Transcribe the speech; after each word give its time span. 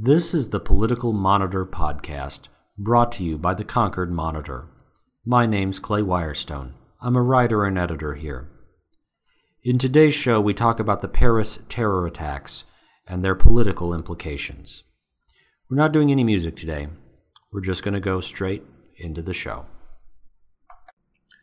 This 0.00 0.32
is 0.32 0.50
the 0.50 0.60
Political 0.60 1.12
Monitor 1.12 1.66
podcast, 1.66 2.42
brought 2.78 3.10
to 3.12 3.24
you 3.24 3.36
by 3.36 3.52
the 3.52 3.64
Concord 3.64 4.12
Monitor. 4.12 4.68
My 5.26 5.44
name's 5.44 5.80
Clay 5.80 6.02
Wirestone. 6.02 6.74
I'm 7.00 7.16
a 7.16 7.22
writer 7.22 7.64
and 7.64 7.76
editor 7.76 8.14
here. 8.14 8.48
In 9.64 9.76
today's 9.76 10.14
show, 10.14 10.40
we 10.40 10.54
talk 10.54 10.78
about 10.78 11.02
the 11.02 11.08
Paris 11.08 11.58
terror 11.68 12.06
attacks 12.06 12.62
and 13.08 13.24
their 13.24 13.34
political 13.34 13.92
implications. 13.92 14.84
We're 15.68 15.78
not 15.78 15.90
doing 15.90 16.12
any 16.12 16.22
music 16.22 16.54
today. 16.54 16.86
We're 17.52 17.60
just 17.60 17.82
going 17.82 17.94
to 17.94 18.00
go 18.00 18.20
straight 18.20 18.62
into 18.98 19.20
the 19.20 19.34
show. 19.34 19.66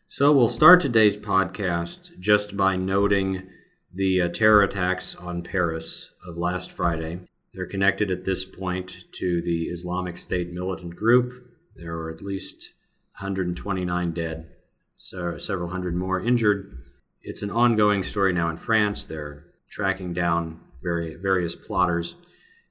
So, 0.07 0.31
we'll 0.31 0.47
start 0.47 0.79
today's 0.79 1.17
podcast 1.17 2.17
just 2.21 2.55
by 2.55 2.77
noting 2.77 3.49
the 3.93 4.21
uh, 4.21 4.29
terror 4.29 4.61
attacks 4.63 5.13
on 5.13 5.43
Paris 5.43 6.11
of 6.25 6.37
last 6.37 6.71
Friday. 6.71 7.19
They're 7.55 7.65
connected 7.65 8.11
at 8.11 8.25
this 8.25 8.43
point 8.43 9.05
to 9.13 9.41
the 9.41 9.69
Islamic 9.69 10.17
State 10.17 10.51
militant 10.51 10.97
group. 10.97 11.31
There 11.75 11.95
are 11.95 12.11
at 12.11 12.21
least 12.21 12.73
129 13.19 14.11
dead, 14.11 14.49
so 14.97 15.37
several 15.37 15.69
hundred 15.69 15.95
more 15.95 16.19
injured. 16.19 16.77
It's 17.21 17.41
an 17.41 17.49
ongoing 17.49 18.03
story 18.03 18.33
now 18.33 18.49
in 18.49 18.57
France. 18.57 19.05
They're 19.05 19.45
tracking 19.69 20.11
down 20.11 20.59
very, 20.83 21.15
various 21.15 21.55
plotters, 21.55 22.15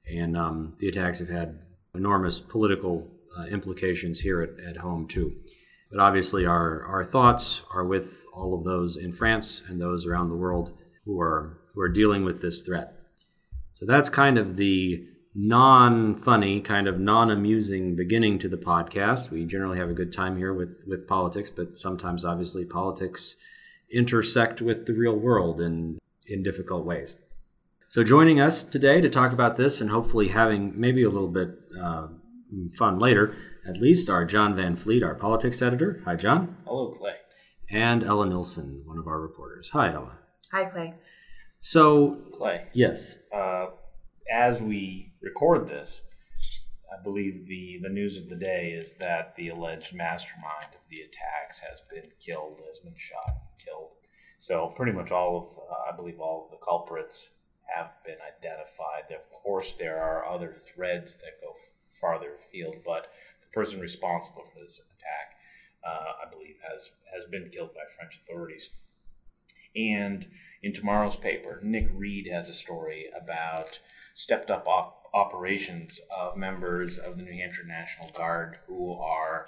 and 0.07 0.37
um, 0.37 0.75
the 0.77 0.87
attacks 0.87 1.17
have 1.17 1.29
had 1.29 1.59
enormous 1.95 2.39
political 2.39 3.07
uh, 3.35 3.45
implications 3.45 4.19
here 4.19 4.39
at, 4.41 4.59
at 4.63 4.77
home, 4.77 5.07
too. 5.07 5.33
But 5.91 5.99
obviously, 5.99 6.45
our, 6.45 6.83
our 6.85 7.03
thoughts 7.03 7.63
are 7.73 7.83
with 7.83 8.23
all 8.35 8.53
of 8.53 8.63
those 8.63 8.95
in 8.97 9.11
France 9.11 9.63
and 9.67 9.81
those 9.81 10.05
around 10.05 10.29
the 10.29 10.35
world 10.35 10.77
who 11.05 11.19
are, 11.19 11.59
who 11.73 11.81
are 11.81 11.89
dealing 11.89 12.23
with 12.23 12.43
this 12.43 12.61
threat. 12.61 12.94
So 13.75 13.85
that's 13.85 14.09
kind 14.09 14.37
of 14.37 14.55
the 14.55 15.05
non 15.35 16.15
funny, 16.15 16.61
kind 16.61 16.87
of 16.87 16.97
non 16.97 17.29
amusing 17.29 17.95
beginning 17.95 18.39
to 18.39 18.49
the 18.49 18.57
podcast. 18.57 19.29
We 19.29 19.45
generally 19.45 19.77
have 19.77 19.89
a 19.89 19.93
good 19.93 20.13
time 20.13 20.37
here 20.37 20.53
with, 20.53 20.85
with 20.87 21.07
politics, 21.07 21.49
but 21.49 21.77
sometimes, 21.77 22.23
obviously, 22.23 22.65
politics 22.65 23.35
intersect 23.91 24.61
with 24.61 24.85
the 24.85 24.93
real 24.93 25.15
world 25.15 25.59
in, 25.59 25.99
in 26.25 26.41
difficult 26.41 26.85
ways. 26.85 27.17
So, 27.89 28.03
joining 28.03 28.39
us 28.39 28.63
today 28.63 29.01
to 29.01 29.09
talk 29.09 29.33
about 29.33 29.57
this 29.57 29.81
and 29.81 29.89
hopefully 29.89 30.29
having 30.29 30.79
maybe 30.79 31.03
a 31.03 31.09
little 31.09 31.27
bit 31.27 31.59
uh, 31.79 32.07
fun 32.77 32.97
later, 32.97 33.35
at 33.67 33.77
least, 33.77 34.09
are 34.09 34.23
Jon 34.23 34.55
Van 34.55 34.77
Fleet, 34.77 35.03
our 35.03 35.15
politics 35.15 35.61
editor. 35.61 36.01
Hi, 36.05 36.15
Jon. 36.15 36.55
Hello, 36.65 36.91
Clay. 36.91 37.15
And 37.69 38.05
Ella 38.05 38.25
Nilsen, 38.25 38.83
one 38.85 38.97
of 38.97 39.07
our 39.07 39.19
reporters. 39.19 39.71
Hi, 39.73 39.91
Ella. 39.91 40.19
Hi, 40.53 40.65
Clay. 40.65 40.93
So, 41.67 42.17
Clay, 42.31 42.67
yes. 42.73 43.15
uh, 43.33 43.69
as 44.31 44.61
we 44.61 45.13
record 45.19 45.67
this, 45.67 46.03
I 46.93 47.01
believe 47.01 47.47
the, 47.47 47.79
the 47.81 47.89
news 47.89 48.17
of 48.17 48.29
the 48.29 48.35
day 48.35 48.69
is 48.69 48.93
that 48.99 49.35
the 49.35 49.49
alleged 49.49 49.95
mastermind 49.95 50.75
of 50.75 50.81
the 50.91 51.01
attacks 51.01 51.57
has 51.67 51.81
been 51.91 52.11
killed, 52.23 52.61
has 52.67 52.77
been 52.77 52.93
shot, 52.95 53.33
killed. 53.57 53.95
So 54.37 54.67
pretty 54.75 54.91
much 54.91 55.11
all 55.11 55.37
of, 55.39 55.45
uh, 55.45 55.91
I 55.91 55.95
believe, 55.95 56.19
all 56.19 56.45
of 56.45 56.51
the 56.51 56.63
culprits 56.63 57.31
have 57.75 57.93
been 58.05 58.19
identified. 58.21 59.11
Of 59.17 59.27
course, 59.31 59.73
there 59.73 59.99
are 59.99 60.23
other 60.27 60.53
threads 60.53 61.15
that 61.15 61.41
go 61.41 61.49
f- 61.49 61.73
farther 61.89 62.35
afield, 62.35 62.75
but 62.85 63.07
the 63.41 63.47
person 63.47 63.79
responsible 63.79 64.43
for 64.43 64.59
this 64.59 64.79
attack, 64.79 65.33
uh, 65.83 66.27
I 66.27 66.29
believe, 66.29 66.57
has 66.71 66.91
has 67.11 67.25
been 67.25 67.49
killed 67.49 67.73
by 67.73 67.85
French 67.97 68.21
authorities. 68.21 68.69
And 69.75 70.25
in 70.63 70.73
tomorrow's 70.73 71.15
paper, 71.15 71.59
Nick 71.63 71.87
Reed 71.93 72.27
has 72.31 72.49
a 72.49 72.53
story 72.53 73.05
about 73.19 73.79
stepped 74.13 74.49
up 74.49 74.67
op- 74.67 75.03
operations 75.13 75.99
of 76.15 76.37
members 76.37 76.97
of 76.97 77.17
the 77.17 77.23
New 77.23 77.33
Hampshire 77.33 77.65
National 77.67 78.09
Guard 78.11 78.59
who 78.67 78.93
are 78.93 79.45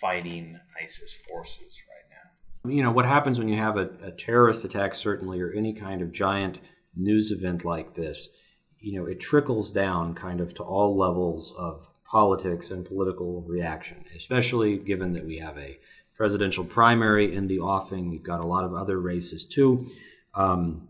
fighting 0.00 0.58
ISIS 0.80 1.16
forces 1.28 1.82
right 1.88 2.08
now. 2.10 2.70
You 2.70 2.82
know, 2.82 2.90
what 2.90 3.06
happens 3.06 3.38
when 3.38 3.48
you 3.48 3.56
have 3.56 3.76
a, 3.76 3.90
a 4.02 4.10
terrorist 4.10 4.64
attack, 4.64 4.94
certainly, 4.94 5.40
or 5.40 5.50
any 5.50 5.72
kind 5.72 6.02
of 6.02 6.12
giant 6.12 6.58
news 6.96 7.30
event 7.30 7.64
like 7.64 7.94
this, 7.94 8.30
you 8.78 8.98
know, 8.98 9.06
it 9.06 9.20
trickles 9.20 9.70
down 9.70 10.14
kind 10.14 10.40
of 10.40 10.54
to 10.54 10.62
all 10.62 10.96
levels 10.96 11.52
of 11.58 11.88
politics 12.08 12.70
and 12.70 12.84
political 12.84 13.42
reaction, 13.42 14.04
especially 14.16 14.78
given 14.78 15.12
that 15.12 15.26
we 15.26 15.38
have 15.38 15.58
a 15.58 15.78
presidential 16.16 16.64
primary 16.64 17.34
in 17.34 17.46
the 17.46 17.58
offing. 17.58 18.10
We've 18.10 18.22
got 18.22 18.40
a 18.40 18.46
lot 18.46 18.64
of 18.64 18.74
other 18.74 18.98
races 18.98 19.44
too. 19.44 19.86
Um, 20.34 20.88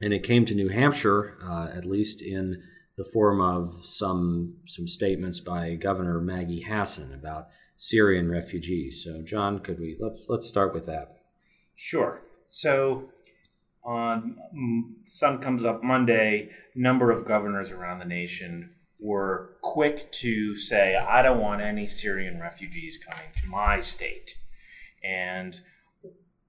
and 0.00 0.12
it 0.12 0.22
came 0.22 0.44
to 0.46 0.54
New 0.54 0.68
Hampshire, 0.68 1.36
uh, 1.42 1.68
at 1.74 1.84
least 1.84 2.22
in 2.22 2.62
the 2.96 3.04
form 3.04 3.40
of 3.40 3.84
some 3.84 4.56
some 4.66 4.86
statements 4.86 5.40
by 5.40 5.74
Governor 5.74 6.20
Maggie 6.20 6.62
Hassan 6.62 7.12
about 7.12 7.48
Syrian 7.76 8.30
refugees. 8.30 9.02
So, 9.04 9.22
Jon, 9.22 9.58
could 9.58 9.78
we 9.78 9.96
let's 10.00 10.28
let's 10.28 10.46
start 10.46 10.72
with 10.72 10.86
that. 10.86 11.16
Sure. 11.74 12.22
So, 12.48 13.10
on 13.84 14.36
mm, 14.54 15.08
sun 15.08 15.38
comes 15.38 15.64
up 15.64 15.82
Monday, 15.82 16.50
number 16.74 17.10
of 17.10 17.24
governors 17.24 17.70
around 17.70 17.98
the 17.98 18.06
nation 18.06 18.70
were 19.00 19.56
quick 19.62 20.10
to 20.10 20.56
say, 20.56 20.96
"I 20.96 21.22
don't 21.22 21.40
want 21.40 21.60
any 21.60 21.86
Syrian 21.86 22.40
refugees 22.40 22.96
coming 22.96 23.30
to 23.36 23.48
my 23.48 23.80
state," 23.80 24.38
and 25.02 25.60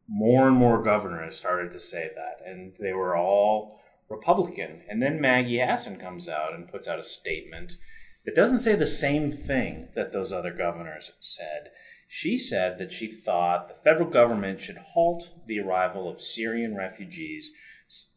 more 0.08 0.48
and 0.48 0.56
more 0.56 0.82
governors 0.82 1.36
started 1.36 1.72
to 1.72 1.80
say 1.80 2.10
that, 2.16 2.42
and 2.46 2.76
they 2.80 2.94
were 2.94 3.16
all 3.16 3.80
Republican. 4.10 4.84
And 4.88 5.04
then 5.04 5.20
Maggie 5.20 5.60
Hassan 5.60 5.98
comes 5.98 6.30
out 6.30 6.54
and 6.54 6.70
puts 6.70 6.88
out 6.88 7.00
a 7.00 7.04
statement 7.04 7.76
that 8.24 8.36
doesn't 8.36 8.60
say 8.60 8.76
the 8.76 8.88
same 8.88 9.30
thing 9.32 9.90
that 9.96 10.12
those 10.12 10.32
other 10.32 10.54
governors 10.54 11.12
said. 11.20 11.72
She 12.08 12.38
said 12.38 12.78
that 12.78 12.94
she 12.94 13.08
thought 13.08 13.68
the 13.68 13.76
federal 13.76 14.10
government 14.10 14.62
should 14.62 14.78
halt 14.78 15.32
the 15.46 15.60
arrival 15.60 16.10
of 16.10 16.22
Syrian 16.22 16.76
refugees 16.76 17.52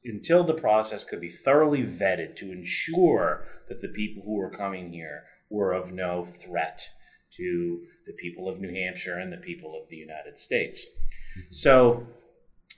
until 0.05 0.43
the 0.43 0.55
process 0.55 1.05
could 1.05 1.21
be 1.21 1.29
thoroughly 1.29 1.83
vetted 1.83 2.37
to 2.37 2.51
ensure 2.51 3.45
that 3.69 3.81
the 3.81 3.89
people 3.89 4.23
who 4.25 4.35
were 4.35 4.51
coming 4.51 4.93
here 4.93 5.25
were 5.49 5.73
of 5.73 5.93
no 5.93 6.25
threat 6.25 6.89
to 7.33 7.83
the 8.07 8.13
people 8.13 8.49
of 8.49 8.61
New 8.61 8.73
Hampshire 8.73 9.19
and 9.19 9.33
the 9.33 9.37
people 9.37 9.81
of 9.81 9.89
the 9.89 9.97
United 9.97 10.39
States. 10.39 10.87
So 11.51 12.07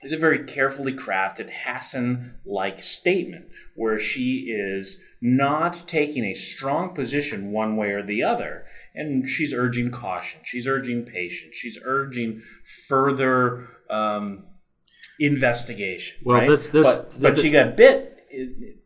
it's 0.03 0.13
a 0.13 0.17
very 0.17 0.43
carefully 0.43 0.93
crafted 0.93 1.49
Hassan 1.49 2.39
like 2.45 2.83
statement 2.83 3.45
where 3.75 3.97
she 3.97 4.49
is 4.49 5.01
not 5.21 5.87
taking 5.87 6.25
a 6.25 6.33
strong 6.33 6.93
position 6.93 7.51
one 7.51 7.77
way 7.77 7.91
or 7.91 8.03
the 8.03 8.21
other. 8.21 8.65
And 8.93 9.27
she's 9.27 9.53
urging 9.53 9.91
caution, 9.91 10.41
she's 10.43 10.67
urging 10.67 11.05
patience, 11.05 11.55
she's 11.55 11.79
urging 11.83 12.41
further 12.87 13.67
um, 13.89 14.43
investigation. 15.19 16.19
Well, 16.23 16.37
right? 16.39 16.49
this- 16.49 16.69
this- 16.69 16.85
but, 16.85 17.21
but 17.21 17.37
she 17.37 17.49
got 17.51 17.75
bit 17.77 18.09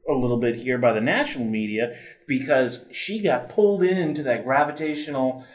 a 0.09 0.13
little 0.13 0.38
bit 0.38 0.55
here 0.55 0.77
by 0.77 0.93
the 0.93 1.01
national 1.01 1.45
media 1.45 1.95
because 2.27 2.88
she 2.91 3.21
got 3.21 3.49
pulled 3.49 3.83
into 3.83 4.23
that 4.23 4.43
gravitational 4.43 5.45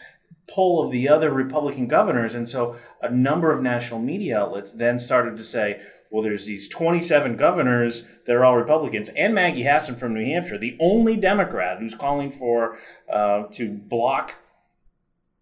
pull 0.52 0.84
of 0.84 0.90
the 0.90 1.08
other 1.08 1.30
Republican 1.32 1.86
governors. 1.86 2.34
And 2.34 2.48
so 2.48 2.76
a 3.00 3.10
number 3.10 3.52
of 3.52 3.62
national 3.62 4.00
media 4.00 4.40
outlets 4.40 4.72
then 4.72 4.98
started 4.98 5.36
to 5.36 5.42
say, 5.42 5.80
well, 6.10 6.22
there's 6.22 6.44
these 6.44 6.68
27 6.68 7.36
governors 7.36 8.06
that 8.26 8.34
are 8.34 8.44
all 8.44 8.56
Republicans, 8.56 9.08
and 9.10 9.34
Maggie 9.34 9.62
Hassan 9.62 9.96
from 9.96 10.12
New 10.12 10.24
Hampshire, 10.24 10.58
the 10.58 10.76
only 10.78 11.16
Democrat 11.16 11.78
who's 11.78 11.94
calling 11.94 12.30
for 12.30 12.76
uh, 13.10 13.44
to 13.52 13.70
block 13.72 14.34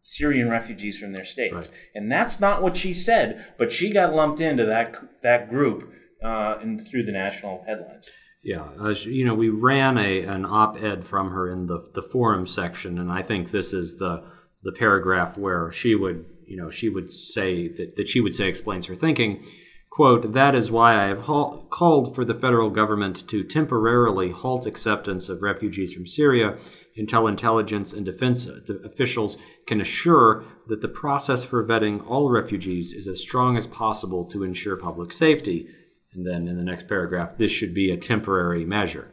Syrian 0.02 0.48
refugees 0.48 0.98
from 0.98 1.12
their 1.12 1.24
states. 1.24 1.54
Right. 1.54 1.70
And 1.94 2.10
that's 2.10 2.40
not 2.40 2.62
what 2.62 2.76
she 2.76 2.92
said, 2.92 3.54
but 3.58 3.70
she 3.70 3.92
got 3.92 4.14
lumped 4.14 4.40
into 4.40 4.64
that 4.64 4.96
that 5.22 5.48
group 5.48 5.92
uh, 6.22 6.58
in, 6.62 6.78
through 6.78 7.04
the 7.04 7.12
national 7.12 7.64
headlines. 7.66 8.10
Yeah, 8.42 8.68
uh, 8.80 8.94
you 9.02 9.24
know, 9.26 9.34
we 9.34 9.50
ran 9.50 9.98
a 9.98 10.20
an 10.22 10.46
op-ed 10.46 11.04
from 11.04 11.30
her 11.30 11.50
in 11.52 11.66
the 11.66 11.90
the 11.94 12.02
forum 12.02 12.46
section, 12.46 12.98
and 12.98 13.12
I 13.12 13.22
think 13.22 13.50
this 13.50 13.72
is 13.72 13.98
the 13.98 14.24
the 14.62 14.72
paragraph 14.72 15.36
where 15.36 15.70
she 15.70 15.94
would, 15.94 16.24
you 16.46 16.56
know, 16.56 16.70
she 16.70 16.88
would 16.88 17.12
say 17.12 17.68
that, 17.68 17.96
that 17.96 18.08
she 18.08 18.20
would 18.20 18.34
say 18.34 18.48
explains 18.48 18.86
her 18.86 18.94
thinking. 18.94 19.44
Quote, 19.90 20.34
that 20.34 20.54
is 20.54 20.70
why 20.70 20.94
I 20.94 21.06
have 21.08 21.22
called 21.24 22.14
for 22.14 22.24
the 22.24 22.34
federal 22.34 22.70
government 22.70 23.26
to 23.28 23.42
temporarily 23.42 24.30
halt 24.30 24.64
acceptance 24.64 25.28
of 25.28 25.42
refugees 25.42 25.92
from 25.92 26.06
Syria 26.06 26.56
until 26.96 27.26
intelligence 27.26 27.92
and 27.92 28.06
defense 28.06 28.46
uh, 28.46 28.60
officials 28.84 29.36
can 29.66 29.80
assure 29.80 30.44
that 30.68 30.80
the 30.80 30.88
process 30.88 31.44
for 31.44 31.66
vetting 31.66 32.06
all 32.06 32.30
refugees 32.30 32.92
is 32.92 33.08
as 33.08 33.20
strong 33.20 33.56
as 33.56 33.66
possible 33.66 34.24
to 34.26 34.44
ensure 34.44 34.76
public 34.76 35.12
safety. 35.12 35.68
And 36.12 36.24
then 36.24 36.46
in 36.46 36.56
the 36.56 36.64
next 36.64 36.86
paragraph, 36.86 37.36
this 37.36 37.50
should 37.50 37.74
be 37.74 37.90
a 37.90 37.96
temporary 37.96 38.64
measure. 38.64 39.10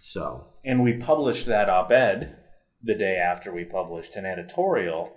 So, 0.00 0.48
And 0.64 0.82
we 0.82 0.98
published 0.98 1.46
that 1.46 1.68
op 1.68 1.92
ed 1.92 2.36
the 2.82 2.96
day 2.96 3.16
after 3.16 3.52
we 3.52 3.64
published 3.64 4.16
an 4.16 4.26
editorial 4.26 5.12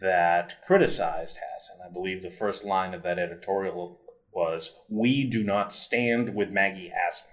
that 0.00 0.56
criticized 0.66 1.36
Hassan. 1.36 1.86
I 1.86 1.92
believe 1.92 2.22
the 2.22 2.30
first 2.30 2.64
line 2.64 2.94
of 2.94 3.02
that 3.02 3.18
editorial 3.18 4.00
was 4.36 4.76
We 4.88 5.24
do 5.24 5.42
not 5.42 5.72
stand 5.72 6.34
with 6.34 6.50
Maggie 6.50 6.92
Hassan. 6.94 7.30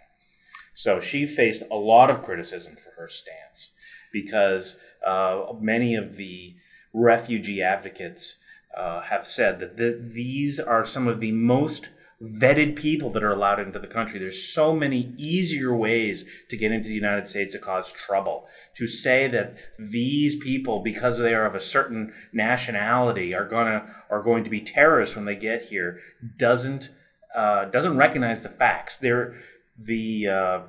So 0.74 1.00
she 1.00 1.28
faced 1.28 1.64
a 1.70 1.76
lot 1.76 2.10
of 2.10 2.24
criticism 2.24 2.76
for 2.76 2.92
her 2.98 3.08
stance 3.08 3.74
because 4.12 4.80
uh, 5.06 5.48
many 5.60 5.96
of 5.96 6.16
the 6.16 6.56
refugee 6.94 7.62
advocates 7.62 8.38
uh, 8.76 9.02
have 9.02 9.28
said 9.28 9.60
that 9.60 9.78
the, 9.78 10.00
these 10.02 10.60
are 10.60 10.86
some 10.86 11.08
of 11.08 11.20
the 11.20 11.34
most 11.34 11.90
vetted 12.24 12.76
people 12.76 13.10
that 13.10 13.24
are 13.24 13.32
allowed 13.32 13.60
into 13.60 13.80
the 13.80 13.88
country. 13.88 14.18
There's 14.18 14.42
so 14.42 14.76
many 14.76 15.14
easier 15.18 15.76
ways 15.76 16.26
to 16.50 16.58
get 16.58 16.72
into 16.72 16.88
the 16.88 16.96
United 16.96 17.28
States 17.28 17.54
to 17.54 17.60
cause 17.60 17.92
trouble. 17.92 18.48
To 18.78 18.88
say 18.88 19.28
that 19.28 19.58
these 19.78 20.38
people, 20.38 20.82
because 20.82 21.18
they 21.18 21.36
are 21.36 21.46
of 21.46 21.56
a 21.56 21.60
certain 21.60 22.14
nationality, 22.32 23.34
are 23.36 23.48
gonna 23.48 23.86
are 24.10 24.24
going 24.24 24.44
to 24.46 24.50
be 24.50 24.62
terrorists 24.62 25.16
when 25.16 25.26
they 25.26 25.36
get 25.36 25.64
here, 25.64 26.00
doesn't 26.38 26.92
uh, 27.36 27.66
doesn't 27.66 27.98
recognize 27.98 28.42
the 28.42 28.50
facts. 28.50 28.98
They're 28.98 29.36
the 29.78 30.28
uh, 30.28 30.60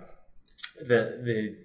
the 0.81 1.21
the 1.23 1.57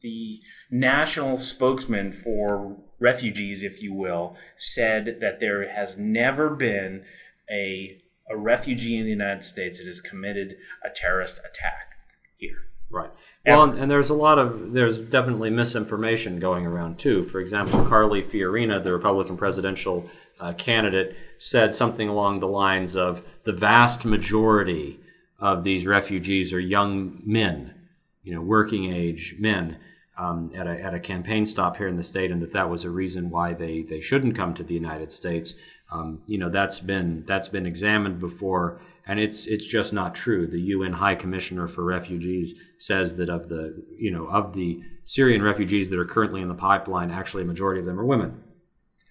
the 0.00 0.40
national 0.70 1.38
spokesman 1.38 2.12
for 2.12 2.76
refugees, 2.98 3.62
if 3.62 3.82
you 3.82 3.92
will, 3.92 4.36
said 4.56 5.18
that 5.20 5.38
there 5.38 5.70
has 5.70 5.96
never 5.96 6.50
been 6.50 7.04
a 7.50 7.98
a 8.30 8.36
refugee 8.36 8.98
in 8.98 9.04
the 9.04 9.10
United 9.10 9.44
States 9.44 9.78
that 9.78 9.86
has 9.86 10.00
committed 10.00 10.56
a 10.84 10.90
terrorist 10.90 11.38
attack 11.38 11.94
here. 12.36 12.68
Right. 12.90 13.10
Well, 13.46 13.62
and, 13.62 13.78
and 13.78 13.90
there's 13.90 14.10
a 14.10 14.14
lot 14.14 14.38
of 14.38 14.72
there's 14.74 14.98
definitely 14.98 15.50
misinformation 15.50 16.38
going 16.38 16.66
around 16.66 16.98
too. 16.98 17.22
For 17.22 17.40
example, 17.40 17.84
Carly 17.86 18.22
Fiorina, 18.22 18.82
the 18.82 18.92
Republican 18.92 19.36
presidential 19.36 20.08
uh, 20.38 20.52
candidate, 20.52 21.16
said 21.38 21.74
something 21.74 22.08
along 22.08 22.40
the 22.40 22.48
lines 22.48 22.94
of 22.94 23.24
the 23.44 23.52
vast 23.52 24.04
majority 24.04 25.00
of 25.38 25.64
these 25.64 25.86
refugees 25.86 26.52
are 26.52 26.60
young 26.60 27.20
men, 27.24 27.74
you 28.22 28.34
know, 28.34 28.42
working 28.42 28.92
age 28.92 29.36
men. 29.38 29.78
Um, 30.14 30.52
at, 30.54 30.66
a, 30.66 30.78
at 30.78 30.92
a 30.92 31.00
campaign 31.00 31.46
stop 31.46 31.78
here 31.78 31.88
in 31.88 31.96
the 31.96 32.02
state, 32.02 32.30
and 32.30 32.42
that 32.42 32.52
that 32.52 32.68
was 32.68 32.84
a 32.84 32.90
reason 32.90 33.30
why 33.30 33.54
they, 33.54 33.80
they 33.80 34.02
shouldn't 34.02 34.36
come 34.36 34.52
to 34.54 34.62
the 34.62 34.74
United 34.74 35.10
States. 35.10 35.54
Um, 35.92 36.22
you 36.26 36.38
know 36.38 36.48
that's 36.48 36.80
been 36.80 37.24
that's 37.26 37.48
been 37.48 37.66
examined 37.66 38.18
before, 38.18 38.80
and 39.06 39.20
it's 39.20 39.46
it's 39.46 39.66
just 39.66 39.92
not 39.92 40.14
true. 40.14 40.46
The 40.46 40.60
UN 40.60 40.94
High 40.94 41.14
Commissioner 41.14 41.68
for 41.68 41.84
Refugees 41.84 42.54
says 42.78 43.16
that 43.16 43.28
of 43.28 43.48
the 43.48 43.84
you 43.98 44.10
know 44.10 44.26
of 44.26 44.54
the 44.54 44.80
Syrian 45.04 45.42
refugees 45.42 45.90
that 45.90 45.98
are 45.98 46.06
currently 46.06 46.40
in 46.40 46.48
the 46.48 46.54
pipeline, 46.54 47.10
actually 47.10 47.42
a 47.42 47.46
majority 47.46 47.80
of 47.80 47.86
them 47.86 48.00
are 48.00 48.06
women. 48.06 48.42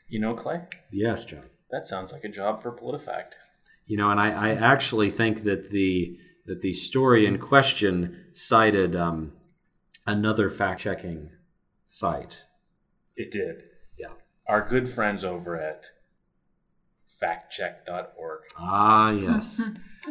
You 0.07 0.19
know, 0.19 0.33
Clay. 0.33 0.61
Yes, 0.91 1.23
Jon. 1.25 1.45
That 1.69 1.87
sounds 1.87 2.11
like 2.11 2.23
a 2.23 2.29
job 2.29 2.61
for 2.61 2.75
PolitiFact. 2.75 3.33
You 3.85 3.97
know, 3.97 4.09
and 4.09 4.19
I, 4.19 4.31
I 4.31 4.49
actually 4.53 5.09
think 5.09 5.43
that 5.43 5.69
the 5.69 6.17
that 6.47 6.61
the 6.61 6.73
story 6.73 7.25
in 7.25 7.37
question 7.37 8.25
cited 8.33 8.95
um, 8.95 9.33
another 10.07 10.49
fact-checking 10.49 11.29
site. 11.85 12.45
It 13.15 13.29
did. 13.29 13.63
Yeah. 13.99 14.13
Our 14.47 14.65
good 14.65 14.89
friends 14.89 15.23
over 15.23 15.55
at 15.55 15.85
factcheck.org. 17.21 18.39
Ah, 18.57 19.11
yes. 19.11 19.61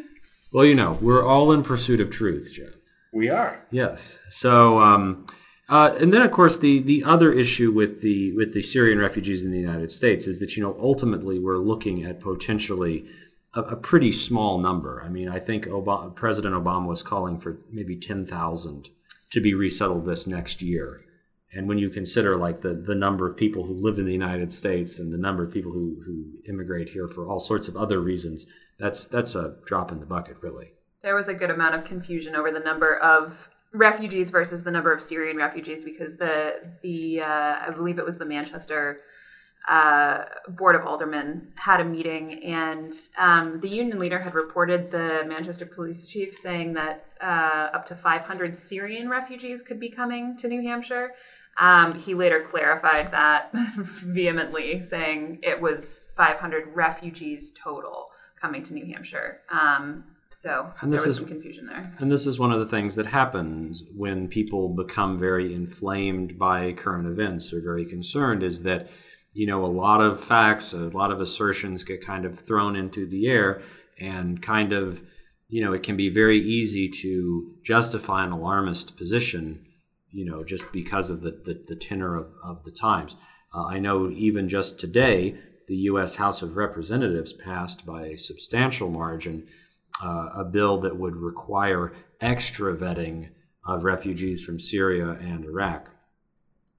well, 0.53 0.65
you 0.65 0.75
know, 0.75 0.99
we're 1.01 1.25
all 1.25 1.53
in 1.53 1.63
pursuit 1.63 2.01
of 2.01 2.11
truth, 2.11 2.53
Jen. 2.55 2.75
We 3.13 3.29
are. 3.29 3.67
Yes. 3.71 4.21
So, 4.29 4.79
um, 4.79 5.27
uh, 5.69 5.95
and 6.01 6.13
then 6.13 6.23
of 6.23 6.33
course 6.33 6.59
the 6.59 6.81
the 6.81 7.05
other 7.05 7.33
issue 7.33 7.71
with 7.71 8.03
the 8.03 8.33
with 8.33 8.55
the 8.55 8.63
Syrian 8.63 8.99
refugees 8.99 9.45
in 9.45 9.53
the 9.53 9.59
United 9.59 9.91
States 9.93 10.27
is 10.27 10.41
that 10.41 10.57
you 10.57 10.63
know 10.63 10.77
ultimately 10.81 11.39
we're 11.39 11.59
looking 11.59 12.05
at 12.05 12.21
potentially 12.21 13.07
a, 13.55 13.61
a 13.63 13.77
pretty 13.77 14.11
small 14.11 14.59
number. 14.59 15.03
I 15.05 15.09
mean, 15.09 15.29
I 15.29 15.39
think 15.39 15.67
Obama, 15.67 16.15
President 16.15 16.55
Obama 16.55 16.87
was 16.87 17.03
calling 17.05 17.39
for 17.39 17.61
maybe 17.71 17.97
ten 17.97 18.27
thousand 18.27 18.89
to 19.31 19.41
be 19.41 19.55
resettled 19.55 20.07
this 20.07 20.27
next 20.27 20.61
year. 20.61 21.03
And 21.53 21.69
when 21.69 21.79
you 21.79 21.91
consider 21.91 22.37
like 22.37 22.61
the, 22.61 22.75
the 22.75 22.95
number 22.95 23.27
of 23.27 23.37
people 23.37 23.65
who 23.65 23.75
live 23.75 23.99
in 23.99 24.07
the 24.07 24.13
United 24.13 24.53
States 24.53 24.99
and 24.99 25.13
the 25.13 25.19
number 25.19 25.43
of 25.43 25.53
people 25.53 25.73
who, 25.73 26.01
who 26.07 26.27
immigrate 26.49 26.91
here 26.91 27.09
for 27.09 27.27
all 27.27 27.41
sorts 27.41 27.67
of 27.67 27.77
other 27.77 28.01
reasons, 28.01 28.47
that's 28.79 29.07
that's 29.07 29.35
a 29.35 29.57
drop 29.67 29.91
in 29.91 30.01
the 30.01 30.07
bucket, 30.07 30.37
really. 30.41 30.73
There 31.03 31.15
was 31.15 31.29
a 31.29 31.35
good 31.35 31.51
amount 31.51 31.75
of 31.75 31.85
confusion 31.85 32.37
over 32.37 32.51
the 32.51 32.61
number 32.61 32.97
of 32.97 33.49
refugees 33.73 34.31
versus 34.31 34.65
the 34.65 34.71
number 34.71 34.93
of 34.93 35.01
Syrian 35.01 35.37
refugees 35.37 35.85
because 35.85 36.17
the 36.17 36.73
the 36.83 37.23
uh, 37.23 37.59
I 37.67 37.71
believe 37.75 37.99
it 37.99 38.05
was 38.05 38.19
the 38.19 38.27
Manchester 38.27 39.01
uh, 39.69 40.25
Board 40.49 40.75
of 40.75 40.87
Aldermen 40.87 41.53
had 41.57 41.81
a 41.81 41.85
meeting, 41.85 42.43
and 42.45 42.93
um, 43.19 43.61
the 43.61 43.69
union 43.69 43.99
leader 43.99 44.19
had 44.19 44.35
reported 44.35 44.91
the 44.91 45.25
Manchester 45.27 45.67
police 45.67 46.09
chief 46.09 46.35
saying 46.35 46.73
that 46.75 47.13
uh, 47.21 47.69
up 47.75 47.85
to 47.87 47.95
500 47.95 48.57
Syrian 48.57 49.09
refugees 49.09 49.63
could 49.63 49.79
be 49.79 49.91
coming 49.91 50.37
to 50.39 50.49
New 50.49 50.63
Hampshire. 50.63 51.13
Um, 51.61 51.95
he 51.95 52.15
later 52.15 52.41
clarified 52.41 53.13
that 53.13 53.51
vehemently, 53.55 54.83
saying 54.83 55.41
it 55.43 55.61
was 55.61 56.07
500 56.17 56.75
refugees 56.75 57.53
total 57.53 58.09
coming 58.41 58.63
to 58.65 58.75
New 58.75 58.87
Hampshire. 58.87 59.41
Um, 59.51 60.05
so 60.31 60.73
And 60.81 60.93
there 60.93 60.99
was 61.01 61.07
is- 61.13 61.17
some 61.17 61.27
confusion 61.27 61.67
there. 61.67 61.93
And 61.99 62.11
this 62.11 62.27
is 62.27 62.39
one 62.39 62.53
of 62.53 62.61
the 62.61 62.67
things 62.67 62.95
that 62.95 63.07
happens 63.07 63.85
when 63.95 64.29
people 64.29 64.69
become 64.71 65.19
very 65.19 65.55
inflamed 65.55 66.39
by 66.39 66.73
current 66.73 67.07
events 67.07 67.53
or 67.53 67.61
very 67.61 67.85
concerned 67.85 68.43
is 68.43 68.63
that, 68.63 68.89
you 69.33 69.47
know, 69.47 69.65
a 69.65 69.67
lot 69.67 70.01
of 70.01 70.23
facts, 70.23 70.73
a 70.73 70.79
lot 70.89 71.11
of 71.11 71.21
assertions 71.21 71.85
get 71.85 72.05
kind 72.05 72.25
of 72.25 72.39
thrown 72.39 72.75
into 72.77 73.07
the 73.07 73.27
air 73.29 73.61
and 73.99 74.41
kind 74.41 74.73
of, 74.73 75.03
you 75.49 75.63
know, 75.63 75.73
it 75.73 75.83
can 75.83 75.97
be 75.97 76.09
very 76.09 76.39
easy 76.39 76.89
to 76.89 77.53
justify 77.63 78.25
an 78.25 78.31
alarmist 78.31 78.97
position, 78.97 79.67
you 80.13 80.25
know, 80.25 80.43
just 80.43 80.73
because 80.73 81.11
of 81.11 81.23
the, 81.23 81.31
the, 81.31 81.63
the 81.69 81.77
tenor 81.77 82.17
of, 82.17 82.33
of 82.43 82.65
the 82.65 82.71
times. 82.71 83.17
Uh, 83.55 83.67
I 83.67 83.79
know 83.79 84.09
even 84.11 84.49
just 84.49 84.79
today, 84.79 85.37
the 85.67 85.77
U.S. 85.77 86.17
House 86.17 86.43
of 86.43 86.57
Representatives 86.57 87.33
passed 87.33 87.87
by 87.87 88.07
a 88.07 88.17
substantial 88.17 88.91
margin 88.91 89.47
uh, 90.03 90.31
a 90.35 90.45
bill 90.45 90.79
that 90.79 90.97
would 90.97 91.17
require 91.17 91.93
extra 92.21 92.75
vetting 92.77 93.29
of 93.65 93.85
refugees 93.85 94.45
from 94.45 94.59
Syria 94.59 95.11
and 95.11 95.45
Iraq. 95.45 95.91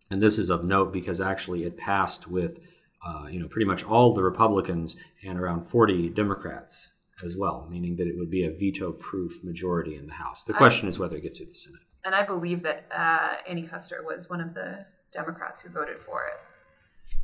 And 0.10 0.22
this 0.22 0.38
is 0.38 0.50
of 0.50 0.64
note 0.64 0.92
because 0.92 1.22
actually 1.22 1.64
it 1.64 1.78
passed 1.78 2.28
with, 2.28 2.60
uh, 3.06 3.28
you 3.30 3.40
know, 3.40 3.48
pretty 3.48 3.66
much 3.66 3.84
all 3.84 4.14
the 4.14 4.24
Republicans 4.24 4.96
and 5.24 5.40
around 5.40 5.64
40 5.64 6.10
Democrats 6.10 6.92
as 7.24 7.38
well, 7.38 7.68
meaning 7.70 7.96
that 7.98 8.08
it 8.08 8.18
would 8.18 8.32
be 8.32 8.44
a 8.44 8.52
veto-proof 8.52 9.44
majority 9.44 9.96
in 9.96 10.08
the 10.08 10.14
House. 10.14 10.44
The 10.44 10.54
question 10.54 10.90
is 10.90 10.98
whether 10.98 11.16
it 11.16 11.22
gets 11.22 11.38
through 11.38 11.48
the 11.48 11.56
Senate. 11.56 11.82
And 12.06 12.16
I 12.16 12.24
believe 12.24 12.64
that 12.64 12.86
uh, 12.96 13.36
Annie 13.48 13.68
Kuster 13.68 14.04
was 14.06 14.30
one 14.30 14.42
of 14.42 14.54
the 14.54 14.86
Democrats 15.14 15.62
who 15.62 15.70
voted 15.70 16.00
for 16.00 16.24
it. 16.26 16.34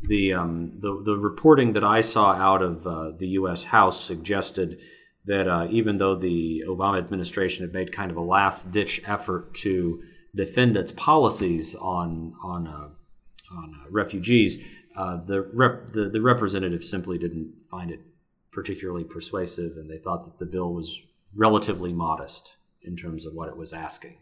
the 0.07 0.33
um, 0.33 0.73
the 0.79 1.01
the 1.03 1.17
reporting 1.17 1.73
that 1.73 1.83
I 1.83 2.01
saw 2.01 2.33
out 2.33 2.61
of 2.61 2.85
uh, 2.85 3.11
the 3.17 3.27
U.S. 3.39 3.65
House 3.65 4.03
suggested 4.03 4.79
that 5.25 5.47
uh, 5.47 5.67
even 5.69 5.97
though 5.97 6.15
the 6.15 6.63
Obama 6.67 6.97
administration 6.99 7.63
had 7.65 7.73
made 7.73 7.91
kind 7.91 8.11
of 8.11 8.17
a 8.17 8.21
last 8.21 8.71
ditch 8.71 9.01
effort 9.05 9.53
to 9.55 10.01
defend 10.35 10.77
its 10.77 10.91
policies 10.91 11.75
on 11.75 12.33
on 12.43 12.67
uh, 12.67 12.89
on 13.55 13.73
uh, 13.81 13.89
refugees, 13.89 14.57
uh, 14.95 15.17
the, 15.25 15.41
rep- 15.53 15.87
the 15.91 16.09
the 16.09 16.21
representatives 16.21 16.89
simply 16.89 17.17
didn't 17.17 17.55
find 17.69 17.89
it 17.91 18.01
particularly 18.51 19.03
persuasive, 19.03 19.77
and 19.77 19.89
they 19.89 19.97
thought 19.97 20.23
that 20.25 20.37
the 20.37 20.45
bill 20.45 20.73
was 20.73 20.99
relatively 21.35 21.93
modest 21.93 22.57
in 22.81 22.95
terms 22.95 23.25
of 23.25 23.33
what 23.33 23.49
it 23.49 23.57
was 23.57 23.73
asking. 23.73 24.17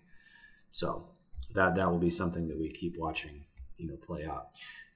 So 0.75 1.05
that 1.53 1.75
that 1.75 1.89
will 1.89 1.99
be 1.99 2.09
something 2.09 2.49
that 2.49 2.59
we 2.59 2.69
keep 2.69 2.97
watching, 2.97 3.45
you 3.77 3.87
know, 3.87 3.95
play 3.95 4.25
out. 4.25 4.49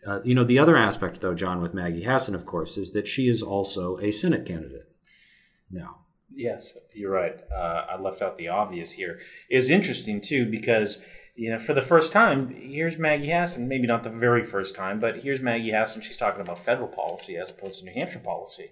Uh, 0.05 0.19
you 0.25 0.35
know, 0.35 0.43
the 0.43 0.59
other 0.59 0.75
aspect, 0.75 1.21
though, 1.21 1.33
Jon, 1.33 1.61
with 1.61 1.73
Maggie 1.73 2.03
Hassan, 2.03 2.35
of 2.35 2.45
course, 2.45 2.75
is 2.75 2.91
that 2.91 3.07
she 3.07 3.29
is 3.29 3.41
also 3.41 3.97
a 3.99 4.11
Senate 4.11 4.45
candidate 4.45 4.91
now. 5.71 6.01
Yes, 6.35 6.77
you're 6.93 7.13
right. 7.13 7.41
Uh, 7.49 7.85
I 7.91 7.97
left 7.97 8.21
out 8.21 8.37
the 8.37 8.49
obvious 8.49 8.91
here. 8.91 9.21
It's 9.47 9.69
interesting 9.69 10.19
too 10.19 10.45
because 10.47 11.01
you 11.35 11.49
know 11.49 11.59
for 11.59 11.73
the 11.73 11.81
first 11.81 12.11
time, 12.11 12.49
here's 12.49 12.97
Maggie 12.97 13.31
Hassan. 13.31 13.69
Maybe 13.69 13.87
not 13.87 14.03
the 14.03 14.09
very 14.09 14.43
first 14.43 14.75
time, 14.75 14.99
but 14.99 15.23
here's 15.23 15.39
Maggie 15.39 15.71
Hassan. 15.71 16.01
She's 16.01 16.17
talking 16.17 16.41
about 16.41 16.59
federal 16.59 16.89
policy 16.89 17.37
as 17.37 17.49
opposed 17.49 17.79
to 17.79 17.85
New 17.85 17.93
Hampshire 17.93 18.19
policy. 18.19 18.71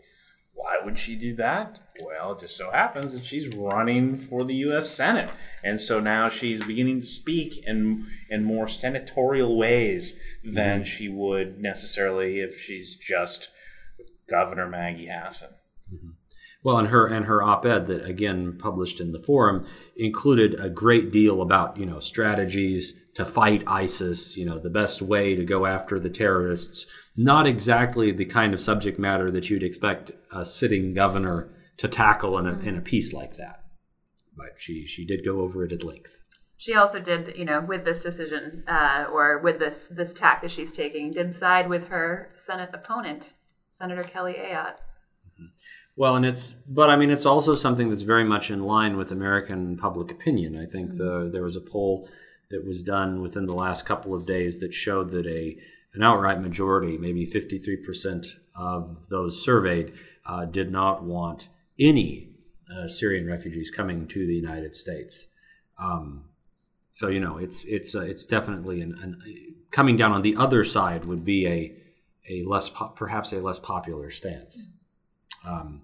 Why 0.57 0.79
would 0.83 0.97
she 0.97 1.15
do 1.15 1.35
that? 1.35 1.77
Well, 2.03 2.33
it 2.33 2.39
just 2.39 2.57
so 2.57 2.71
happens 2.71 3.13
that 3.13 3.23
she's 3.25 3.47
running 3.55 4.17
for 4.17 4.43
the 4.43 4.55
U.S. 4.55 4.89
Senate, 4.89 5.29
and 5.63 5.79
so 5.79 5.99
now 5.99 6.29
she's 6.29 6.63
beginning 6.63 6.99
to 7.01 7.05
speak 7.05 7.65
in 7.65 8.07
in 8.29 8.43
more 8.43 8.67
senatorial 8.67 9.55
ways 9.55 10.19
than 10.43 10.81
mm-hmm. 10.81 10.83
she 10.83 11.09
would 11.09 11.59
necessarily 11.59 12.39
if 12.39 12.59
she's 12.59 12.95
just 12.95 13.49
Governor 14.27 14.67
Maggie 14.67 15.07
Hassan. 15.07 15.49
Mm-hmm. 15.93 16.09
Well, 16.67 16.79
and 16.79 16.89
her 16.89 17.07
and 17.07 17.27
her 17.27 17.41
op-ed 17.41 17.87
that 17.87 18.03
again 18.03 18.57
published 18.59 18.99
in 18.99 19.13
the 19.13 19.21
forum 19.21 19.65
included 19.95 20.59
a 20.59 20.69
great 20.69 21.13
deal 21.13 21.41
about 21.41 21.77
you 21.77 21.85
know 21.85 22.01
strategies 22.01 22.93
to 23.13 23.23
fight 23.23 23.63
ISIS, 23.65 24.35
you 24.35 24.45
know 24.45 24.59
the 24.59 24.69
best 24.69 25.01
way 25.01 25.33
to 25.33 25.45
go 25.45 25.65
after 25.65 25.97
the 25.97 26.09
terrorists. 26.09 26.85
Not 27.15 27.47
exactly 27.47 28.11
the 28.11 28.25
kind 28.25 28.53
of 28.53 28.59
subject 28.59 28.99
matter 28.99 29.31
that 29.31 29.49
you'd 29.49 29.63
expect 29.63 30.11
a 30.29 30.43
sitting 30.43 30.93
governor 30.93 31.47
to 31.77 31.87
tackle 31.87 32.37
in 32.37 32.45
a, 32.45 32.59
in 32.59 32.75
a 32.75 32.81
piece 32.81 33.13
like 33.13 33.37
that, 33.37 33.63
but 34.35 34.55
she 34.57 34.85
she 34.85 35.05
did 35.05 35.23
go 35.23 35.39
over 35.39 35.63
it 35.63 35.71
at 35.71 35.85
length. 35.85 36.17
she 36.57 36.75
also 36.75 36.99
did, 36.99 37.37
you 37.37 37.45
know, 37.45 37.61
with 37.61 37.85
this 37.85 38.03
decision 38.03 38.65
uh, 38.67 39.05
or 39.09 39.37
with 39.37 39.59
this 39.59 39.87
this 39.87 40.13
tack 40.13 40.41
that 40.41 40.51
she's 40.51 40.73
taking, 40.73 41.11
did 41.11 41.33
side 41.33 41.69
with 41.69 41.87
her 41.87 42.29
Senate 42.35 42.71
opponent, 42.73 43.35
Senator 43.71 44.03
Kelly 44.03 44.33
Ayotte. 44.33 44.79
Well, 45.97 46.15
and 46.15 46.25
it's, 46.27 46.53
but 46.67 46.91
I 46.91 46.95
mean, 46.95 47.09
it's 47.09 47.25
also 47.25 47.55
something 47.55 47.89
that's 47.89 48.03
very 48.03 48.23
much 48.23 48.51
in 48.51 48.63
line 48.63 48.97
with 48.97 49.11
American 49.11 49.75
public 49.77 50.11
opinion. 50.11 50.55
I 50.55 50.67
think 50.67 50.91
mm-hmm. 50.91 50.97
the 50.99 51.29
there 51.31 51.41
was 51.41 51.55
a 51.55 51.61
poll 51.61 52.07
that 52.49 52.65
was 52.65 52.83
done 52.83 53.19
within 53.19 53.47
the 53.47 53.55
last 53.55 53.85
couple 53.85 54.13
of 54.13 54.25
days 54.25 54.59
that 54.59 54.75
showed 54.75 55.09
that 55.09 55.25
a 55.25 55.57
an 55.93 56.03
outright 56.03 56.39
majority, 56.39 56.99
maybe 56.99 57.25
53% 57.25 58.35
of 58.55 59.09
those 59.09 59.43
surveyed, 59.43 59.93
uh, 60.27 60.45
did 60.45 60.71
not 60.71 61.03
want 61.03 61.47
any 61.79 62.29
uh, 62.71 62.87
Syrian 62.87 63.25
refugees 63.25 63.71
coming 63.71 64.07
to 64.07 64.27
the 64.27 64.35
United 64.35 64.75
States. 64.75 65.25
Um, 65.79 66.25
so 66.91 67.07
you 67.07 67.19
know, 67.19 67.37
it's 67.37 67.65
it's 67.65 67.95
uh, 67.95 68.01
it's 68.01 68.27
definitely 68.27 68.81
an, 68.81 68.93
an, 69.01 69.19
coming 69.71 69.97
down 69.97 70.11
on 70.11 70.21
the 70.21 70.35
other 70.35 70.63
side 70.63 71.05
would 71.05 71.25
be 71.25 71.47
a 71.47 71.75
a 72.29 72.43
less 72.43 72.69
po- 72.69 72.89
perhaps 72.89 73.33
a 73.33 73.37
less 73.37 73.57
popular 73.57 74.11
stance. 74.11 74.67
Um, 75.43 75.81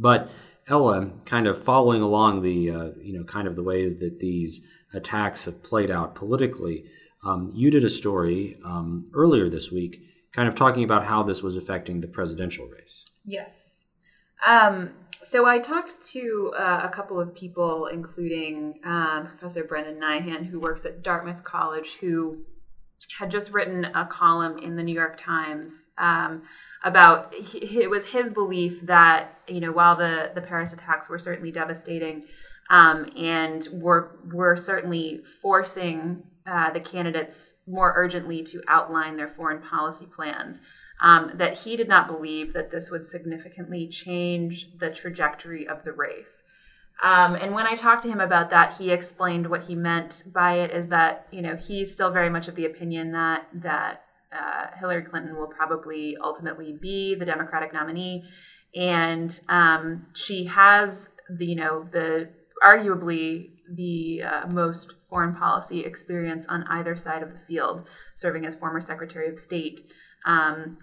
but 0.00 0.30
Ella, 0.68 1.10
kind 1.24 1.46
of 1.46 1.62
following 1.62 2.02
along 2.02 2.42
the 2.42 2.70
uh, 2.70 2.90
you 3.00 3.16
know 3.18 3.24
kind 3.24 3.48
of 3.48 3.56
the 3.56 3.62
way 3.62 3.92
that 3.92 4.20
these 4.20 4.60
attacks 4.94 5.44
have 5.44 5.62
played 5.62 5.90
out 5.90 6.14
politically, 6.14 6.84
um, 7.24 7.50
you 7.54 7.70
did 7.70 7.84
a 7.84 7.90
story 7.90 8.58
um, 8.64 9.10
earlier 9.14 9.48
this 9.48 9.70
week, 9.70 10.00
kind 10.32 10.48
of 10.48 10.54
talking 10.54 10.84
about 10.84 11.04
how 11.04 11.22
this 11.22 11.42
was 11.42 11.56
affecting 11.56 12.00
the 12.00 12.08
presidential 12.08 12.66
race. 12.66 13.04
Yes. 13.24 13.86
Um, 14.46 14.94
so 15.22 15.46
I 15.46 15.58
talked 15.58 16.02
to 16.12 16.52
uh, 16.56 16.82
a 16.84 16.88
couple 16.88 17.20
of 17.20 17.34
people, 17.34 17.86
including 17.86 18.78
um, 18.84 19.26
Professor 19.26 19.64
Brendan 19.64 20.00
Nyhan, 20.00 20.46
who 20.46 20.60
works 20.60 20.84
at 20.84 21.02
Dartmouth 21.02 21.42
College, 21.42 21.96
who 21.96 22.44
had 23.18 23.30
just 23.30 23.52
written 23.52 23.84
a 23.84 24.06
column 24.06 24.58
in 24.58 24.76
the 24.76 24.82
New 24.82 24.94
York 24.94 25.16
Times 25.16 25.88
um, 25.98 26.42
about 26.84 27.34
it 27.34 27.90
was 27.90 28.06
his 28.06 28.30
belief 28.30 28.80
that 28.82 29.40
you 29.48 29.60
know 29.60 29.72
while 29.72 29.96
the 29.96 30.30
the 30.34 30.40
Paris 30.40 30.72
attacks 30.72 31.08
were 31.08 31.18
certainly 31.18 31.50
devastating 31.50 32.24
um, 32.70 33.10
and 33.16 33.68
were 33.72 34.18
were 34.32 34.56
certainly 34.56 35.20
forcing 35.42 36.22
uh, 36.46 36.70
the 36.70 36.80
candidates 36.80 37.56
more 37.66 37.92
urgently 37.96 38.42
to 38.42 38.62
outline 38.68 39.16
their 39.16 39.28
foreign 39.28 39.60
policy 39.60 40.06
plans 40.06 40.60
um, 41.00 41.32
that 41.34 41.58
he 41.58 41.76
did 41.76 41.88
not 41.88 42.06
believe 42.06 42.52
that 42.52 42.70
this 42.70 42.90
would 42.90 43.04
significantly 43.04 43.86
change 43.86 44.78
the 44.78 44.90
trajectory 44.90 45.66
of 45.66 45.84
the 45.84 45.92
race. 45.92 46.42
Um, 47.02 47.36
and 47.36 47.54
when 47.54 47.66
I 47.66 47.74
talked 47.74 48.02
to 48.02 48.08
him 48.08 48.20
about 48.20 48.50
that, 48.50 48.74
he 48.74 48.90
explained 48.90 49.48
what 49.48 49.62
he 49.62 49.74
meant 49.74 50.24
by 50.32 50.54
it 50.54 50.72
is 50.72 50.88
that 50.88 51.26
you 51.30 51.42
know 51.42 51.54
he's 51.54 51.92
still 51.92 52.10
very 52.10 52.30
much 52.30 52.48
of 52.48 52.56
the 52.56 52.64
opinion 52.64 53.12
that 53.12 53.46
that 53.54 54.02
uh, 54.32 54.66
Hillary 54.78 55.02
Clinton 55.02 55.36
will 55.36 55.46
probably 55.46 56.16
ultimately 56.22 56.76
be 56.80 57.14
the 57.14 57.24
Democratic 57.24 57.72
nominee, 57.72 58.24
and 58.74 59.40
um, 59.48 60.06
she 60.14 60.44
has 60.46 61.10
the 61.30 61.46
you 61.46 61.54
know 61.54 61.86
the 61.92 62.30
arguably 62.64 63.50
the 63.72 64.22
uh, 64.22 64.46
most 64.48 65.00
foreign 65.08 65.34
policy 65.34 65.84
experience 65.84 66.46
on 66.46 66.64
either 66.64 66.96
side 66.96 67.22
of 67.22 67.30
the 67.30 67.38
field, 67.38 67.86
serving 68.14 68.44
as 68.44 68.56
former 68.56 68.80
Secretary 68.80 69.28
of 69.28 69.38
State. 69.38 69.82
Um, 70.26 70.78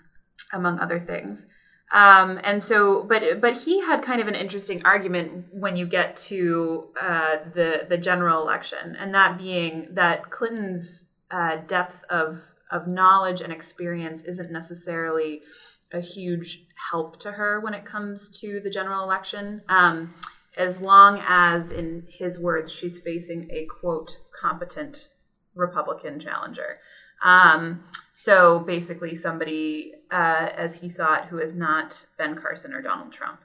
among 0.54 0.80
other 0.80 1.00
things. 1.00 1.48
Um, 1.96 2.42
and 2.44 2.62
so, 2.62 3.06
but 3.06 3.40
but 3.40 3.56
he 3.62 3.80
had 3.80 4.02
kind 4.02 4.20
of 4.20 4.28
an 4.28 4.36
interesting 4.36 4.82
argument 4.84 5.46
when 5.54 5.78
you 5.78 5.86
get 5.86 6.18
to 6.18 6.90
uh, 7.02 7.38
the 7.54 7.86
the 7.88 7.98
general 7.98 8.42
election, 8.42 8.98
and 9.00 9.16
that 9.16 9.38
being 9.38 9.88
that 9.92 10.30
Clinton's 10.30 11.06
uh, 11.32 11.56
depth 11.68 12.04
of 12.10 12.54
of 12.70 12.86
knowledge 12.86 13.40
and 13.40 13.54
experience 13.54 14.24
isn't 14.24 14.52
necessarily 14.52 15.42
a 15.94 16.02
huge 16.02 16.66
help 16.92 17.18
to 17.22 17.32
her 17.32 17.62
when 17.62 17.74
it 17.74 17.86
comes 17.86 18.28
to 18.42 18.60
the 18.60 18.70
general 18.70 19.02
election. 19.02 19.62
Um, 19.70 20.16
as 20.58 20.82
long 20.82 21.22
as, 21.26 21.72
in 21.72 22.08
his 22.10 22.38
words, 22.38 22.74
she's 22.74 23.00
facing 23.00 23.50
a 23.52 23.68
quote 23.68 24.18
competent 24.38 25.10
Republican 25.54 26.20
challenger. 26.20 26.78
Um, 27.24 27.86
so 28.18 28.60
basically, 28.60 29.14
somebody, 29.14 29.92
uh, 30.10 30.48
as 30.56 30.80
he 30.80 30.88
saw 30.88 31.16
it, 31.16 31.26
who 31.26 31.38
is 31.38 31.54
not 31.54 32.06
Ben 32.18 32.36
Carson 32.36 32.74
or 32.74 32.82
Donald 32.82 33.12
Trump. 33.12 33.42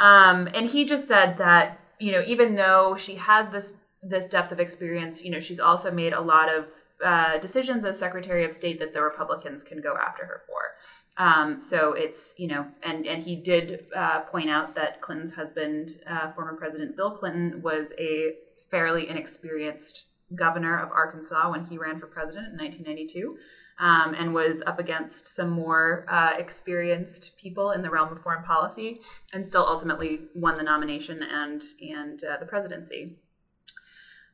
Um, 0.00 0.48
and 0.52 0.66
he 0.66 0.84
just 0.84 1.06
said 1.06 1.38
that 1.38 1.78
you 1.98 2.12
know, 2.12 2.22
even 2.26 2.54
though 2.54 2.96
she 2.96 3.14
has 3.14 3.50
this 3.50 3.74
this 4.02 4.28
depth 4.28 4.52
of 4.52 4.60
experience, 4.60 5.24
you 5.24 5.30
know, 5.30 5.38
she's 5.38 5.60
also 5.60 5.90
made 5.90 6.12
a 6.12 6.20
lot 6.20 6.52
of 6.52 6.68
uh, 7.02 7.38
decisions 7.38 7.84
as 7.84 7.98
Secretary 7.98 8.44
of 8.44 8.52
State 8.52 8.78
that 8.78 8.92
the 8.92 9.00
Republicans 9.00 9.64
can 9.64 9.80
go 9.80 9.96
after 9.96 10.26
her 10.26 10.42
for. 10.46 11.24
Um, 11.24 11.60
so 11.60 11.92
it's 11.92 12.34
you 12.38 12.48
know, 12.48 12.66
and 12.82 13.06
and 13.06 13.22
he 13.22 13.36
did 13.36 13.86
uh, 13.94 14.20
point 14.22 14.50
out 14.50 14.74
that 14.74 15.00
Clinton's 15.00 15.34
husband, 15.34 15.92
uh, 16.06 16.28
former 16.30 16.54
President 16.54 16.96
Bill 16.96 17.10
Clinton, 17.10 17.62
was 17.62 17.92
a 17.98 18.34
fairly 18.70 19.08
inexperienced 19.08 20.06
governor 20.34 20.78
of 20.78 20.90
Arkansas 20.90 21.50
when 21.50 21.64
he 21.64 21.78
ran 21.78 21.98
for 21.98 22.06
president 22.06 22.52
in 22.52 22.58
1992 22.58 23.36
um, 23.78 24.14
and 24.14 24.34
was 24.34 24.62
up 24.66 24.78
against 24.78 25.28
some 25.28 25.50
more 25.50 26.06
uh, 26.08 26.34
experienced 26.38 27.38
people 27.38 27.72
in 27.72 27.82
the 27.82 27.90
realm 27.90 28.12
of 28.12 28.22
foreign 28.22 28.44
policy, 28.44 29.00
and 29.32 29.46
still 29.46 29.66
ultimately 29.66 30.20
won 30.34 30.56
the 30.56 30.62
nomination 30.62 31.22
and 31.22 31.62
and 31.80 32.22
uh, 32.24 32.36
the 32.38 32.46
presidency. 32.46 33.18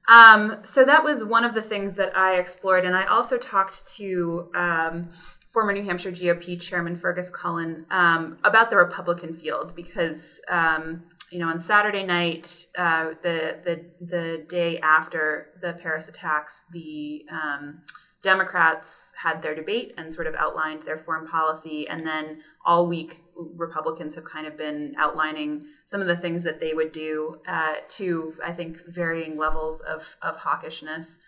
Um, 0.08 0.58
so 0.64 0.84
that 0.84 1.04
was 1.04 1.22
one 1.22 1.44
of 1.44 1.54
the 1.54 1.62
things 1.62 1.94
that 1.94 2.16
I 2.16 2.36
explored, 2.36 2.84
and 2.84 2.96
I 2.96 3.04
also 3.04 3.38
talked 3.38 3.88
to 3.96 4.50
um, 4.54 5.10
former 5.48 5.72
New 5.72 5.82
Hampshire 5.82 6.12
GOP 6.12 6.60
Chairman 6.60 6.96
Fergus 6.96 7.30
Cullen 7.30 7.86
um, 7.90 8.38
about 8.44 8.70
the 8.70 8.76
Republican 8.76 9.34
field 9.34 9.74
because 9.74 10.40
um, 10.48 11.02
you 11.30 11.38
know, 11.38 11.48
on 11.48 11.60
Saturday 11.60 12.04
night, 12.04 12.66
uh, 12.76 13.10
the 13.22 13.58
the 13.64 13.84
the 14.00 14.44
day 14.48 14.78
after 14.80 15.50
the 15.60 15.74
Paris 15.74 16.08
attacks, 16.08 16.64
the 16.72 17.24
um, 17.30 17.82
Democrats 18.22 19.14
had 19.16 19.40
their 19.40 19.54
debate 19.54 19.94
and 19.96 20.12
sort 20.12 20.26
of 20.26 20.34
outlined 20.34 20.82
their 20.82 20.98
foreign 20.98 21.26
policy. 21.26 21.88
And 21.88 22.06
then 22.06 22.42
all 22.66 22.86
week, 22.86 23.22
Republicans 23.34 24.14
have 24.14 24.24
kind 24.24 24.46
of 24.46 24.58
been 24.58 24.94
outlining 24.98 25.64
some 25.86 26.00
of 26.00 26.06
the 26.06 26.16
things 26.16 26.42
that 26.42 26.60
they 26.60 26.74
would 26.74 26.92
do 26.92 27.40
uh, 27.48 27.74
to, 27.88 28.34
I 28.44 28.52
think, 28.52 28.78
varying 28.86 29.38
levels 29.38 29.80
of, 29.80 30.16
of 30.20 30.36
hawkishness. 30.36 31.18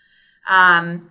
Um, 0.49 1.11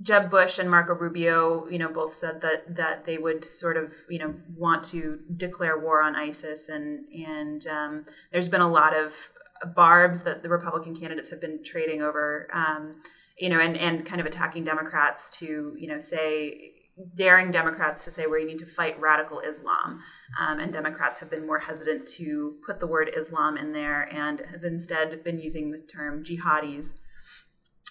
Jeb 0.00 0.30
Bush 0.30 0.58
and 0.58 0.70
Marco 0.70 0.94
Rubio, 0.94 1.68
you 1.68 1.78
know, 1.78 1.88
both 1.88 2.14
said 2.14 2.40
that 2.42 2.76
that 2.76 3.04
they 3.04 3.18
would 3.18 3.44
sort 3.44 3.76
of, 3.76 3.92
you 4.08 4.18
know, 4.18 4.34
want 4.56 4.84
to 4.84 5.18
declare 5.36 5.78
war 5.78 6.02
on 6.02 6.14
ISIS, 6.14 6.68
and 6.68 7.06
and 7.12 7.66
um, 7.66 8.04
there's 8.32 8.48
been 8.48 8.60
a 8.60 8.70
lot 8.70 8.96
of 8.96 9.30
barbs 9.74 10.22
that 10.22 10.42
the 10.42 10.48
Republican 10.48 10.94
candidates 10.94 11.30
have 11.30 11.40
been 11.40 11.64
trading 11.64 12.00
over. 12.02 12.48
Um, 12.52 13.00
you 13.38 13.48
know, 13.48 13.60
and, 13.60 13.76
and 13.76 14.04
kind 14.04 14.20
of 14.20 14.26
attacking 14.26 14.64
Democrats 14.64 15.30
to, 15.30 15.74
you 15.78 15.86
know, 15.86 16.00
say, 16.00 16.72
daring 17.14 17.50
Democrats 17.52 18.04
to 18.04 18.10
say 18.10 18.26
where 18.26 18.38
you 18.38 18.46
need 18.46 18.58
to 18.58 18.66
fight 18.66 19.00
radical 19.00 19.40
Islam. 19.40 20.02
Um, 20.40 20.58
and 20.58 20.72
Democrats 20.72 21.20
have 21.20 21.30
been 21.30 21.46
more 21.46 21.60
hesitant 21.60 22.08
to 22.16 22.56
put 22.66 22.80
the 22.80 22.86
word 22.86 23.10
Islam 23.16 23.56
in 23.56 23.72
there 23.72 24.12
and 24.12 24.42
have 24.50 24.64
instead 24.64 25.22
been 25.22 25.38
using 25.38 25.70
the 25.70 25.80
term 25.80 26.24
jihadis. 26.24 26.94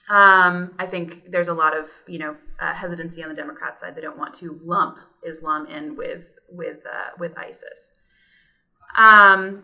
Um, 0.10 0.74
I 0.80 0.86
think 0.86 1.32
there's 1.32 1.50
a 1.50 1.54
lot 1.54 1.76
of 1.76 1.90
you 2.08 2.20
know 2.20 2.36
uh, 2.60 2.74
hesitancy 2.74 3.22
on 3.22 3.30
the 3.30 3.36
Democrat 3.36 3.80
side. 3.80 3.96
They 3.96 4.02
don't 4.02 4.18
want 4.18 4.34
to 4.36 4.60
lump 4.64 5.00
Islam 5.26 5.68
in 5.68 5.96
with 5.96 6.32
with 6.50 6.86
uh, 6.86 7.12
with 7.20 7.38
ISIS. 7.38 7.92
Um, 8.98 9.64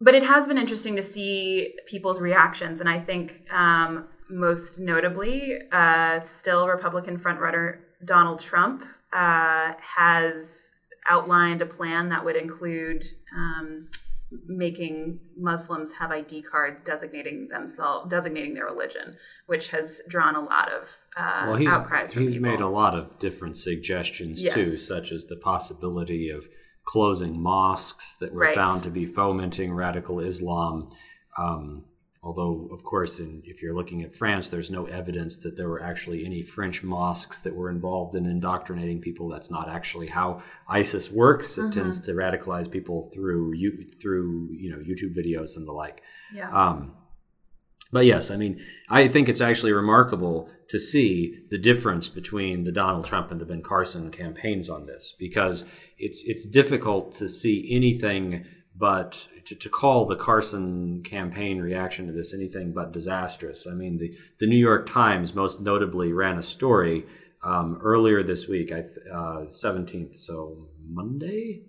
but 0.00 0.14
it 0.14 0.22
has 0.22 0.46
been 0.46 0.58
interesting 0.58 0.96
to 0.96 1.02
see 1.02 1.74
people's 1.86 2.20
reactions, 2.20 2.80
and 2.80 2.88
I 2.88 2.98
think 2.98 3.42
um, 3.50 4.08
most 4.28 4.78
notably, 4.78 5.58
uh, 5.72 6.20
still 6.20 6.68
Republican 6.68 7.18
frontrunner 7.18 7.78
Donald 8.04 8.40
Trump 8.40 8.84
uh, 9.12 9.72
has 9.80 10.72
outlined 11.08 11.62
a 11.62 11.66
plan 11.66 12.08
that 12.10 12.24
would 12.24 12.36
include 12.36 13.04
um, 13.34 13.88
making 14.46 15.20
Muslims 15.36 15.92
have 15.94 16.10
ID 16.10 16.42
cards 16.42 16.82
designating 16.82 17.48
themselves, 17.48 18.10
designating 18.10 18.54
their 18.54 18.66
religion, 18.66 19.16
which 19.46 19.68
has 19.68 20.02
drawn 20.08 20.34
a 20.34 20.40
lot 20.40 20.72
of 20.72 20.96
uh, 21.16 21.44
well, 21.46 21.56
he's, 21.56 21.68
outcries 21.68 22.12
from 22.12 22.22
he's 22.24 22.34
people. 22.34 22.50
made 22.50 22.60
a 22.60 22.68
lot 22.68 22.94
of 22.94 23.18
different 23.18 23.56
suggestions 23.56 24.42
yes. 24.42 24.54
too, 24.54 24.76
such 24.76 25.12
as 25.12 25.26
the 25.26 25.36
possibility 25.36 26.30
of 26.30 26.48
closing 26.86 27.40
mosques 27.40 28.16
that 28.20 28.32
were 28.32 28.42
right. 28.42 28.54
found 28.54 28.82
to 28.82 28.90
be 28.90 29.06
fomenting 29.06 29.72
radical 29.72 30.20
Islam. 30.20 30.90
Um, 31.38 31.84
Although, 32.24 32.70
of 32.72 32.82
course, 32.82 33.20
in, 33.20 33.42
if 33.44 33.62
you're 33.62 33.74
looking 33.74 34.02
at 34.02 34.16
France, 34.16 34.48
there's 34.48 34.70
no 34.70 34.86
evidence 34.86 35.36
that 35.40 35.58
there 35.58 35.68
were 35.68 35.82
actually 35.82 36.24
any 36.24 36.42
French 36.42 36.82
mosques 36.82 37.40
that 37.42 37.54
were 37.54 37.68
involved 37.68 38.14
in 38.14 38.24
indoctrinating 38.24 39.02
people. 39.02 39.28
That's 39.28 39.50
not 39.50 39.68
actually 39.68 40.06
how 40.06 40.40
ISIS 40.66 41.10
works. 41.10 41.58
It 41.58 41.60
mm-hmm. 41.60 41.80
tends 41.80 42.00
to 42.06 42.12
radicalize 42.12 42.70
people 42.70 43.10
through 43.12 43.52
you, 43.54 43.84
through 44.00 44.48
you 44.52 44.70
know 44.70 44.78
YouTube 44.78 45.14
videos 45.14 45.54
and 45.56 45.68
the 45.68 45.72
like. 45.72 46.02
Yeah. 46.34 46.50
Um, 46.50 46.94
But 47.92 48.06
yes, 48.06 48.30
I 48.30 48.36
mean, 48.36 48.58
I 48.88 49.06
think 49.06 49.28
it's 49.28 49.40
actually 49.42 49.72
remarkable 49.72 50.50
to 50.68 50.78
see 50.80 51.44
the 51.50 51.58
difference 51.58 52.08
between 52.08 52.64
the 52.64 52.72
Donald 52.72 53.04
Trump 53.04 53.30
and 53.30 53.40
the 53.40 53.44
Ben 53.44 53.62
Carson 53.62 54.10
campaigns 54.10 54.68
on 54.68 54.86
this 54.86 55.14
because 55.18 55.64
it's 55.98 56.24
it's 56.24 56.46
difficult 56.46 57.14
to 57.18 57.28
see 57.28 57.68
anything 57.70 58.46
but 58.76 59.28
to, 59.44 59.54
to 59.54 59.68
call 59.68 60.04
the 60.04 60.16
Carson 60.16 61.02
campaign 61.02 61.60
reaction 61.60 62.06
to 62.06 62.12
this 62.12 62.34
anything 62.34 62.72
but 62.72 62.92
disastrous. 62.92 63.66
I 63.66 63.74
mean, 63.74 63.98
the, 63.98 64.16
the 64.40 64.46
New 64.46 64.58
York 64.58 64.86
Times 64.88 65.34
most 65.34 65.60
notably 65.60 66.12
ran 66.12 66.38
a 66.38 66.42
story 66.42 67.04
um, 67.44 67.78
earlier 67.82 68.22
this 68.22 68.48
week, 68.48 68.72
I 68.72 68.80
uh, 69.12 69.46
17th, 69.46 70.16
so 70.16 70.68
Monday, 70.82 71.62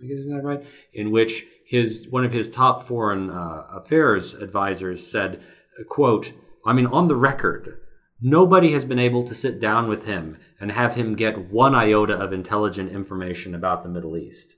I 0.00 0.06
guess 0.06 0.18
is 0.18 0.28
that 0.28 0.42
right? 0.42 0.64
In 0.92 1.10
which 1.10 1.46
his 1.66 2.06
one 2.08 2.24
of 2.24 2.32
his 2.32 2.48
top 2.48 2.82
foreign 2.82 3.30
uh, 3.30 3.66
affairs 3.72 4.34
advisors 4.34 5.06
said, 5.06 5.42
"quote 5.88 6.32
I 6.64 6.72
mean, 6.72 6.86
on 6.86 7.08
the 7.08 7.16
record." 7.16 7.80
Nobody 8.18 8.72
has 8.72 8.86
been 8.86 8.98
able 8.98 9.24
to 9.24 9.34
sit 9.34 9.60
down 9.60 9.88
with 9.88 10.06
him 10.06 10.38
and 10.58 10.72
have 10.72 10.94
him 10.94 11.16
get 11.16 11.50
one 11.50 11.74
iota 11.74 12.14
of 12.14 12.32
intelligent 12.32 12.90
information 12.90 13.54
about 13.54 13.82
the 13.82 13.90
Middle 13.90 14.16
East. 14.16 14.56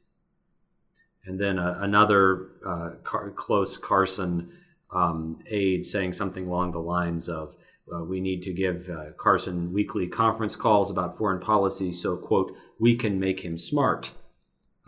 And 1.24 1.40
then 1.40 1.58
uh, 1.58 1.78
another 1.80 2.48
uh, 2.66 2.90
car- 3.04 3.30
close 3.30 3.76
Carson 3.76 4.50
um, 4.90 5.40
aide 5.46 5.84
saying 5.84 6.14
something 6.14 6.46
along 6.46 6.72
the 6.72 6.80
lines 6.80 7.28
of, 7.28 7.54
uh, 7.94 8.04
we 8.04 8.20
need 8.20 8.42
to 8.42 8.52
give 8.52 8.88
uh, 8.88 9.12
Carson 9.18 9.72
weekly 9.72 10.06
conference 10.06 10.56
calls 10.56 10.90
about 10.90 11.16
foreign 11.16 11.40
policy 11.40 11.92
so, 11.92 12.16
quote, 12.16 12.52
we 12.78 12.96
can 12.96 13.18
make 13.18 13.40
him 13.40 13.58
smart, 13.58 14.12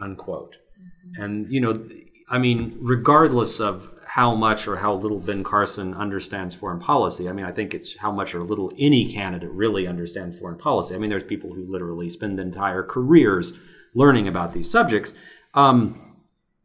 unquote. 0.00 0.58
Mm-hmm. 0.78 1.22
And, 1.22 1.52
you 1.52 1.60
know, 1.60 1.86
I 2.28 2.38
mean, 2.38 2.78
regardless 2.80 3.58
of 3.60 3.92
how 4.06 4.34
much 4.34 4.68
or 4.68 4.76
how 4.76 4.94
little 4.94 5.18
Ben 5.18 5.42
Carson 5.42 5.94
understands 5.94 6.54
foreign 6.54 6.78
policy, 6.78 7.28
I 7.28 7.32
mean, 7.32 7.44
I 7.44 7.52
think 7.52 7.74
it's 7.74 7.96
how 7.98 8.12
much 8.12 8.34
or 8.34 8.42
little 8.42 8.72
any 8.78 9.10
candidate 9.10 9.50
really 9.50 9.86
understands 9.86 10.38
foreign 10.38 10.58
policy. 10.58 10.94
I 10.94 10.98
mean, 10.98 11.10
there's 11.10 11.24
people 11.24 11.54
who 11.54 11.64
literally 11.64 12.08
spend 12.08 12.38
entire 12.38 12.82
careers 12.82 13.54
learning 13.94 14.28
about 14.28 14.52
these 14.52 14.70
subjects. 14.70 15.14
Um, 15.54 16.09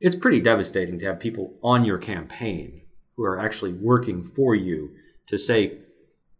it's 0.05 0.15
pretty 0.15 0.39
devastating 0.39 1.00
to 1.00 1.05
have 1.05 1.19
people 1.19 1.55
on 1.63 1.83
your 1.83 1.97
campaign 1.97 2.81
who 3.17 3.24
are 3.24 3.39
actually 3.39 3.74
working 3.74 4.24
for 4.24 4.53
you 4.53 4.91
to 5.25 5.35
say 5.35 5.79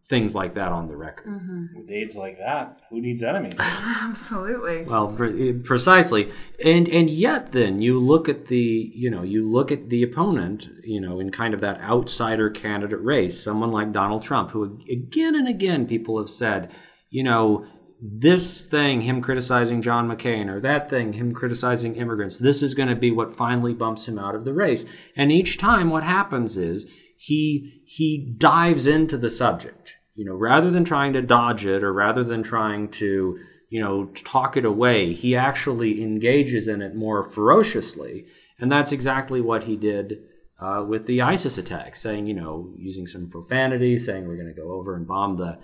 things 0.04 0.36
like 0.36 0.54
that 0.54 0.70
on 0.70 0.86
the 0.86 0.94
record. 0.94 1.26
Mm-hmm. 1.26 1.80
With 1.80 1.90
aides 1.90 2.16
like 2.16 2.38
that, 2.38 2.78
who 2.90 3.00
needs 3.00 3.24
enemies? 3.24 3.56
Absolutely. 3.58 4.84
Well, 4.84 5.08
pre- 5.08 5.52
precisely, 5.54 6.30
and 6.64 6.88
and 6.88 7.10
yet 7.10 7.50
then 7.50 7.82
you 7.82 7.98
look 7.98 8.28
at 8.28 8.46
the 8.46 8.92
you 8.94 9.10
know 9.10 9.24
you 9.24 9.48
look 9.48 9.72
at 9.72 9.88
the 9.88 10.04
opponent 10.04 10.68
you 10.84 11.00
know 11.00 11.18
in 11.18 11.32
kind 11.32 11.52
of 11.52 11.60
that 11.60 11.80
outsider 11.80 12.48
candidate 12.50 13.02
race, 13.02 13.42
someone 13.42 13.72
like 13.72 13.90
Donald 13.90 14.22
Trump, 14.22 14.52
who 14.52 14.78
again 14.88 15.34
and 15.34 15.48
again 15.48 15.88
people 15.88 16.18
have 16.18 16.30
said, 16.30 16.70
you 17.10 17.24
know. 17.24 17.66
This 18.00 18.66
thing, 18.66 19.02
him 19.02 19.22
criticizing 19.22 19.80
John 19.80 20.08
McCain, 20.08 20.48
or 20.48 20.60
that 20.60 20.90
thing, 20.90 21.14
him 21.14 21.32
criticizing 21.32 21.96
immigrants, 21.96 22.38
this 22.38 22.62
is 22.62 22.74
going 22.74 22.90
to 22.90 22.96
be 22.96 23.10
what 23.10 23.34
finally 23.34 23.72
bumps 23.72 24.06
him 24.06 24.18
out 24.18 24.34
of 24.34 24.44
the 24.44 24.52
race. 24.52 24.84
And 25.16 25.32
each 25.32 25.56
time, 25.56 25.88
what 25.90 26.02
happens 26.02 26.56
is 26.56 26.90
he 27.16 27.82
he 27.86 28.34
dives 28.38 28.86
into 28.86 29.16
the 29.16 29.30
subject 29.30 29.96
you 30.16 30.24
know, 30.24 30.34
rather 30.34 30.70
than 30.70 30.84
trying 30.84 31.12
to 31.12 31.22
dodge 31.22 31.66
it 31.66 31.84
or 31.84 31.92
rather 31.92 32.24
than 32.24 32.42
trying 32.42 32.88
to, 32.88 33.38
you 33.68 33.80
know, 33.80 34.06
talk 34.06 34.56
it 34.56 34.64
away, 34.64 35.12
he 35.12 35.36
actually 35.36 36.02
engages 36.02 36.66
in 36.66 36.80
it 36.80 36.96
more 36.96 37.22
ferociously. 37.22 38.24
And 38.58 38.72
that's 38.72 38.92
exactly 38.92 39.42
what 39.42 39.64
he 39.64 39.76
did 39.76 40.22
uh, 40.58 40.82
with 40.88 41.04
the 41.04 41.20
ISIS 41.20 41.58
attack, 41.58 41.96
saying, 41.96 42.26
you 42.26 42.34
know, 42.34 42.72
using 42.76 43.06
some 43.06 43.28
profanity, 43.28 43.98
saying 43.98 44.26
we're 44.26 44.36
going 44.36 44.52
to 44.52 44.60
go 44.60 44.72
over 44.72 44.96
and 44.96 45.06
bomb 45.06 45.36
the 45.36 45.58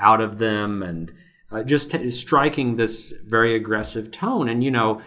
out 0.00 0.22
of 0.22 0.38
them, 0.38 0.82
and 0.82 1.12
uh, 1.50 1.62
just 1.62 1.90
t- 1.90 2.10
striking 2.10 2.76
this 2.76 3.12
very 3.24 3.54
aggressive 3.54 4.10
tone. 4.10 4.48
And 4.48 4.62
you 4.62 4.70
know, 4.70 5.00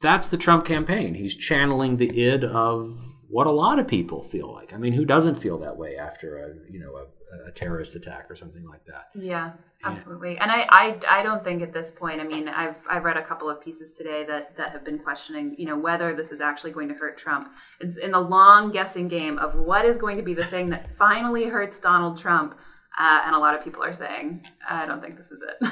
that's 0.00 0.28
the 0.28 0.36
Trump 0.36 0.64
campaign. 0.64 1.14
He's 1.14 1.34
channeling 1.34 1.96
the 1.96 2.20
id 2.20 2.44
of 2.44 2.98
what 3.28 3.46
a 3.46 3.50
lot 3.52 3.78
of 3.78 3.86
people 3.86 4.24
feel 4.24 4.52
like. 4.52 4.72
I 4.72 4.78
mean, 4.78 4.94
who 4.94 5.04
doesn't 5.04 5.36
feel 5.36 5.58
that 5.58 5.76
way 5.76 5.96
after 5.96 6.38
a 6.38 6.72
you 6.72 6.80
know 6.80 6.96
a 6.96 7.06
a 7.46 7.50
terrorist 7.50 7.94
attack 7.94 8.30
or 8.30 8.36
something 8.36 8.66
like 8.66 8.84
that. 8.86 9.08
Yeah, 9.14 9.52
absolutely. 9.84 10.38
And 10.38 10.50
I, 10.50 10.66
I, 10.70 10.98
I 11.10 11.22
don't 11.22 11.44
think 11.44 11.62
at 11.62 11.72
this 11.72 11.90
point. 11.90 12.20
I 12.20 12.24
mean, 12.24 12.48
I've 12.48 12.78
I've 12.88 13.04
read 13.04 13.16
a 13.16 13.22
couple 13.22 13.50
of 13.50 13.60
pieces 13.60 13.92
today 13.92 14.24
that 14.24 14.56
that 14.56 14.70
have 14.70 14.84
been 14.84 14.98
questioning, 14.98 15.54
you 15.58 15.66
know, 15.66 15.76
whether 15.76 16.14
this 16.14 16.32
is 16.32 16.40
actually 16.40 16.72
going 16.72 16.88
to 16.88 16.94
hurt 16.94 17.18
Trump. 17.18 17.52
It's 17.80 17.96
in 17.96 18.12
the 18.12 18.20
long 18.20 18.70
guessing 18.70 19.08
game 19.08 19.38
of 19.38 19.56
what 19.56 19.84
is 19.84 19.96
going 19.96 20.16
to 20.16 20.22
be 20.22 20.34
the 20.34 20.44
thing 20.44 20.70
that 20.70 20.96
finally 20.96 21.46
hurts 21.46 21.80
Donald 21.80 22.18
Trump. 22.18 22.58
Uh, 22.98 23.22
and 23.24 23.36
a 23.36 23.38
lot 23.38 23.54
of 23.54 23.62
people 23.62 23.82
are 23.82 23.92
saying, 23.92 24.44
I 24.68 24.84
don't 24.84 25.00
think 25.00 25.16
this 25.16 25.30
is 25.30 25.42
it. 25.42 25.70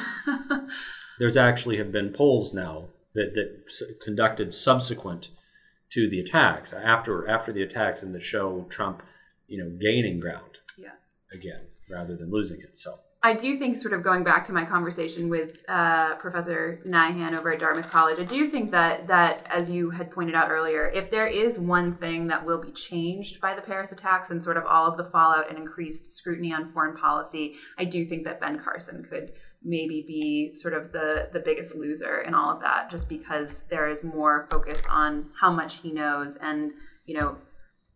There's 1.18 1.36
actually 1.36 1.78
have 1.78 1.90
been 1.90 2.12
polls 2.12 2.54
now 2.54 2.88
that 3.14 3.34
that 3.34 3.98
conducted 4.00 4.52
subsequent 4.52 5.30
to 5.90 6.08
the 6.08 6.20
attacks 6.20 6.72
after 6.72 7.26
after 7.28 7.52
the 7.52 7.62
attacks 7.62 8.02
and 8.02 8.14
that 8.14 8.22
show 8.22 8.66
Trump, 8.68 9.02
you 9.48 9.58
know, 9.58 9.76
gaining 9.80 10.20
ground 10.20 10.58
yeah. 10.78 10.90
again 11.32 11.66
rather 11.90 12.16
than 12.16 12.30
losing 12.30 12.60
it. 12.60 12.76
So 12.76 12.98
I 13.26 13.32
do 13.32 13.58
think, 13.58 13.76
sort 13.76 13.92
of 13.92 14.04
going 14.04 14.22
back 14.22 14.44
to 14.44 14.52
my 14.52 14.64
conversation 14.64 15.28
with 15.28 15.64
uh, 15.68 16.14
Professor 16.14 16.80
Nyhan 16.86 17.36
over 17.36 17.52
at 17.52 17.58
Dartmouth 17.58 17.90
College, 17.90 18.20
I 18.20 18.22
do 18.22 18.46
think 18.46 18.70
that 18.70 19.08
that 19.08 19.44
as 19.50 19.68
you 19.68 19.90
had 19.90 20.12
pointed 20.12 20.36
out 20.36 20.48
earlier, 20.48 20.92
if 20.94 21.10
there 21.10 21.26
is 21.26 21.58
one 21.58 21.90
thing 21.90 22.28
that 22.28 22.44
will 22.44 22.58
be 22.58 22.70
changed 22.70 23.40
by 23.40 23.52
the 23.52 23.60
Paris 23.60 23.90
attacks 23.90 24.30
and 24.30 24.40
sort 24.40 24.56
of 24.56 24.64
all 24.64 24.86
of 24.86 24.96
the 24.96 25.02
fallout 25.02 25.48
and 25.48 25.58
increased 25.58 26.12
scrutiny 26.12 26.52
on 26.54 26.68
foreign 26.68 26.96
policy, 26.96 27.56
I 27.76 27.84
do 27.84 28.04
think 28.04 28.22
that 28.26 28.40
Ben 28.40 28.60
Carson 28.60 29.02
could 29.02 29.32
maybe 29.60 30.04
be 30.06 30.54
sort 30.54 30.74
of 30.74 30.92
the 30.92 31.28
the 31.32 31.40
biggest 31.40 31.74
loser 31.74 32.20
in 32.20 32.32
all 32.32 32.52
of 32.52 32.60
that, 32.60 32.90
just 32.90 33.08
because 33.08 33.62
there 33.62 33.88
is 33.88 34.04
more 34.04 34.46
focus 34.48 34.86
on 34.88 35.30
how 35.34 35.50
much 35.50 35.80
he 35.80 35.90
knows 35.90 36.36
and 36.36 36.74
you 37.06 37.18
know 37.18 37.38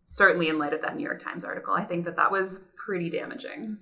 certainly 0.09 0.49
in 0.49 0.59
light 0.59 0.73
of 0.73 0.81
that 0.81 0.97
New 0.97 1.05
York 1.05 1.23
Times 1.23 1.45
article, 1.45 1.73
I 1.73 1.85
think 1.85 2.03
that 2.03 2.17
that 2.17 2.33
was 2.33 2.65
pretty 2.75 3.09
damaging. 3.09 3.77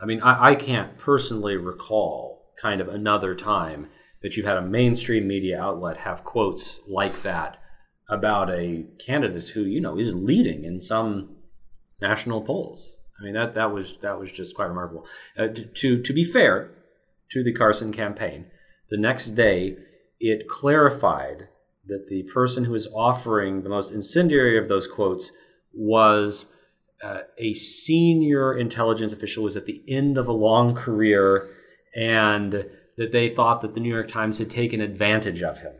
I 0.00 0.06
mean, 0.06 0.20
I, 0.22 0.50
I 0.50 0.54
can't 0.54 0.98
personally 0.98 1.56
recall 1.56 2.52
kind 2.60 2.80
of 2.80 2.88
another 2.88 3.34
time 3.34 3.88
that 4.22 4.36
you've 4.36 4.46
had 4.46 4.56
a 4.56 4.62
mainstream 4.62 5.26
media 5.28 5.60
outlet 5.60 5.98
have 5.98 6.24
quotes 6.24 6.80
like 6.88 7.22
that 7.22 7.58
about 8.08 8.50
a 8.50 8.86
candidate 8.98 9.48
who 9.50 9.62
you 9.62 9.80
know 9.80 9.98
is 9.98 10.14
leading 10.14 10.64
in 10.64 10.80
some 10.80 11.36
national 12.00 12.42
polls. 12.42 12.96
I 13.18 13.24
mean 13.24 13.34
that 13.34 13.54
that 13.54 13.72
was 13.72 13.98
that 13.98 14.18
was 14.18 14.32
just 14.32 14.54
quite 14.54 14.66
remarkable. 14.66 15.06
Uh, 15.36 15.48
to, 15.48 15.64
to 15.64 16.02
to 16.02 16.12
be 16.12 16.24
fair 16.24 16.70
to 17.30 17.42
the 17.42 17.52
Carson 17.52 17.92
campaign, 17.92 18.46
the 18.90 18.96
next 18.96 19.28
day 19.30 19.76
it 20.20 20.48
clarified 20.48 21.48
that 21.86 22.06
the 22.08 22.22
person 22.24 22.64
who 22.64 22.72
was 22.72 22.88
offering 22.94 23.62
the 23.62 23.68
most 23.68 23.92
incendiary 23.92 24.56
of 24.56 24.68
those 24.68 24.86
quotes 24.86 25.32
was 25.72 26.46
uh, 27.02 27.20
a 27.38 27.54
senior 27.54 28.56
intelligence 28.56 29.12
official 29.12 29.42
was 29.42 29.56
at 29.56 29.66
the 29.66 29.82
end 29.88 30.16
of 30.16 30.28
a 30.28 30.32
long 30.32 30.74
career 30.74 31.48
and 31.94 32.66
that 32.96 33.12
they 33.12 33.28
thought 33.28 33.60
that 33.60 33.74
the 33.74 33.80
New 33.80 33.92
York 33.92 34.08
Times 34.08 34.38
had 34.38 34.50
taken 34.50 34.80
advantage 34.80 35.42
of 35.42 35.58
him 35.58 35.74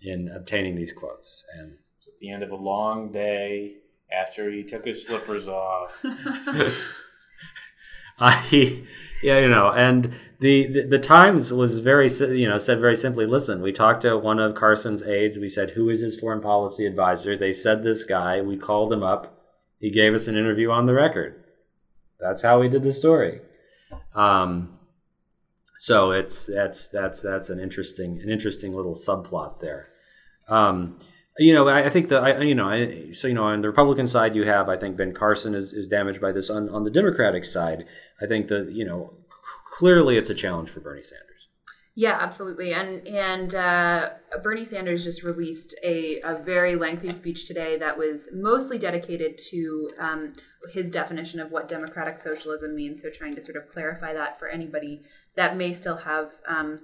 in 0.00 0.28
obtaining 0.28 0.76
these 0.76 0.92
quotes. 0.92 1.44
And 1.58 1.72
at 2.06 2.18
the 2.20 2.30
end 2.30 2.42
of 2.42 2.50
a 2.50 2.56
long 2.56 3.10
day, 3.10 3.78
after 4.10 4.50
he 4.50 4.62
took 4.62 4.84
his 4.84 5.04
slippers 5.04 5.48
off, 5.48 5.98
I, 8.20 8.84
yeah, 9.22 9.38
you 9.38 9.48
know, 9.48 9.70
and 9.70 10.14
the, 10.40 10.72
the, 10.72 10.86
the 10.86 10.98
Times 10.98 11.52
was 11.52 11.80
very, 11.80 12.08
you 12.08 12.48
know, 12.48 12.58
said 12.58 12.80
very 12.80 12.96
simply, 12.96 13.26
listen, 13.26 13.60
we 13.60 13.72
talked 13.72 14.02
to 14.02 14.16
one 14.16 14.38
of 14.38 14.54
Carson's 14.54 15.02
aides. 15.02 15.38
We 15.38 15.48
said, 15.48 15.70
who 15.70 15.88
is 15.88 16.00
his 16.00 16.18
foreign 16.18 16.40
policy 16.40 16.86
advisor? 16.86 17.36
They 17.36 17.52
said 17.52 17.82
this 17.82 18.04
guy. 18.04 18.40
We 18.40 18.56
called 18.56 18.92
him 18.92 19.02
up. 19.02 19.37
He 19.78 19.90
gave 19.90 20.14
us 20.14 20.28
an 20.28 20.36
interview 20.36 20.70
on 20.70 20.86
the 20.86 20.94
record. 20.94 21.44
That's 22.18 22.42
how 22.42 22.60
we 22.60 22.68
did 22.68 22.82
the 22.82 22.92
story. 22.92 23.40
Um, 24.14 24.78
so 25.78 26.10
it's 26.10 26.46
that's 26.46 26.88
that's 26.88 27.22
that's 27.22 27.50
an 27.50 27.60
interesting 27.60 28.20
an 28.20 28.28
interesting 28.28 28.72
little 28.72 28.94
subplot 28.94 29.60
there. 29.60 29.88
Um, 30.48 30.98
you 31.38 31.54
know, 31.54 31.68
I, 31.68 31.84
I 31.84 31.88
think 31.88 32.08
the 32.08 32.18
I, 32.18 32.40
you 32.40 32.54
know, 32.54 32.68
I, 32.68 33.12
so 33.12 33.28
you 33.28 33.34
know, 33.34 33.44
on 33.44 33.60
the 33.60 33.68
Republican 33.68 34.08
side, 34.08 34.34
you 34.34 34.44
have 34.44 34.68
I 34.68 34.76
think 34.76 34.96
Ben 34.96 35.14
Carson 35.14 35.54
is, 35.54 35.72
is 35.72 35.86
damaged 35.86 36.20
by 36.20 36.32
this. 36.32 36.50
On 36.50 36.68
on 36.68 36.82
the 36.82 36.90
Democratic 36.90 37.44
side, 37.44 37.84
I 38.20 38.26
think 38.26 38.48
that 38.48 38.72
you 38.72 38.84
know 38.84 39.14
clearly 39.78 40.16
it's 40.16 40.30
a 40.30 40.34
challenge 40.34 40.68
for 40.68 40.80
Bernie 40.80 41.02
Sanders. 41.02 41.37
Yeah, 41.98 42.16
absolutely. 42.20 42.74
And 42.74 43.04
and 43.08 43.56
uh, 43.56 44.10
Bernie 44.40 44.64
Sanders 44.64 45.02
just 45.02 45.24
released 45.24 45.74
a, 45.82 46.20
a 46.20 46.36
very 46.36 46.76
lengthy 46.76 47.12
speech 47.12 47.48
today 47.48 47.76
that 47.78 47.98
was 47.98 48.28
mostly 48.32 48.78
dedicated 48.78 49.36
to 49.50 49.90
um, 49.98 50.32
his 50.72 50.92
definition 50.92 51.40
of 51.40 51.50
what 51.50 51.66
democratic 51.66 52.18
socialism 52.18 52.76
means. 52.76 53.02
So 53.02 53.10
trying 53.10 53.34
to 53.34 53.42
sort 53.42 53.56
of 53.56 53.68
clarify 53.68 54.12
that 54.14 54.38
for 54.38 54.46
anybody 54.46 55.02
that 55.34 55.56
may 55.56 55.72
still 55.72 55.96
have 55.96 56.30
um, 56.46 56.78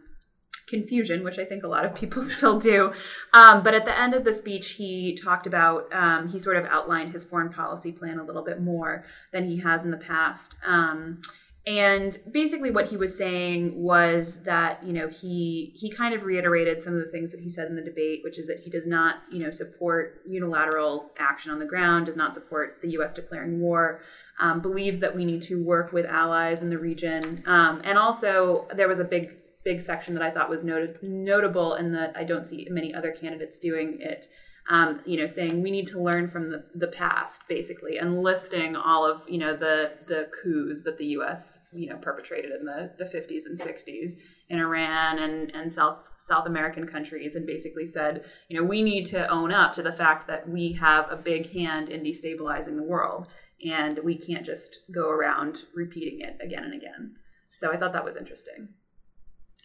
confusion, 0.67 1.23
which 1.23 1.39
I 1.39 1.45
think 1.45 1.63
a 1.63 1.69
lot 1.69 1.85
of 1.85 1.95
people 1.95 2.21
still 2.37 2.59
do. 2.59 2.93
Um, 3.33 3.63
but 3.63 3.73
at 3.73 3.85
the 3.85 3.97
end 3.97 4.15
of 4.15 4.25
the 4.25 4.33
speech, 4.33 4.73
he 4.73 5.15
talked 5.15 5.47
about, 5.47 5.95
um, 5.95 6.27
he 6.27 6.41
sort 6.41 6.57
of 6.57 6.65
outlined 6.65 7.13
his 7.13 7.25
foreign 7.25 7.51
policy 7.51 7.93
plan 7.93 8.19
a 8.19 8.25
little 8.25 8.43
bit 8.43 8.61
more 8.61 9.05
than 9.31 9.45
he 9.45 9.59
has 9.59 9.85
in 9.85 9.93
the 9.93 9.97
past. 9.97 10.57
Um, 10.67 11.21
and 11.67 12.19
basically, 12.31 12.71
what 12.71 12.89
he 12.89 12.99
was 12.99 13.17
saying 13.17 13.83
was 13.83 14.43
that 14.43 14.85
you 14.85 14.93
know 14.93 15.09
he 15.09 15.73
he 15.75 15.89
kind 15.89 16.15
of 16.15 16.25
reiterated 16.25 16.83
some 16.83 16.93
of 16.93 17.01
the 17.01 17.11
things 17.11 17.33
that 17.33 17.41
he 17.41 17.49
said 17.49 17.69
in 17.69 17.75
the 17.75 17.83
debate, 17.83 18.21
which 18.23 18.39
is 18.39 18.47
that 18.49 18.61
he 18.61 18.69
does 18.69 18.87
not 18.87 19.23
you 19.31 19.39
know 19.39 19.51
support 19.51 20.21
unilateral 20.27 21.11
action 21.19 21.51
on 21.51 21.59
the 21.59 21.65
ground, 21.65 22.05
does 22.05 22.17
not 22.17 22.35
support 22.35 22.83
the 22.83 22.91
U.S. 22.93 23.15
declaring 23.15 23.61
war, 23.61 24.01
um, 24.41 24.61
believes 24.61 25.01
that 25.01 25.17
we 25.17 25.25
need 25.25 25.41
to 25.43 25.65
work 25.65 25.91
with 25.91 26.05
allies 26.05 26.63
in 26.63 26.69
the 26.69 26.79
region, 26.79 27.43
um, 27.47 27.81
and 27.85 27.97
also 27.97 28.67
there 28.75 28.89
was 28.89 28.99
a 28.99 29.05
big 29.05 29.39
big 29.65 29.81
section 29.81 30.13
that 30.13 30.23
I 30.23 30.31
thought 30.31 30.51
was 30.51 30.65
noted, 30.65 30.99
notable, 31.03 31.73
and 31.73 31.95
that 31.95 32.15
I 32.15 32.25
don't 32.25 32.47
see 32.47 32.69
many 32.71 32.95
other 32.95 33.11
candidates 33.11 33.59
doing 33.59 33.97
it 34.01 34.29
um, 34.71 35.01
you 35.05 35.19
know, 35.19 35.27
saying 35.27 35.63
we 35.63 35.71
need 35.71 35.87
to 35.89 36.01
learn 36.01 36.27
from 36.27 36.45
the, 36.45 36.65
the 36.75 36.89
past, 36.89 37.47
basically, 37.49 37.99
and 37.99 38.23
listing 38.23 38.77
all 38.77 39.05
of, 39.05 39.21
you 39.29 39.37
know, 39.37 39.55
the 39.55 39.93
the 40.07 40.31
coups 40.43 40.83
that 40.85 40.97
the 40.97 41.07
U.S. 41.19 41.59
you 41.73 41.91
know 41.91 41.97
perpetrated 41.97 42.51
in 42.53 42.65
the, 42.65 42.91
the 42.97 43.05
50s 43.05 43.45
and 43.45 43.59
60s 43.59 44.13
in 44.49 44.61
Iran 44.61 45.19
and, 45.19 45.55
and 45.55 45.71
South 45.71 46.09
South 46.19 46.47
American 46.47 46.87
countries, 46.87 47.35
and 47.35 47.47
basically 47.47 47.85
said, 47.85 48.25
you 48.49 48.59
know, 48.59 48.67
we 48.67 48.83
need 48.83 49.05
to 49.07 49.29
own 49.29 49.53
up 49.53 49.75
to 49.75 49.83
the 49.83 49.93
fact 49.93 50.27
that 50.29 50.49
we 50.49 50.73
have 50.73 51.11
a 51.13 51.17
big 51.17 51.53
hand 51.53 51.91
in 51.91 52.03
destabilizing 52.03 52.77
the 52.77 52.83
world, 52.83 53.35
and 53.69 54.01
we 54.03 54.17
can't 54.17 54.47
just 54.47 54.79
go 54.91 55.11
around 55.11 55.65
repeating 55.75 56.21
it 56.21 56.39
again 56.43 56.65
and 56.65 56.75
again. 56.75 57.17
So 57.55 57.71
I 57.71 57.77
thought 57.77 57.93
that 57.93 58.05
was 58.05 58.17
interesting. 58.17 58.69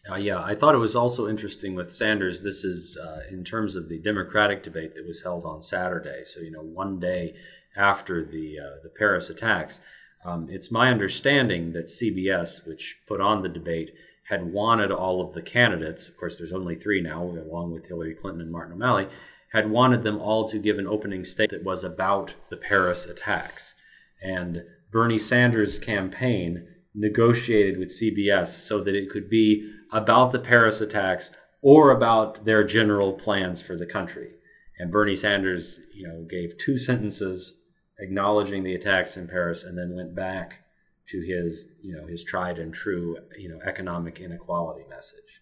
Uh, 0.09 0.15
yeah, 0.15 0.41
I 0.41 0.55
thought 0.55 0.75
it 0.75 0.79
was 0.79 0.95
also 0.95 1.27
interesting 1.27 1.75
with 1.75 1.91
Sanders. 1.91 2.41
This 2.41 2.63
is 2.63 2.97
uh, 2.97 3.21
in 3.29 3.43
terms 3.43 3.75
of 3.75 3.89
the 3.89 3.99
Democratic 3.99 4.63
debate 4.63 4.95
that 4.95 5.05
was 5.05 5.23
held 5.23 5.45
on 5.45 5.62
Saturday. 5.62 6.23
So 6.23 6.39
you 6.39 6.51
know, 6.51 6.62
one 6.62 6.99
day 6.99 7.35
after 7.75 8.23
the 8.23 8.57
uh, 8.59 8.81
the 8.81 8.89
Paris 8.89 9.29
attacks, 9.29 9.81
um, 10.23 10.47
it's 10.49 10.71
my 10.71 10.89
understanding 10.89 11.73
that 11.73 11.88
CBS, 11.88 12.65
which 12.65 12.99
put 13.07 13.19
on 13.19 13.41
the 13.41 13.49
debate, 13.49 13.91
had 14.29 14.53
wanted 14.53 14.91
all 14.91 15.21
of 15.21 15.33
the 15.33 15.41
candidates. 15.41 16.07
Of 16.07 16.17
course, 16.17 16.38
there's 16.38 16.53
only 16.53 16.75
three 16.75 17.01
now, 17.01 17.23
along 17.23 17.71
with 17.71 17.88
Hillary 17.88 18.15
Clinton 18.15 18.41
and 18.41 18.51
Martin 18.51 18.73
O'Malley. 18.73 19.07
Had 19.51 19.69
wanted 19.69 20.03
them 20.03 20.19
all 20.19 20.47
to 20.47 20.59
give 20.59 20.77
an 20.77 20.88
opening 20.88 21.23
statement 21.25 21.63
that 21.63 21.67
was 21.67 21.83
about 21.83 22.35
the 22.49 22.57
Paris 22.57 23.05
attacks, 23.05 23.75
and 24.21 24.63
Bernie 24.91 25.17
Sanders' 25.17 25.79
campaign 25.79 26.67
negotiated 26.95 27.77
with 27.77 27.89
CBS 27.89 28.47
so 28.47 28.83
that 28.83 28.95
it 28.95 29.09
could 29.09 29.29
be 29.29 29.71
about 29.91 30.32
the 30.32 30.39
Paris 30.39 30.82
attacks 30.82 31.32
or 31.62 31.91
about 31.91 32.45
their 32.45 32.63
general 32.63 33.13
plans 33.13 33.62
for 33.62 33.75
the 33.75 33.86
country. 33.86 34.32
And 34.78 34.91
Bernie 34.91 35.15
Sanders, 35.15 35.82
you 35.93 36.08
know, 36.08 36.25
gave 36.30 36.58
two 36.58 36.78
sentences 36.78 37.56
acknowledging 37.99 38.63
the 38.63 38.73
attacks 38.73 39.17
in 39.17 39.28
Paris 39.28 39.63
and 39.63 39.78
then 39.78 39.95
went 39.95 40.15
back 40.15 40.62
to 41.10 41.21
his, 41.21 41.67
you 41.82 41.95
know, 41.95 42.08
his 42.08 42.23
tried 42.23 42.58
and 42.60 42.73
true, 42.73 43.17
you 43.38 43.49
know, 43.49 43.60
economic 43.65 44.19
inequality 44.19 44.86
message. 44.89 45.41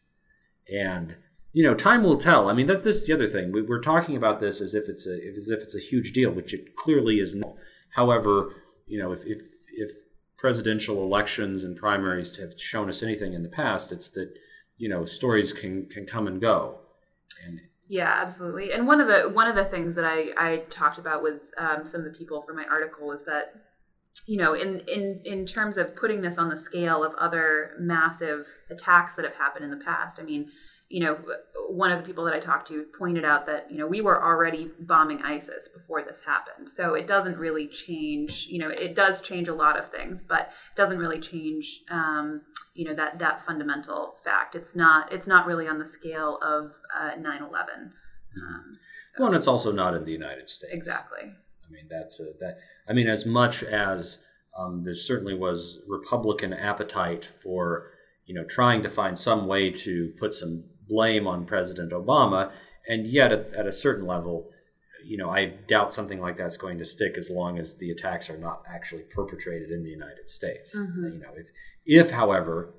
And 0.74 1.18
you 1.54 1.64
know, 1.64 1.74
time 1.74 2.04
will 2.04 2.18
tell. 2.18 2.50
I 2.50 2.54
mean, 2.54 2.68
that 2.68 2.84
this 2.84 2.98
is 2.98 3.08
the 3.08 3.14
other 3.14 3.28
thing. 3.28 3.52
We, 3.52 3.62
are 3.62 3.82
talking 3.82 4.16
about 4.16 4.40
this 4.40 4.62
as 4.62 4.76
if 4.76 4.88
it's 4.88 5.08
a 5.08 5.18
as 5.36 5.50
if 5.50 5.64
it's 5.64 5.76
a 5.76 5.80
huge 5.80 6.14
deal, 6.14 6.30
which 6.30 6.54
it 6.54 6.76
clearly 6.76 7.20
is 7.20 7.34
not. 7.34 7.56
However, 7.96 8.54
you 8.86 9.00
know, 9.00 9.12
if 9.12 9.26
if 9.26 9.42
if 9.74 9.92
presidential 10.38 11.04
elections 11.04 11.64
and 11.64 11.76
primaries 11.76 12.38
have 12.38 12.60
shown 12.60 12.90
us 12.90 13.02
anything 13.02 13.34
in 13.34 13.44
the 13.44 13.50
past, 13.50 13.92
it's 13.92 14.10
that 14.10 14.38
you 14.78 14.88
know 14.88 15.06
stories 15.06 15.54
can 15.54 15.88
can 15.88 16.06
come 16.06 16.28
and 16.28 16.40
go. 16.40 16.80
And 17.46 17.60
yeah, 17.88 18.18
absolutely. 18.22 18.72
And 18.72 18.86
one 18.88 19.02
of 19.02 19.08
the 19.08 19.30
one 19.30 19.48
of 19.48 19.56
the 19.56 19.66
things 19.66 19.96
that 19.96 20.06
I 20.06 20.32
I 20.38 20.58
talked 20.70 20.98
about 20.98 21.24
with 21.24 21.42
um, 21.58 21.86
some 21.86 22.02
of 22.02 22.06
the 22.06 22.18
people 22.18 22.42
for 22.42 22.54
my 22.54 22.66
article 22.66 23.12
is 23.12 23.26
that 23.26 23.54
you 24.26 24.38
know 24.38 24.54
in 24.54 24.80
in 24.82 25.22
in 25.26 25.46
terms 25.46 25.78
of 25.78 25.96
putting 25.96 26.22
this 26.22 26.38
on 26.38 26.50
the 26.50 26.58
scale 26.58 27.04
of 27.04 27.14
other 27.16 27.72
massive 27.80 28.48
attacks 28.70 29.16
that 29.16 29.26
have 29.26 29.36
happened 29.36 29.66
in 29.66 29.72
the 29.72 29.84
past. 29.84 30.20
I 30.20 30.24
mean 30.24 30.50
you 30.90 31.02
know, 31.02 31.18
one 31.70 31.92
of 31.92 32.00
the 32.00 32.06
people 32.06 32.24
that 32.24 32.34
I 32.34 32.40
talked 32.40 32.68
to 32.70 32.86
pointed 32.98 33.26
out 33.26 33.46
that, 33.48 33.70
you 33.70 33.78
know, 33.78 33.88
we 33.88 34.00
were 34.00 34.24
already 34.24 34.72
bombing 34.80 35.22
ISIS 35.22 35.68
before 35.68 36.02
this 36.02 36.24
happened. 36.24 36.70
So 36.70 36.94
it 36.94 37.08
doesn't 37.08 37.38
really 37.38 37.68
change, 37.68 38.48
you 38.50 38.58
know, 38.58 38.70
it 38.70 38.96
does 38.96 39.22
change 39.22 39.50
a 39.50 39.54
lot 39.54 39.78
of 39.78 39.92
things, 39.92 40.22
but 40.22 40.52
it 40.72 40.78
doesn't 40.78 40.98
really 40.98 41.20
change, 41.20 41.82
um, 41.90 42.42
you 42.74 42.86
know, 42.86 42.94
that, 42.94 43.20
that 43.20 43.46
fundamental 43.46 44.16
fact. 44.24 44.56
It's 44.56 44.76
not, 44.76 45.12
it's 45.12 45.28
not 45.28 45.46
really 45.46 45.68
on 45.68 45.78
the 45.78 45.86
scale 45.86 46.40
of 46.42 46.72
uh, 46.98 47.12
9-11. 47.12 47.92
Um, 48.38 48.78
so. 49.04 49.14
Well, 49.20 49.28
and 49.28 49.36
it's 49.36 49.48
also 49.48 49.74
not 49.74 49.94
in 49.94 50.06
the 50.06 50.14
United 50.14 50.50
States. 50.50 50.74
Exactly. 50.74 51.22
I 51.24 51.72
mean, 51.72 51.88
that's 51.90 52.20
a, 52.22 52.32
that, 52.40 52.60
I 52.88 52.94
mean, 52.94 53.08
as 53.08 53.26
much 53.26 53.62
as 53.62 54.20
um, 54.58 54.84
there 54.84 54.94
certainly 54.94 55.34
was 55.34 55.80
Republican 55.86 56.54
appetite 56.54 57.26
for, 57.26 57.92
you 58.26 58.34
know, 58.34 58.46
trying 58.46 58.82
to 58.84 58.90
find 58.90 59.20
some 59.20 59.48
way 59.48 59.70
to 59.70 60.14
put 60.18 60.34
some 60.34 60.64
blame 60.88 61.28
on 61.28 61.46
President 61.46 61.92
Obama. 61.92 62.52
And 62.88 63.08
yet, 63.08 63.32
at, 63.32 63.54
at, 63.54 63.68
a 63.68 63.72
certain 63.72 64.06
level, 64.06 64.50
you 65.06 65.18
know, 65.18 65.30
I 65.30 65.46
doubt 65.46 65.94
something 65.94 66.22
like 66.22 66.38
that's 66.38 66.58
going 66.58 66.78
to 66.78 66.86
stick 66.86 67.18
as 67.18 67.30
long 67.30 67.60
as 67.60 67.78
the 67.78 67.92
attacks 67.92 68.30
are 68.30 68.38
not 68.38 68.64
actually 68.68 69.04
perpetrated 69.04 69.72
in 69.72 69.84
the 69.84 69.90
United 69.90 70.30
States. 70.30 70.76
Mm-hmm. 70.76 71.14
You 71.14 71.20
know, 71.20 71.34
if, 71.36 71.48
if, 71.86 72.12
however, 72.12 72.74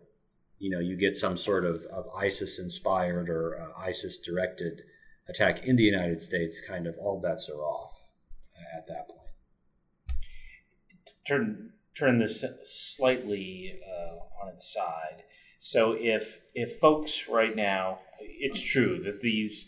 you 0.59 0.71
know, 0.71 0.81
you 0.81 0.97
get 0.97 1.16
some 1.16 1.37
sort 1.37 1.64
of, 1.64 1.85
of 1.92 2.07
ISIS 2.16 2.59
inspired 2.59 3.29
or 3.29 3.59
uh, 3.59 3.81
ISIS 3.81 4.18
directed 4.18 4.83
attack 5.29 5.64
in 5.64 5.77
the 5.77 5.83
United 5.83 6.21
States, 6.21 6.61
kind 6.61 6.87
of 6.87 6.97
all 6.99 7.21
bets 7.21 7.49
are 7.49 7.62
off 7.62 7.92
at 8.77 8.87
that 8.87 9.09
point. 9.09 9.18
Turn 11.27 11.73
turn 11.97 12.18
this 12.18 12.44
slightly 12.64 13.81
uh, 13.87 14.44
on 14.44 14.55
its 14.55 14.73
side. 14.73 15.25
So 15.59 15.97
if 15.99 16.40
if 16.55 16.79
folks 16.79 17.29
right 17.29 17.55
now, 17.55 18.01
it's 18.21 18.62
true 18.62 19.01
that 19.03 19.21
these 19.21 19.66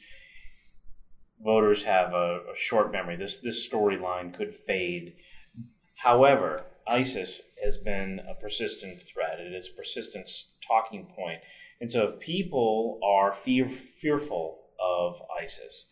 voters 1.43 1.85
have 1.85 2.13
a, 2.13 2.41
a 2.53 2.57
short 2.57 2.93
memory. 2.93 3.17
This 3.17 3.39
this 3.39 3.69
storyline 3.69 4.33
could 4.33 4.55
fade. 4.55 5.15
However, 5.97 6.65
ISIS 6.87 7.43
has 7.63 7.77
been 7.77 8.21
a 8.29 8.35
persistent 8.35 9.01
threat. 9.01 9.39
It 9.39 9.53
is 9.53 9.69
a 9.69 9.77
persistent 9.77 10.29
talking 10.67 11.07
point. 11.07 11.41
And 11.81 11.91
so 11.91 12.05
if 12.05 12.19
people 12.19 12.99
are 13.05 13.33
fear, 13.33 13.69
fearful 13.69 14.59
of 14.83 15.21
ISIS, 15.41 15.87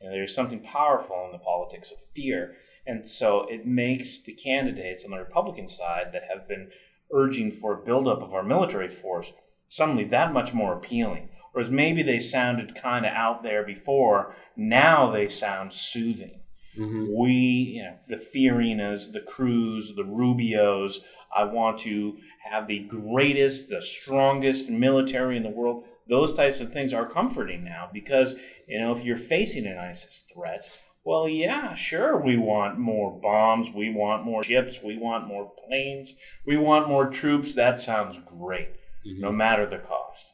you 0.00 0.08
know, 0.08 0.14
there's 0.14 0.34
something 0.34 0.60
powerful 0.60 1.24
in 1.26 1.32
the 1.32 1.38
politics 1.38 1.90
of 1.90 1.98
fear. 2.14 2.54
And 2.86 3.08
so 3.08 3.46
it 3.48 3.66
makes 3.66 4.20
the 4.22 4.34
candidates 4.34 5.04
on 5.04 5.12
the 5.12 5.18
Republican 5.18 5.68
side 5.68 6.10
that 6.12 6.24
have 6.32 6.46
been 6.46 6.70
urging 7.12 7.50
for 7.50 7.72
a 7.72 7.84
buildup 7.84 8.22
of 8.22 8.34
our 8.34 8.42
military 8.42 8.88
force 8.88 9.32
suddenly 9.68 10.04
that 10.04 10.32
much 10.32 10.54
more 10.54 10.74
appealing. 10.74 11.28
Whereas 11.54 11.70
maybe 11.70 12.02
they 12.02 12.18
sounded 12.18 12.74
kind 12.74 13.06
of 13.06 13.12
out 13.12 13.44
there 13.44 13.62
before, 13.62 14.34
now 14.56 15.08
they 15.08 15.28
sound 15.28 15.72
soothing. 15.72 16.40
Mm-hmm. 16.76 17.06
We, 17.16 17.30
you 17.30 17.82
know, 17.84 17.96
the 18.08 18.16
Fiorinas, 18.16 19.12
the 19.12 19.20
Cruz, 19.20 19.94
the 19.94 20.02
Rubios, 20.02 20.96
I 21.34 21.44
want 21.44 21.78
to 21.80 22.16
have 22.50 22.66
the 22.66 22.80
greatest, 22.80 23.68
the 23.68 23.82
strongest 23.82 24.68
military 24.68 25.36
in 25.36 25.44
the 25.44 25.48
world. 25.48 25.84
Those 26.08 26.34
types 26.34 26.60
of 26.60 26.72
things 26.72 26.92
are 26.92 27.06
comforting 27.06 27.62
now 27.62 27.88
because, 27.92 28.34
you 28.66 28.80
know, 28.80 28.90
if 28.90 29.04
you're 29.04 29.16
facing 29.16 29.66
an 29.66 29.78
ISIS 29.78 30.26
threat, 30.34 30.68
well, 31.04 31.28
yeah, 31.28 31.76
sure, 31.76 32.20
we 32.20 32.36
want 32.36 32.80
more 32.80 33.16
bombs, 33.20 33.70
we 33.70 33.94
want 33.94 34.24
more 34.24 34.42
ships, 34.42 34.82
we 34.82 34.96
want 34.96 35.28
more 35.28 35.52
planes, 35.68 36.14
we 36.44 36.56
want 36.56 36.88
more 36.88 37.08
troops. 37.08 37.54
That 37.54 37.78
sounds 37.78 38.18
great 38.18 38.70
mm-hmm. 39.06 39.20
no 39.20 39.32
matter 39.32 39.66
the 39.66 39.78
cost. 39.78 40.32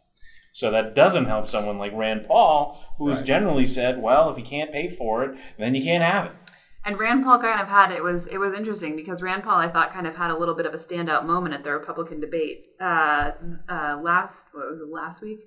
So 0.52 0.70
that 0.70 0.94
doesn't 0.94 1.26
help 1.26 1.48
someone 1.48 1.78
like 1.78 1.92
Rand 1.94 2.24
Paul, 2.26 2.94
who's 2.98 3.18
right. 3.18 3.26
generally 3.26 3.66
said, 3.66 4.02
well, 4.02 4.30
if 4.30 4.36
you 4.36 4.44
can't 4.44 4.72
pay 4.72 4.88
for 4.88 5.24
it, 5.24 5.38
then 5.58 5.74
you 5.74 5.82
can't 5.82 6.02
have 6.02 6.26
it. 6.26 6.32
And 6.84 6.98
Rand 6.98 7.24
Paul 7.24 7.38
kind 7.38 7.60
of 7.60 7.68
had 7.68 7.92
it 7.92 8.02
was 8.02 8.26
it 8.26 8.38
was 8.38 8.54
interesting 8.54 8.96
because 8.96 9.22
Rand 9.22 9.42
Paul 9.42 9.58
I 9.58 9.68
thought 9.68 9.92
kind 9.92 10.06
of 10.06 10.16
had 10.16 10.30
a 10.30 10.36
little 10.36 10.54
bit 10.54 10.64
of 10.64 10.72
a 10.72 10.78
standout 10.78 11.26
moment 11.26 11.54
at 11.54 11.62
the 11.62 11.72
Republican 11.72 12.20
debate 12.20 12.68
uh, 12.80 13.32
uh, 13.68 14.00
last 14.02 14.46
what 14.52 14.70
was 14.70 14.80
it 14.80 14.88
last 14.88 15.22
week 15.22 15.40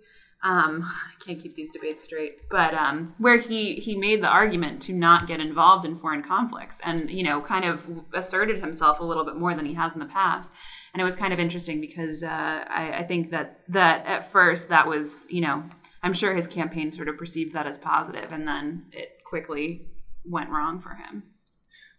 um, 0.43 0.83
I 0.85 1.23
can't 1.23 1.41
keep 1.41 1.55
these 1.55 1.71
debates 1.71 2.03
straight, 2.03 2.49
but 2.49 2.73
um, 2.73 3.15
where 3.17 3.37
he 3.37 3.75
he 3.75 3.95
made 3.95 4.21
the 4.21 4.29
argument 4.29 4.81
to 4.83 4.93
not 4.93 5.27
get 5.27 5.39
involved 5.39 5.85
in 5.85 5.95
foreign 5.95 6.21
conflicts, 6.21 6.79
and 6.83 7.09
you 7.09 7.23
know, 7.23 7.41
kind 7.41 7.65
of 7.65 7.89
asserted 8.13 8.59
himself 8.59 8.99
a 8.99 9.03
little 9.03 9.23
bit 9.23 9.35
more 9.35 9.53
than 9.53 9.65
he 9.65 9.73
has 9.73 9.93
in 9.93 9.99
the 9.99 10.05
past. 10.05 10.51
And 10.93 11.01
it 11.01 11.03
was 11.03 11.15
kind 11.15 11.33
of 11.33 11.39
interesting 11.39 11.81
because 11.81 12.23
uh, 12.23 12.65
I, 12.67 12.99
I 12.99 13.03
think 13.03 13.31
that 13.31 13.61
that 13.69 14.05
at 14.05 14.23
first 14.25 14.69
that 14.69 14.87
was 14.87 15.27
you 15.31 15.41
know 15.41 15.63
I'm 16.03 16.13
sure 16.13 16.33
his 16.35 16.47
campaign 16.47 16.91
sort 16.91 17.07
of 17.07 17.17
perceived 17.17 17.53
that 17.53 17.65
as 17.65 17.77
positive, 17.77 18.31
and 18.31 18.47
then 18.47 18.85
it 18.91 19.23
quickly 19.25 19.87
went 20.25 20.49
wrong 20.49 20.79
for 20.79 20.95
him. 20.95 21.23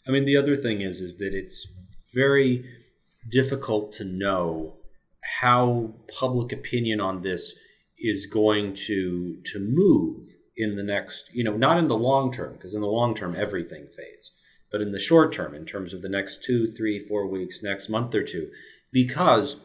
I 0.07 0.11
mean, 0.11 0.25
the 0.25 0.37
other 0.37 0.57
thing 0.57 0.81
is 0.81 1.01
is 1.01 1.17
that 1.17 1.35
it's 1.35 1.67
very 2.15 2.65
difficult 3.31 3.93
to 3.95 4.05
know 4.05 4.77
how 5.41 5.95
public 6.19 6.53
opinion 6.53 7.01
on 7.01 7.23
this 7.23 7.55
is 7.99 8.27
going 8.27 8.75
to 8.75 9.39
to 9.45 9.59
move 9.59 10.35
in 10.57 10.77
the 10.77 10.83
next, 10.83 11.31
you 11.33 11.43
know, 11.43 11.57
not 11.57 11.79
in 11.79 11.89
the 11.89 11.97
long 11.97 12.31
term, 12.31 12.53
because 12.53 12.75
in 12.75 12.81
the 12.81 12.87
long 12.87 13.15
term 13.15 13.35
everything 13.37 13.87
fades, 13.87 14.31
but 14.71 14.81
in 14.81 14.93
the 14.93 15.01
short 15.01 15.33
term, 15.33 15.55
in 15.55 15.65
terms 15.65 15.93
of 15.93 16.03
the 16.03 16.09
next 16.09 16.45
two, 16.45 16.67
three, 16.67 16.99
four 16.99 17.27
weeks, 17.27 17.63
next 17.63 17.89
month 17.89 18.15
or 18.15 18.23
two, 18.23 18.51
because 18.95 19.57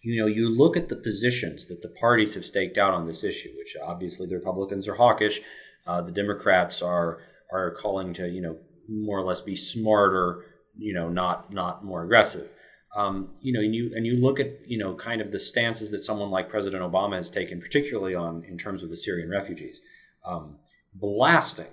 you 0.00 0.20
know, 0.20 0.26
you 0.26 0.48
look 0.48 0.76
at 0.76 0.88
the 0.88 0.96
positions 0.96 1.68
that 1.68 1.82
the 1.82 1.88
parties 1.88 2.34
have 2.34 2.44
staked 2.44 2.76
out 2.76 2.94
on 2.94 3.06
this 3.06 3.22
issue, 3.22 3.50
which 3.56 3.76
obviously 3.80 4.26
the 4.26 4.34
Republicans 4.34 4.88
are 4.88 4.94
hawkish, 4.94 5.40
uh, 5.86 6.00
the 6.00 6.10
Democrats 6.10 6.80
are 6.80 7.20
are 7.52 7.72
calling 7.72 8.14
to 8.14 8.28
you 8.28 8.40
know 8.40 8.56
more 8.88 9.18
or 9.18 9.24
less 9.24 9.40
be 9.40 9.54
smarter, 9.54 10.44
you 10.76 10.94
know, 10.94 11.08
not 11.08 11.52
not 11.52 11.84
more 11.84 12.02
aggressive. 12.02 12.48
Um, 12.96 13.30
you 13.40 13.52
know, 13.52 13.60
and 13.60 13.74
you 13.74 13.92
and 13.94 14.06
you 14.06 14.16
look 14.16 14.40
at 14.40 14.68
you 14.68 14.78
know 14.78 14.94
kind 14.94 15.20
of 15.20 15.30
the 15.30 15.38
stances 15.38 15.90
that 15.90 16.02
someone 16.02 16.30
like 16.30 16.48
President 16.48 16.82
Obama 16.82 17.16
has 17.16 17.30
taken, 17.30 17.60
particularly 17.60 18.14
on 18.14 18.44
in 18.44 18.58
terms 18.58 18.82
of 18.82 18.90
the 18.90 18.96
Syrian 18.96 19.30
refugees, 19.30 19.80
um, 20.24 20.58
blasting 20.94 21.72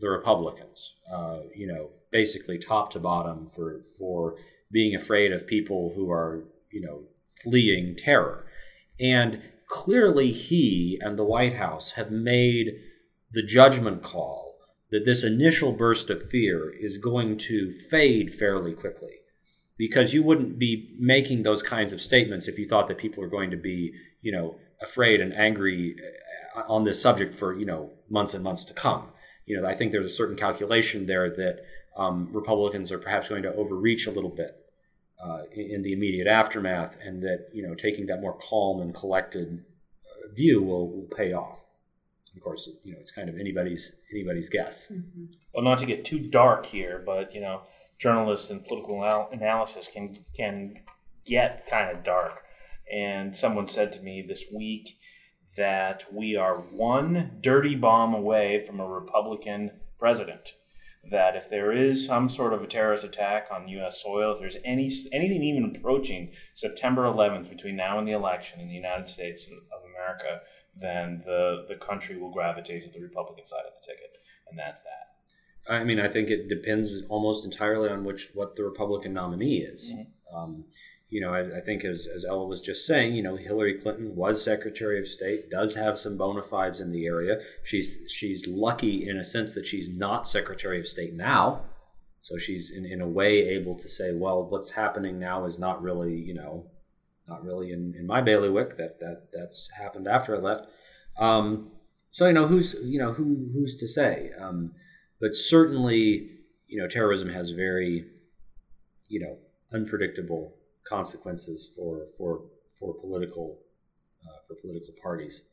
the 0.00 0.08
Republicans, 0.08 0.94
uh, 1.12 1.40
you 1.54 1.66
know, 1.66 1.90
basically 2.10 2.58
top 2.58 2.90
to 2.92 2.98
bottom 2.98 3.48
for 3.48 3.80
for 3.98 4.36
being 4.70 4.94
afraid 4.94 5.32
of 5.32 5.46
people 5.46 5.92
who 5.94 6.10
are 6.10 6.44
you 6.70 6.80
know 6.80 7.04
fleeing 7.42 7.96
terror, 7.96 8.46
and 9.00 9.42
clearly 9.68 10.32
he 10.32 10.98
and 11.00 11.18
the 11.18 11.24
White 11.24 11.54
House 11.54 11.92
have 11.92 12.10
made 12.10 12.80
the 13.30 13.42
judgment 13.42 14.02
call 14.02 14.58
that 14.90 15.04
this 15.04 15.22
initial 15.22 15.72
burst 15.72 16.08
of 16.10 16.28
fear 16.30 16.70
is 16.70 16.98
going 16.98 17.36
to 17.36 17.70
fade 17.90 18.34
fairly 18.34 18.72
quickly 18.72 19.18
because 19.76 20.12
you 20.12 20.22
wouldn't 20.22 20.58
be 20.58 20.94
making 20.98 21.42
those 21.42 21.62
kinds 21.62 21.92
of 21.92 22.00
statements 22.00 22.48
if 22.48 22.58
you 22.58 22.66
thought 22.66 22.88
that 22.88 22.98
people 22.98 23.22
were 23.22 23.28
going 23.28 23.50
to 23.50 23.56
be, 23.56 23.92
you 24.20 24.32
know, 24.32 24.56
afraid 24.82 25.20
and 25.20 25.32
angry 25.34 25.94
uh, 26.56 26.62
on 26.68 26.84
this 26.84 27.00
subject 27.00 27.34
for, 27.34 27.56
you 27.56 27.66
know, 27.66 27.92
months 28.10 28.34
and 28.34 28.42
months 28.42 28.64
to 28.64 28.74
come. 28.74 29.08
You 29.46 29.60
know, 29.60 29.68
I 29.68 29.74
think 29.74 29.92
there's 29.92 30.06
a 30.06 30.10
certain 30.10 30.36
calculation 30.36 31.06
there 31.06 31.30
that 31.30 31.60
um, 31.98 32.30
Republicans 32.32 32.90
are 32.92 32.98
perhaps 32.98 33.28
going 33.28 33.42
to 33.42 33.54
overreach 33.54 34.06
a 34.06 34.10
little 34.10 34.30
bit 34.30 34.64
uh, 35.22 35.42
in, 35.52 35.70
in, 35.70 35.82
the 35.82 35.92
immediate 35.92 36.26
aftermath, 36.26 36.96
and 37.02 37.22
that 37.22 37.48
you 37.52 37.62
know, 37.66 37.74
taking 37.74 38.06
that 38.06 38.20
more 38.20 38.38
calm 38.38 38.80
and 38.80 38.94
collected 38.94 39.64
uh, 40.06 40.32
view 40.32 40.62
will, 40.62 40.88
will 40.88 41.08
pay 41.14 41.32
off 41.32 41.60
of 42.38 42.44
course, 42.44 42.68
you 42.84 42.92
know, 42.92 42.98
it's 43.00 43.10
kind 43.10 43.28
of 43.28 43.36
anybody's 43.36 43.92
anybody's 44.12 44.48
guess. 44.48 44.86
Mm-hmm. 44.86 45.24
Well, 45.52 45.64
not 45.64 45.78
to 45.78 45.86
get 45.86 46.04
too 46.04 46.20
dark 46.20 46.66
here, 46.66 47.02
but 47.04 47.34
you 47.34 47.40
know, 47.40 47.62
journalists 47.98 48.48
and 48.48 48.64
political 48.64 49.04
anal- 49.04 49.28
analysis 49.32 49.88
can 49.92 50.14
can 50.36 50.80
get 51.24 51.66
kind 51.66 51.94
of 51.94 52.04
dark. 52.04 52.44
And 52.92 53.36
someone 53.36 53.66
said 53.68 53.92
to 53.94 54.02
me 54.02 54.22
this 54.22 54.46
week 54.54 54.98
that 55.56 56.06
we 56.12 56.36
are 56.36 56.58
one 56.58 57.38
dirty 57.40 57.74
bomb 57.74 58.14
away 58.14 58.64
from 58.64 58.78
a 58.78 58.86
Republican 58.86 59.72
president. 59.98 60.54
That 61.10 61.36
if 61.36 61.48
there 61.48 61.72
is 61.72 62.06
some 62.06 62.28
sort 62.28 62.52
of 62.52 62.62
a 62.62 62.66
terrorist 62.66 63.04
attack 63.04 63.48
on 63.50 63.68
U.S. 63.68 64.02
soil, 64.02 64.32
if 64.32 64.40
there's 64.40 64.58
any 64.64 64.90
anything 65.12 65.42
even 65.42 65.72
approaching 65.74 66.32
September 66.54 67.02
11th 67.02 67.48
between 67.48 67.76
now 67.76 67.98
and 67.98 68.06
the 68.06 68.12
election 68.12 68.60
in 68.60 68.68
the 68.68 68.74
United 68.74 69.08
States 69.08 69.48
of 69.48 69.80
America, 69.88 70.40
then 70.76 71.22
the 71.24 71.64
the 71.68 71.76
country 71.76 72.18
will 72.18 72.30
gravitate 72.30 72.82
to 72.82 72.90
the 72.90 73.00
Republican 73.00 73.46
side 73.46 73.64
of 73.66 73.74
the 73.74 73.86
ticket, 73.86 74.18
and 74.50 74.58
that's 74.58 74.82
that. 74.82 75.72
I 75.72 75.84
mean, 75.84 76.00
I 76.00 76.08
think 76.08 76.30
it 76.30 76.48
depends 76.48 77.02
almost 77.08 77.44
entirely 77.44 77.90
on 77.90 78.04
which 78.04 78.30
what 78.34 78.56
the 78.56 78.64
Republican 78.64 79.12
nominee 79.12 79.58
is. 79.58 79.92
Mm-hmm. 79.92 80.36
Um, 80.36 80.64
you 81.10 81.22
know, 81.22 81.32
I, 81.32 81.58
I, 81.58 81.60
think 81.60 81.84
as, 81.84 82.06
as 82.06 82.24
Ella 82.24 82.46
was 82.46 82.60
just 82.60 82.86
saying, 82.86 83.14
you 83.14 83.22
know, 83.22 83.36
Hillary 83.36 83.74
Clinton 83.74 84.14
was 84.14 84.44
Secretary 84.44 84.98
of 84.98 85.06
State, 85.06 85.50
does 85.50 85.74
have 85.74 85.98
some 85.98 86.18
bona 86.18 86.42
fides 86.42 86.80
in 86.80 86.92
the 86.92 87.06
area. 87.06 87.40
She's 87.64 88.00
she's 88.10 88.46
lucky 88.46 89.08
in 89.08 89.16
a 89.16 89.24
sense 89.24 89.54
that 89.54 89.66
she's 89.66 89.88
not 89.88 90.28
Secretary 90.28 90.78
of 90.78 90.86
State 90.86 91.14
now. 91.14 91.64
So 92.20 92.36
she's 92.36 92.70
in, 92.70 92.84
in 92.84 93.00
a 93.00 93.08
way 93.08 93.48
able 93.48 93.74
to 93.76 93.88
say, 93.88 94.12
well, 94.12 94.44
what's 94.44 94.72
happening 94.72 95.18
now 95.18 95.46
is 95.46 95.58
not 95.58 95.80
really, 95.80 96.14
you 96.14 96.34
know, 96.34 96.66
not 97.26 97.42
really 97.42 97.72
in, 97.72 97.94
in 97.96 98.06
my 98.06 98.20
bailiwick. 98.20 98.76
That 98.76 99.00
that 99.00 99.28
that's 99.32 99.70
happened 99.80 100.06
after 100.06 100.36
I 100.36 100.40
left. 100.40 100.66
Um, 101.18 101.70
so 102.10 102.26
you 102.26 102.34
know 102.34 102.48
who's 102.48 102.76
you 102.82 102.98
know 102.98 103.14
who 103.14 103.48
who's 103.54 103.76
to 103.76 103.88
say? 103.88 104.32
Um, 104.38 104.72
but 105.22 105.34
certainly, 105.34 106.28
you 106.66 106.78
know, 106.78 106.86
terrorism 106.86 107.30
has 107.30 107.50
very, 107.50 108.04
you 109.08 109.20
know, 109.20 109.38
unpredictable 109.72 110.57
consequences 110.88 111.70
for 111.74 112.06
for 112.16 112.42
for 112.78 112.94
political 112.94 113.58
uh, 114.22 114.40
for 114.46 114.54
political 114.54 114.94
parties. 115.02 115.44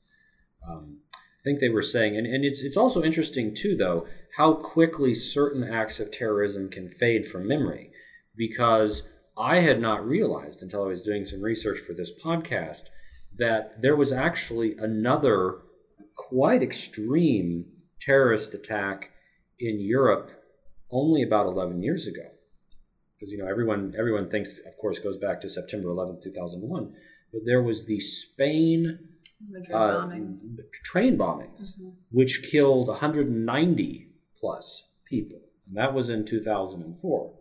Um, 0.67 0.99
I 1.13 1.43
think 1.43 1.59
they 1.59 1.69
were 1.69 1.83
saying, 1.83 2.17
and, 2.17 2.25
and 2.25 2.43
it's 2.43 2.61
it's 2.61 2.77
also 2.77 3.03
interesting 3.03 3.53
too, 3.53 3.75
though, 3.75 4.07
how 4.37 4.53
quickly 4.53 5.13
certain 5.13 5.63
acts 5.63 5.99
of 5.99 6.11
terrorism 6.11 6.69
can 6.69 6.89
fade 6.89 7.27
from 7.27 7.47
memory, 7.47 7.91
because 8.35 9.03
I 9.37 9.57
had 9.57 9.79
not 9.79 10.05
realized 10.05 10.63
until 10.63 10.83
I 10.83 10.87
was 10.87 11.03
doing 11.03 11.25
some 11.25 11.41
research 11.41 11.79
for 11.79 11.93
this 11.93 12.11
podcast 12.23 12.85
that 13.37 13.81
there 13.81 13.95
was 13.95 14.13
actually 14.13 14.75
another 14.77 15.59
quite 16.15 16.63
extreme 16.63 17.65
terrorist 17.99 18.53
attack 18.53 19.11
in 19.59 19.79
Europe 19.79 20.31
only 20.89 21.21
about 21.21 21.47
11 21.47 21.83
years 21.83 22.07
ago. 22.07 22.29
Because 23.17 23.31
you 23.31 23.37
know 23.37 23.47
everyone 23.47 23.93
everyone 23.97 24.29
thinks 24.29 24.59
of 24.67 24.77
course 24.77 24.99
goes 24.99 25.17
back 25.17 25.41
to 25.41 25.49
September 25.49 25.89
11, 25.89 26.19
2001, 26.21 26.93
but 27.31 27.41
there 27.45 27.61
was 27.61 27.85
the 27.85 27.99
Spain 27.99 28.99
uh, 29.73 29.77
bombings. 29.77 30.47
train 30.83 31.17
bombings 31.17 31.77
mm-hmm. 31.77 31.89
which 32.11 32.43
killed 32.49 32.87
190 32.87 34.09
plus 34.39 34.83
people. 35.05 35.39
And 35.67 35.77
that 35.77 35.93
was 35.93 36.09
in 36.09 36.25
2004. 36.25 37.33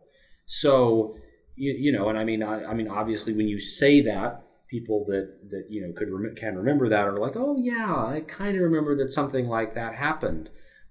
So 0.46 1.16
you, 1.56 1.72
you 1.72 1.92
know, 1.92 2.08
and 2.08 2.18
I 2.18 2.24
mean, 2.24 2.42
I, 2.42 2.64
I, 2.64 2.74
mean, 2.74 2.88
obviously, 2.88 3.32
when 3.32 3.48
you 3.48 3.58
say 3.58 4.00
that, 4.02 4.42
people 4.68 5.04
that 5.06 5.50
that 5.50 5.66
you 5.70 5.86
know 5.86 5.92
could 5.92 6.08
rem- 6.10 6.34
can 6.34 6.56
remember 6.56 6.88
that 6.88 7.06
are 7.06 7.16
like, 7.16 7.36
oh 7.36 7.56
yeah, 7.58 7.94
I 7.94 8.22
kind 8.26 8.56
of 8.56 8.62
remember 8.62 8.96
that 8.96 9.10
something 9.10 9.46
like 9.48 9.74
that 9.74 9.94
happened. 9.94 10.50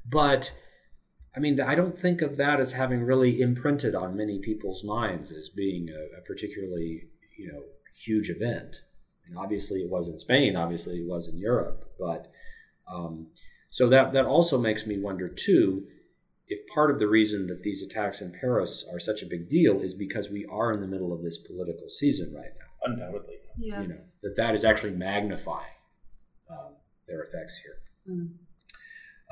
But 0.09 0.53
I 1.35 1.39
mean, 1.39 1.59
I 1.59 1.75
don't 1.75 1.97
think 1.97 2.21
of 2.21 2.37
that 2.37 2.59
as 2.59 2.73
having 2.73 3.03
really 3.03 3.41
imprinted 3.41 3.95
on 3.95 4.15
many 4.15 4.39
people's 4.39 4.83
minds 4.83 5.31
as 5.31 5.49
being 5.49 5.89
a, 5.89 6.19
a 6.19 6.21
particularly 6.21 7.07
you 7.37 7.51
know 7.51 7.63
huge 8.05 8.29
event. 8.29 8.83
And 9.25 9.37
obviously, 9.37 9.79
it 9.79 9.89
was 9.89 10.07
in 10.07 10.17
Spain. 10.17 10.55
Obviously, 10.55 10.97
it 10.97 11.07
was 11.07 11.27
in 11.27 11.37
Europe. 11.37 11.91
But 11.99 12.31
um, 12.91 13.27
so 13.69 13.89
that 13.89 14.13
that 14.13 14.25
also 14.25 14.59
makes 14.59 14.85
me 14.85 14.99
wonder 14.99 15.27
too 15.27 15.87
if 16.47 16.67
part 16.67 16.91
of 16.91 16.99
the 16.99 17.07
reason 17.07 17.47
that 17.47 17.63
these 17.63 17.81
attacks 17.81 18.21
in 18.21 18.31
Paris 18.31 18.85
are 18.91 18.99
such 18.99 19.21
a 19.23 19.25
big 19.25 19.49
deal 19.49 19.81
is 19.81 19.93
because 19.93 20.29
we 20.29 20.45
are 20.51 20.71
in 20.71 20.81
the 20.81 20.87
middle 20.87 21.13
of 21.13 21.23
this 21.23 21.37
political 21.37 21.89
season 21.89 22.33
right 22.33 22.51
now. 22.59 22.91
Undoubtedly. 22.91 23.37
Yeah. 23.57 23.81
You 23.81 23.87
know, 23.87 24.01
that 24.21 24.35
that 24.35 24.53
is 24.53 24.65
actually 24.65 24.93
magnifying 24.93 25.79
um, 26.49 26.75
their 27.07 27.23
effects 27.23 27.61
here. 27.63 27.77
Mm. 28.15 28.29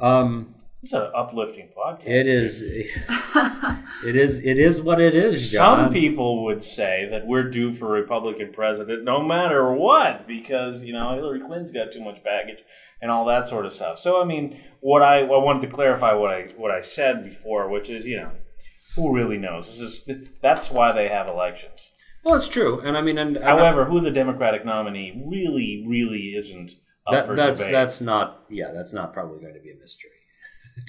Um, 0.02 0.56
it's 0.84 0.94
an 0.94 1.12
uplifting 1.14 1.70
podcast. 1.78 2.08
It 2.08 2.28
is. 2.28 2.62
it 4.06 4.16
is. 4.16 4.40
It 4.44 4.58
is 4.58 4.82
what 4.82 5.00
it 5.00 5.14
is. 5.14 5.52
Jon. 5.52 5.78
Some 5.78 5.94
people 5.94 6.44
would 6.46 6.64
say 6.64 7.08
that 7.12 7.28
we're 7.28 7.50
due 7.50 7.72
for 7.72 7.96
a 7.96 8.02
Republican 8.02 8.52
president, 8.52 9.04
no 9.04 9.22
matter 9.22 9.72
what, 9.72 10.28
because 10.28 10.84
you 10.84 10.94
know 10.94 11.14
Hillary 11.14 11.40
Clinton's 11.40 11.72
got 11.72 11.92
too 11.92 12.04
much 12.04 12.24
baggage 12.24 12.64
and 13.00 13.12
all 13.12 13.26
that 13.26 13.48
sort 13.48 13.66
of 13.66 13.72
stuff. 13.72 14.00
So, 14.00 14.22
I 14.22 14.26
mean, 14.26 14.60
what 14.80 15.04
I, 15.04 15.20
I 15.20 15.38
wanted 15.38 15.62
to 15.62 15.68
clarify 15.68 16.14
what 16.14 16.32
I 16.32 16.48
what 16.58 16.72
I 16.72 16.82
said 16.82 17.24
before, 17.24 17.70
which 17.70 17.90
is, 17.90 18.08
you 18.08 18.18
know, 18.18 18.32
who 18.96 19.14
really 19.14 19.38
knows? 19.38 19.80
This 19.80 20.08
is 20.08 20.30
that's 20.42 20.72
why 20.72 20.92
they 20.92 21.10
have 21.10 21.28
elections. 21.28 21.92
Well, 22.24 22.36
it's 22.36 22.50
true, 22.50 22.80
and 22.82 22.98
I 22.98 23.02
mean, 23.02 23.20
and, 23.20 23.36
and 23.36 23.46
however, 23.46 23.86
who 23.86 24.00
the 24.00 24.12
Democratic 24.12 24.66
nominee 24.66 25.24
really, 25.28 25.86
really 25.88 26.36
isn't. 26.36 26.72
That, 27.10 27.36
that's 27.36 27.60
debate. 27.60 27.72
that's 27.72 28.00
not 28.00 28.46
yeah, 28.50 28.72
that's 28.72 28.94
not 28.94 29.12
probably 29.12 29.42
going 29.42 29.56
to 29.56 29.60
be 29.60 29.72
a 29.72 29.76
mystery. 29.76 30.12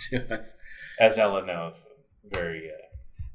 As 1.00 1.18
Ella 1.18 1.44
knows, 1.44 1.86
very. 2.24 2.68
Uh, 2.68 2.86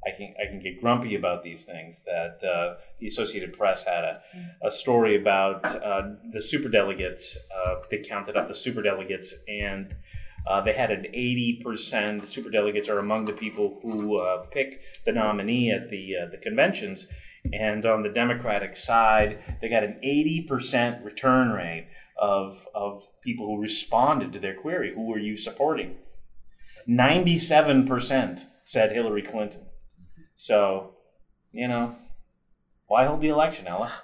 I 0.06 0.16
can 0.16 0.34
I 0.40 0.46
can 0.46 0.60
get 0.60 0.80
grumpy 0.80 1.16
about 1.16 1.42
these 1.42 1.64
things. 1.64 2.04
That 2.04 2.42
uh, 2.44 2.80
the 3.00 3.06
Associated 3.06 3.52
Press 3.52 3.84
had 3.84 4.04
a, 4.04 4.22
a 4.62 4.70
story 4.70 5.16
about 5.16 5.64
uh, 5.82 6.02
the 6.30 6.40
super 6.40 6.68
delegates. 6.68 7.36
Uh, 7.54 7.76
they 7.90 7.98
counted 7.98 8.36
up 8.36 8.48
the 8.48 8.54
super 8.54 8.80
delegates, 8.80 9.34
and 9.48 9.96
uh, 10.48 10.60
they 10.60 10.72
had 10.72 10.90
an 10.90 11.06
eighty 11.06 11.60
percent. 11.62 12.28
Super 12.28 12.48
delegates 12.48 12.88
are 12.88 12.98
among 12.98 13.24
the 13.24 13.32
people 13.32 13.80
who 13.82 14.18
uh, 14.18 14.46
pick 14.46 14.80
the 15.04 15.12
nominee 15.12 15.70
at 15.70 15.90
the 15.90 16.14
the 16.30 16.38
conventions. 16.38 17.08
And 17.52 17.86
on 17.86 18.02
the 18.02 18.08
Democratic 18.08 18.76
side, 18.76 19.58
they 19.60 19.68
got 19.68 19.84
an 19.84 19.98
eighty 20.02 20.42
percent 20.42 21.04
return 21.04 21.50
rate 21.50 21.88
of 22.18 22.66
of 22.74 23.08
people 23.22 23.46
who 23.46 23.60
responded 23.60 24.32
to 24.32 24.38
their 24.38 24.54
query. 24.54 24.92
Who 24.94 25.06
were 25.06 25.18
you 25.18 25.36
supporting? 25.36 25.96
97% 26.88 28.44
said 28.62 28.92
Hillary 28.92 29.22
Clinton. 29.22 29.66
So, 30.34 30.94
you 31.52 31.68
know, 31.68 31.96
why 32.86 33.04
hold 33.04 33.20
the 33.20 33.28
election, 33.28 33.66
Ella? 33.66 33.92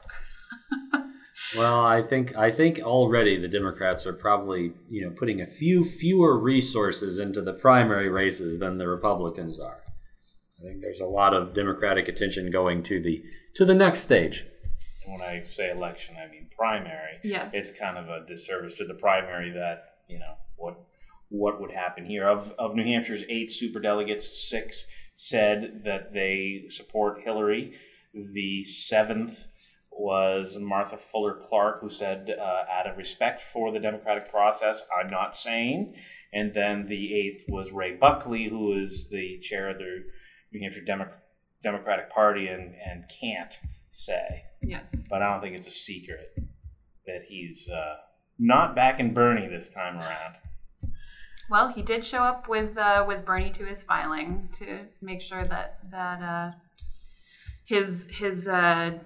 Well, 1.57 1.85
I 1.85 2.03
think 2.03 2.37
I 2.37 2.51
think 2.51 2.81
already 2.81 3.37
the 3.37 3.49
Democrats 3.49 4.07
are 4.07 4.13
probably 4.13 4.73
you 4.89 5.05
know 5.05 5.11
putting 5.11 5.41
a 5.41 5.47
few 5.47 5.85
fewer 5.85 6.39
resources 6.39 7.19
into 7.19 7.43
the 7.43 7.53
primary 7.53 8.09
races 8.09 8.59
than 8.59 8.79
the 8.79 8.89
Republicans 8.89 9.61
are. 9.61 9.83
I 10.59 10.67
think 10.67 10.81
there's 10.81 11.01
a 11.01 11.07
lot 11.07 11.35
of 11.35 11.55
Democratic 11.55 12.09
attention 12.09 12.51
going 12.51 12.83
to 12.85 13.01
the 13.01 13.23
to 13.55 13.65
the 13.65 13.75
next 13.75 14.01
stage. 14.01 14.47
And 15.05 15.19
when 15.19 15.29
I 15.29 15.43
say 15.45 15.71
election, 15.71 16.17
I 16.17 16.31
mean 16.31 16.49
primary. 16.57 17.19
Yes. 17.23 17.51
It's 17.53 17.79
kind 17.79 17.99
of 17.99 18.09
a 18.09 18.25
disservice 18.27 18.79
to 18.79 18.85
the 18.85 18.95
primary 18.95 19.51
that 19.51 19.97
you 20.09 20.19
know 20.19 20.35
what 20.57 20.77
what 21.35 21.61
would 21.61 21.73
happen 21.73 22.05
here. 22.07 22.29
Of 22.29 22.53
of 22.59 22.75
New 22.75 22.85
Hampshire's 22.85 23.25
eight 23.29 23.51
superdelegates, 23.51 24.23
six 24.23 24.87
said 25.15 25.83
that 25.85 26.13
they 26.13 26.65
support 26.71 27.23
Hillary. 27.23 27.75
The 28.13 28.65
seventh 28.65 29.47
was 29.91 30.59
Martha 30.59 30.97
Fuller 30.97 31.39
Clark, 31.41 31.81
who 31.81 31.89
said, 31.89 32.35
uh, 32.39 32.65
out 32.71 32.89
of 32.89 32.97
respect 32.97 33.41
for 33.41 33.71
the 33.71 33.79
democratic 33.79 34.29
process, 34.29 34.85
I'm 34.97 35.07
not 35.07 35.37
saying. 35.37 35.95
And 36.33 36.53
then 36.53 36.87
the 36.89 37.15
eighth 37.15 37.45
was 37.49 37.73
Ray 37.73 37.95
Buckley, 37.95 38.49
who 38.49 38.73
is 38.73 39.09
the 39.09 39.39
chair 39.39 39.71
of 39.71 39.79
the 39.79 40.03
New 40.53 40.61
Hampshire 40.63 40.85
Demo- 40.85 41.13
Democratic 41.63 42.11
Party 42.11 42.49
and, 42.49 42.75
and 42.85 43.05
can't 43.21 43.55
say. 43.93 44.43
Yes. 44.63 44.83
But 45.09 45.23
I 45.23 45.33
don't 45.33 45.41
think 45.41 45.55
it's 45.55 45.69
a 45.69 45.71
secret 45.71 46.35
that 47.07 47.23
he's 47.29 47.69
uh, 47.69 47.97
not 48.39 48.75
backing 48.75 49.15
Bernie 49.15 49.47
this 49.47 49.69
time 49.69 49.97
around. 49.97 50.39
Well, 51.51 51.69
he 51.69 51.83
did 51.83 52.05
show 52.05 52.23
up 52.23 52.49
with 52.49 52.77
uh, 52.79 53.05
with 53.07 53.25
Bernie 53.25 53.51
to 53.51 53.65
his 53.65 53.83
filing 53.83 54.49
to 54.55 54.81
make 55.03 55.21
sure 55.21 55.45
that 55.45 55.79
that 55.91 56.23
uh, 56.23 56.53
his 57.65 58.09
his 58.11 58.49
uh, 58.49 58.99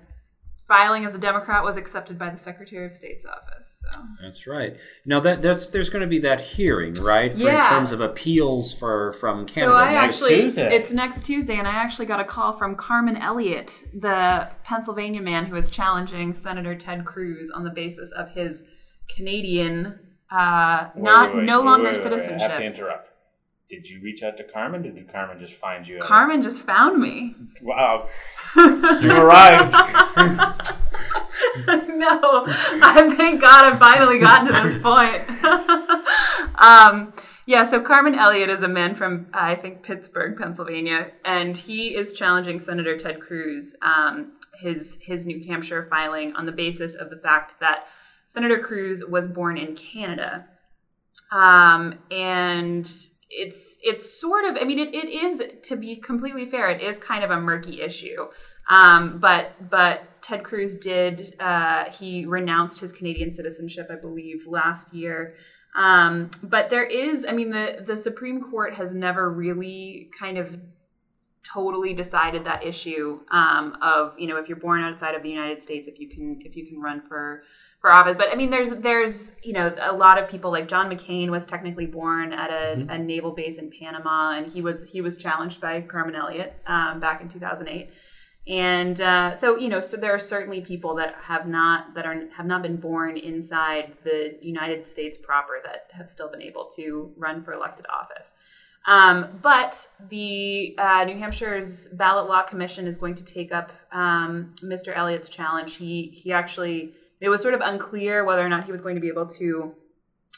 filing 0.68 1.06
as 1.06 1.14
a 1.14 1.18
Democrat 1.18 1.64
was 1.64 1.78
accepted 1.78 2.18
by 2.18 2.28
the 2.28 2.36
Secretary 2.36 2.84
of 2.84 2.92
State's 2.92 3.24
office. 3.24 3.82
So. 3.90 4.00
That's 4.20 4.46
right. 4.46 4.76
Now 5.06 5.18
that 5.20 5.40
that's 5.40 5.68
there's 5.68 5.88
going 5.88 6.02
to 6.02 6.08
be 6.08 6.18
that 6.20 6.40
hearing, 6.40 6.92
right? 7.00 7.32
For, 7.32 7.38
Yeah. 7.38 7.66
In 7.66 7.74
terms 7.74 7.90
of 7.90 8.02
appeals 8.02 8.74
for 8.74 9.14
from 9.14 9.46
Canada. 9.46 9.72
So 9.72 9.78
Canada. 9.78 9.98
I 9.98 10.02
next 10.02 10.16
actually, 10.16 10.40
Tuesday. 10.42 10.76
it's 10.76 10.92
next 10.92 11.24
Tuesday, 11.24 11.56
and 11.56 11.66
I 11.66 11.72
actually 11.72 12.06
got 12.06 12.20
a 12.20 12.24
call 12.24 12.52
from 12.52 12.76
Carmon 12.76 13.16
Elliott, 13.16 13.84
the 13.94 14.50
Pennsylvania 14.62 15.22
man 15.22 15.46
who 15.46 15.56
is 15.56 15.70
challenging 15.70 16.34
Senator 16.34 16.74
Ted 16.74 17.06
Cruz 17.06 17.50
on 17.50 17.64
the 17.64 17.70
basis 17.70 18.12
of 18.12 18.30
his 18.30 18.62
Canadian, 19.08 19.98
uh, 20.30 20.88
Wait, 20.94 21.02
not 21.02 21.34
wait, 21.34 21.44
no 21.44 21.60
wait, 21.60 21.66
longer 21.66 21.92
wait. 21.92 22.06
I 22.06 22.38
have 22.38 22.58
to 22.58 22.64
interrupt. 22.64 23.08
Did 23.68 23.86
you 23.86 24.00
reach 24.00 24.22
out 24.22 24.36
to 24.38 24.44
Carmon? 24.44 24.86
Or 24.86 24.90
did 24.90 25.12
Carmon 25.12 25.38
just 25.38 25.52
find 25.52 25.86
you? 25.86 25.98
Carmon 25.98 26.42
just 26.42 26.62
found 26.62 27.00
me. 27.00 27.34
Wow. 27.62 28.08
you 28.56 29.12
arrived. 29.12 29.72
no, 31.66 32.44
I 32.46 33.12
thank 33.16 33.40
God 33.42 33.64
I've 33.64 33.78
finally 33.78 34.18
gotten 34.18 34.46
to 34.46 34.52
this 34.54 34.82
point. 34.82 35.22
um, 36.58 37.12
yeah, 37.46 37.64
so 37.64 37.80
Carmon 37.80 38.14
Elliott 38.14 38.48
is 38.48 38.62
a 38.62 38.68
man 38.68 38.94
from, 38.94 39.26
I 39.32 39.54
think, 39.54 39.82
Pittsburgh, 39.82 40.38
Pennsylvania, 40.38 41.12
and 41.24 41.56
he 41.56 41.94
is 41.94 42.12
challenging 42.12 42.60
Senator 42.60 42.96
Ted 42.96 43.20
Cruz, 43.20 43.74
um, 43.82 44.32
his, 44.60 44.98
his 45.02 45.26
New 45.26 45.44
Hampshire 45.46 45.86
filing, 45.90 46.34
on 46.36 46.46
the 46.46 46.52
basis 46.52 46.94
of 46.94 47.10
the 47.10 47.16
fact 47.16 47.60
that 47.60 47.86
Senator 48.28 48.58
Cruz 48.58 49.04
was 49.04 49.26
born 49.26 49.56
in 49.56 49.74
Canada. 49.74 50.46
Um, 51.32 51.98
and 52.10 52.88
it's 53.30 53.78
it's 53.82 54.20
sort 54.20 54.44
of 54.44 54.56
I 54.58 54.64
mean 54.64 54.78
it, 54.78 54.94
it 54.94 55.08
is 55.08 55.42
to 55.64 55.76
be 55.76 55.96
completely 55.96 56.46
fair 56.46 56.70
it 56.70 56.80
is 56.80 56.98
kind 56.98 57.22
of 57.22 57.30
a 57.30 57.38
murky 57.38 57.82
issue 57.82 58.26
um, 58.70 59.18
but 59.18 59.68
but 59.68 60.22
Ted 60.22 60.42
Cruz 60.44 60.76
did 60.76 61.34
uh, 61.38 61.90
he 61.90 62.24
renounced 62.24 62.80
his 62.80 62.90
Canadian 62.90 63.32
citizenship 63.32 63.88
I 63.90 63.96
believe 63.96 64.46
last 64.46 64.94
year 64.94 65.34
um, 65.74 66.30
but 66.42 66.70
there 66.70 66.84
is 66.84 67.26
I 67.28 67.32
mean 67.32 67.50
the 67.50 67.84
the 67.86 67.98
Supreme 67.98 68.40
Court 68.40 68.74
has 68.74 68.94
never 68.94 69.30
really 69.30 70.10
kind 70.18 70.38
of 70.38 70.58
totally 71.52 71.94
decided 71.94 72.44
that 72.44 72.64
issue 72.64 73.20
um, 73.30 73.76
of 73.80 74.18
you 74.18 74.26
know 74.26 74.36
if 74.36 74.48
you're 74.48 74.58
born 74.58 74.82
outside 74.82 75.14
of 75.14 75.22
the 75.22 75.30
United 75.30 75.62
States 75.62 75.88
if 75.88 75.98
you 75.98 76.08
can 76.08 76.40
if 76.44 76.56
you 76.56 76.66
can 76.66 76.80
run 76.80 77.02
for 77.08 77.42
for 77.80 77.92
office. 77.92 78.16
But 78.18 78.32
I 78.32 78.34
mean 78.34 78.50
there's 78.50 78.70
there's 78.70 79.36
you 79.42 79.52
know 79.52 79.74
a 79.80 79.92
lot 79.92 80.22
of 80.22 80.28
people 80.28 80.50
like 80.50 80.68
John 80.68 80.90
McCain 80.90 81.30
was 81.30 81.46
technically 81.46 81.86
born 81.86 82.32
at 82.32 82.50
a, 82.50 82.86
a 82.90 82.98
naval 82.98 83.32
base 83.32 83.58
in 83.58 83.70
Panama 83.70 84.32
and 84.36 84.46
he 84.46 84.60
was 84.60 84.90
he 84.90 85.00
was 85.00 85.16
challenged 85.16 85.60
by 85.60 85.80
Carmon 85.80 86.14
Elliott 86.14 86.54
um, 86.66 87.00
back 87.00 87.20
in 87.20 87.28
2008 87.28 87.90
and 88.48 89.00
uh, 89.00 89.34
so 89.34 89.56
you 89.56 89.68
know 89.68 89.80
so 89.80 89.96
there 89.96 90.14
are 90.14 90.18
certainly 90.18 90.60
people 90.60 90.94
that 90.94 91.14
have 91.22 91.46
not 91.46 91.94
that 91.94 92.06
are 92.06 92.28
have 92.36 92.46
not 92.46 92.62
been 92.62 92.76
born 92.76 93.16
inside 93.16 93.92
the 94.04 94.36
United 94.42 94.86
States 94.86 95.18
proper 95.18 95.60
that 95.64 95.90
have 95.92 96.08
still 96.08 96.30
been 96.30 96.42
able 96.42 96.64
to 96.76 97.12
run 97.16 97.42
for 97.42 97.52
elected 97.52 97.86
office 97.88 98.34
um, 98.86 99.38
but 99.42 99.88
the 100.08 100.74
uh, 100.78 101.04
New 101.04 101.16
Hampshire's 101.16 101.88
ballot 101.88 102.28
law 102.28 102.42
commission 102.42 102.86
is 102.86 102.96
going 102.96 103.14
to 103.16 103.24
take 103.24 103.52
up 103.52 103.72
um, 103.92 104.54
Mr. 104.62 104.96
Elliott's 104.96 105.28
challenge. 105.28 105.76
He 105.76 106.08
he 106.08 106.32
actually 106.32 106.92
it 107.20 107.28
was 107.28 107.42
sort 107.42 107.54
of 107.54 107.60
unclear 107.60 108.24
whether 108.24 108.44
or 108.44 108.48
not 108.48 108.64
he 108.64 108.72
was 108.72 108.80
going 108.80 108.94
to 108.94 109.00
be 109.00 109.08
able 109.08 109.26
to 109.26 109.74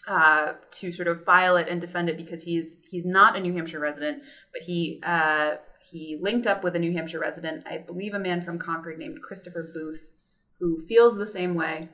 uh, 0.09 0.53
to 0.71 0.91
sort 0.91 1.09
of 1.09 1.23
file 1.23 1.57
it 1.57 1.69
and 1.69 1.81
defend 1.81 2.09
it 2.09 2.17
because 2.17 2.43
he's 2.43 2.79
he's 2.91 3.07
not 3.07 3.37
a 3.37 3.41
New 3.41 3.53
Hampshire 3.53 3.81
resident, 3.81 4.23
but 4.53 4.63
he 4.63 5.01
uh, 5.05 5.57
he 5.83 6.19
linked 6.21 6.47
up 6.47 6.63
with 6.63 6.77
a 6.77 6.79
New 6.79 6.93
Hampshire 6.93 7.21
resident, 7.21 7.67
I 7.67 7.79
believe 7.79 8.15
a 8.15 8.19
man 8.19 8.43
from 8.43 8.59
Concord 8.59 8.99
named 8.99 9.23
Christopher 9.23 9.71
Booth, 9.73 10.11
who 10.59 10.79
feels 10.87 11.17
the 11.17 11.27
same 11.27 11.55
way. 11.55 11.89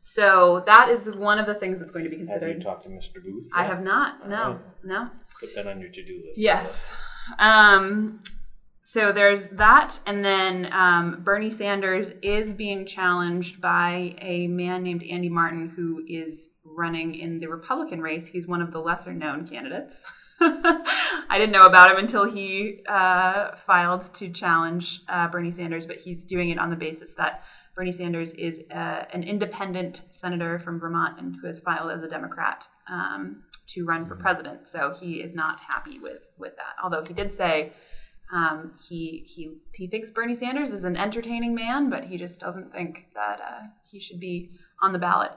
So 0.00 0.62
that 0.66 0.88
is 0.88 1.10
one 1.10 1.38
of 1.38 1.46
the 1.46 1.54
things 1.54 1.78
that's 1.78 1.92
going 1.92 2.04
to 2.04 2.10
be 2.10 2.16
considered. 2.16 2.46
Have 2.46 2.54
you 2.56 2.60
talked 2.60 2.84
to 2.84 2.88
Mr. 2.88 3.22
Booth? 3.22 3.48
I 3.54 3.64
have 3.64 3.82
not. 3.82 4.28
No, 4.28 4.42
Alright. 4.42 4.60
no. 4.82 5.10
Put 5.40 5.54
that 5.54 5.66
on 5.66 5.80
your 5.80 5.90
to-do 5.90 6.22
list. 6.26 6.38
Yes. 6.38 6.94
Um, 7.38 8.20
so 8.82 9.12
there's 9.12 9.48
that, 9.48 10.00
and 10.06 10.24
then 10.24 10.72
um, 10.72 11.22
Bernie 11.22 11.50
Sanders 11.50 12.12
is 12.22 12.52
being 12.52 12.86
challenged 12.86 13.60
by 13.60 14.16
a 14.20 14.48
man 14.48 14.82
named 14.82 15.04
Andy 15.08 15.28
Martin, 15.28 15.68
who 15.68 16.02
is 16.08 16.54
running 16.64 17.14
in 17.14 17.38
the 17.38 17.46
Republican 17.46 18.00
race. 18.00 18.26
He's 18.26 18.48
one 18.48 18.60
of 18.60 18.72
the 18.72 18.80
lesser 18.80 19.12
known 19.12 19.46
candidates. 19.46 20.02
I 20.40 21.36
didn't 21.36 21.52
know 21.52 21.66
about 21.66 21.90
him 21.90 21.98
until 21.98 22.24
he 22.24 22.80
uh, 22.88 23.54
filed 23.54 24.02
to 24.14 24.30
challenge 24.30 25.02
uh, 25.08 25.28
Bernie 25.28 25.50
Sanders, 25.50 25.86
but 25.86 25.96
he's 26.00 26.24
doing 26.24 26.48
it 26.48 26.58
on 26.58 26.70
the 26.70 26.76
basis 26.76 27.14
that 27.14 27.44
Bernie 27.80 27.92
Sanders 27.92 28.34
is 28.34 28.62
uh, 28.70 29.06
an 29.10 29.22
independent 29.22 30.02
senator 30.10 30.58
from 30.58 30.78
Vermont 30.78 31.18
and 31.18 31.36
who 31.40 31.46
has 31.46 31.60
filed 31.60 31.90
as 31.90 32.02
a 32.02 32.08
Democrat 32.08 32.68
um, 32.90 33.44
to 33.68 33.86
run 33.86 34.04
for 34.04 34.16
president. 34.16 34.68
So 34.68 34.92
he 34.92 35.22
is 35.22 35.34
not 35.34 35.60
happy 35.60 35.98
with 35.98 36.18
with 36.36 36.58
that. 36.58 36.74
Although 36.84 37.06
he 37.06 37.14
did 37.14 37.32
say 37.32 37.72
um, 38.34 38.72
he 38.86 39.24
he 39.26 39.56
he 39.74 39.86
thinks 39.86 40.10
Bernie 40.10 40.34
Sanders 40.34 40.74
is 40.74 40.84
an 40.84 40.98
entertaining 40.98 41.54
man, 41.54 41.88
but 41.88 42.04
he 42.04 42.18
just 42.18 42.38
doesn't 42.38 42.70
think 42.70 43.06
that 43.14 43.40
uh, 43.40 43.68
he 43.90 43.98
should 43.98 44.20
be 44.20 44.50
on 44.82 44.92
the 44.92 44.98
ballot. 44.98 45.32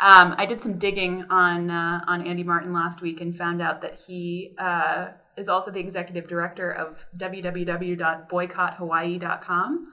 Um, 0.00 0.36
I 0.38 0.46
did 0.46 0.62
some 0.62 0.78
digging 0.78 1.24
on 1.30 1.68
uh, 1.68 2.04
on 2.06 2.24
Andy 2.24 2.44
Martin 2.44 2.72
last 2.72 3.02
week 3.02 3.20
and 3.20 3.36
found 3.36 3.60
out 3.60 3.80
that 3.80 3.98
he 4.06 4.54
uh, 4.56 5.08
is 5.36 5.48
also 5.48 5.72
the 5.72 5.80
executive 5.80 6.28
director 6.28 6.70
of 6.70 7.06
www.boycotthawaii.com, 7.16 9.92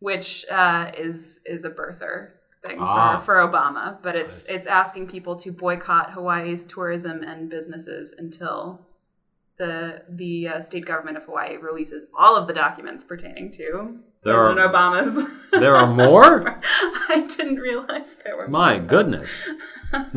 which 0.00 0.44
uh, 0.50 0.90
is 0.96 1.40
is 1.46 1.64
a 1.64 1.70
birther 1.70 2.30
thing 2.66 2.78
Ah. 2.80 3.18
for, 3.18 3.24
for 3.24 3.48
Obama. 3.48 3.98
But 4.02 4.16
it's 4.16 4.44
it's 4.48 4.66
asking 4.66 5.08
people 5.08 5.36
to 5.36 5.52
boycott 5.52 6.12
Hawaii's 6.12 6.64
tourism 6.66 7.22
and 7.22 7.48
businesses 7.50 8.14
until 8.16 8.86
the 9.58 10.02
the 10.08 10.48
uh, 10.48 10.60
state 10.60 10.84
government 10.86 11.16
of 11.16 11.24
Hawaii 11.24 11.56
releases 11.56 12.04
all 12.16 12.36
of 12.36 12.46
the 12.46 12.54
documents 12.54 13.04
pertaining 13.04 13.50
to 13.52 13.98
There 14.22 14.34
President 14.34 14.60
are- 14.60 14.68
Obama's. 14.72 15.28
There 15.58 15.74
are 15.74 15.86
more? 15.92 16.60
I 17.08 17.26
didn't 17.36 17.56
realize 17.56 18.16
there 18.22 18.36
were. 18.36 18.46
My 18.48 18.78
more. 18.78 18.86
goodness. 18.86 19.30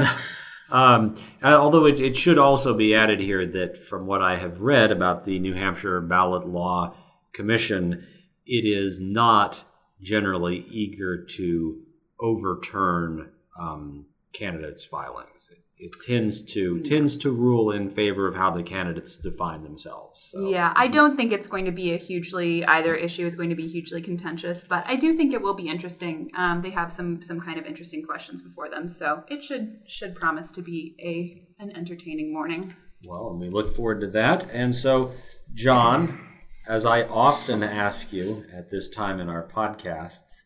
um, 0.69 1.15
uh, 1.43 1.47
although 1.55 1.85
it, 1.85 1.99
it 1.99 2.15
should 2.17 2.37
also 2.37 2.73
be 2.73 2.93
added 2.93 3.19
here 3.19 3.45
that 3.45 3.77
from 3.81 4.05
what 4.05 4.21
I 4.21 4.37
have 4.37 4.61
read 4.61 4.91
about 4.91 5.23
the 5.23 5.39
New 5.39 5.53
Hampshire 5.53 5.99
Ballot 6.01 6.47
Law 6.47 6.95
Commission, 7.33 8.05
it 8.45 8.65
is 8.65 8.99
not 9.01 9.63
generally 10.01 10.65
eager 10.69 11.23
to 11.23 11.81
overturn 12.19 13.29
um, 13.59 14.05
candidates' 14.33 14.85
filings. 14.85 15.49
It, 15.51 15.57
it 15.77 15.91
tends 16.05 16.43
to 16.53 16.79
tends 16.81 17.17
to 17.17 17.31
rule 17.31 17.71
in 17.71 17.89
favor 17.89 18.27
of 18.27 18.35
how 18.35 18.51
the 18.51 18.61
candidates 18.61 19.17
define 19.17 19.63
themselves. 19.63 20.29
So. 20.31 20.49
Yeah, 20.49 20.73
I 20.75 20.87
don't 20.87 21.17
think 21.17 21.31
it's 21.31 21.47
going 21.47 21.65
to 21.65 21.71
be 21.71 21.93
a 21.93 21.97
hugely 21.97 22.63
either 22.65 22.93
issue 22.95 23.25
is 23.25 23.35
going 23.35 23.49
to 23.49 23.55
be 23.55 23.67
hugely 23.67 24.01
contentious, 24.01 24.63
but 24.63 24.87
I 24.87 24.95
do 24.95 25.13
think 25.13 25.33
it 25.33 25.41
will 25.41 25.55
be 25.55 25.67
interesting. 25.67 26.29
Um, 26.35 26.61
they 26.61 26.69
have 26.69 26.91
some 26.91 27.21
some 27.21 27.39
kind 27.39 27.57
of 27.57 27.65
interesting 27.65 28.03
questions 28.03 28.41
before 28.41 28.69
them, 28.69 28.87
so 28.87 29.23
it 29.27 29.43
should 29.43 29.79
should 29.87 30.15
promise 30.15 30.51
to 30.53 30.61
be 30.61 30.95
a 30.99 31.61
an 31.61 31.75
entertaining 31.75 32.31
morning. 32.31 32.73
Well, 33.05 33.31
and 33.31 33.39
we 33.39 33.49
look 33.49 33.75
forward 33.75 34.01
to 34.01 34.07
that. 34.07 34.47
And 34.51 34.75
so, 34.75 35.13
Jon, 35.55 36.19
as 36.67 36.85
I 36.85 37.03
often 37.03 37.63
ask 37.63 38.13
you 38.13 38.45
at 38.53 38.69
this 38.69 38.89
time 38.89 39.19
in 39.19 39.29
our 39.29 39.45
podcasts, 39.47 40.43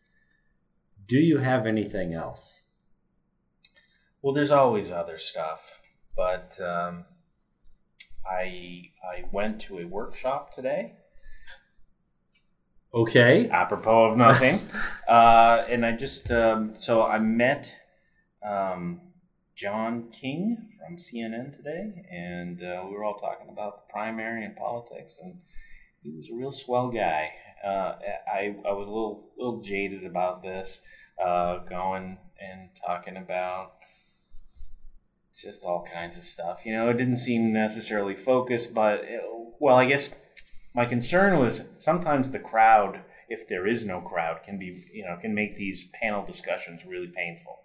do 1.06 1.18
you 1.18 1.38
have 1.38 1.66
anything 1.66 2.14
else? 2.14 2.64
Well, 4.22 4.34
there's 4.34 4.50
always 4.50 4.90
other 4.90 5.18
stuff, 5.18 5.80
but 6.16 6.58
um, 6.60 7.04
I 8.28 8.90
I 9.08 9.24
went 9.30 9.60
to 9.62 9.78
a 9.78 9.84
workshop 9.84 10.50
today, 10.50 10.94
Okay. 12.92 13.48
apropos 13.50 14.10
of 14.10 14.16
nothing, 14.16 14.58
uh, 15.08 15.64
and 15.68 15.84
I 15.84 15.92
just 15.92 16.30
um, 16.32 16.74
so 16.74 17.04
I 17.06 17.18
met 17.18 17.72
um, 18.42 19.00
John 19.54 20.08
King 20.10 20.70
from 20.78 20.96
CNN 20.96 21.52
today, 21.52 22.04
and 22.10 22.62
uh, 22.62 22.84
we 22.88 22.96
were 22.96 23.04
all 23.04 23.14
talking 23.16 23.48
about 23.48 23.76
the 23.76 23.92
primary 23.92 24.44
and 24.44 24.56
politics, 24.56 25.20
and 25.22 25.40
he 26.06 26.16
was 26.16 26.30
a 26.30 26.34
real 26.34 26.50
swell 26.52 26.88
guy. 26.88 27.32
Uh, 27.64 27.94
I 28.32 28.56
I 28.66 28.72
was 28.72 28.86
a 28.86 28.90
little 28.90 29.30
little 29.36 29.60
jaded 29.60 30.04
about 30.04 30.42
this, 30.42 30.80
uh, 31.22 31.58
going 31.58 32.18
and 32.40 32.70
talking 32.86 33.16
about 33.16 33.72
just 35.36 35.64
all 35.64 35.84
kinds 35.84 36.16
of 36.16 36.22
stuff. 36.22 36.64
You 36.64 36.74
know, 36.74 36.88
it 36.88 36.96
didn't 36.96 37.16
seem 37.16 37.52
necessarily 37.52 38.14
focused, 38.14 38.72
but 38.72 39.00
it, 39.04 39.20
well, 39.58 39.76
I 39.76 39.86
guess 39.86 40.14
my 40.74 40.84
concern 40.84 41.38
was 41.38 41.64
sometimes 41.78 42.30
the 42.30 42.38
crowd, 42.38 43.00
if 43.28 43.48
there 43.48 43.66
is 43.66 43.84
no 43.84 44.00
crowd, 44.00 44.42
can 44.44 44.58
be 44.58 44.84
you 44.92 45.04
know 45.04 45.16
can 45.16 45.34
make 45.34 45.56
these 45.56 45.90
panel 46.00 46.24
discussions 46.24 46.86
really 46.86 47.08
painful. 47.08 47.58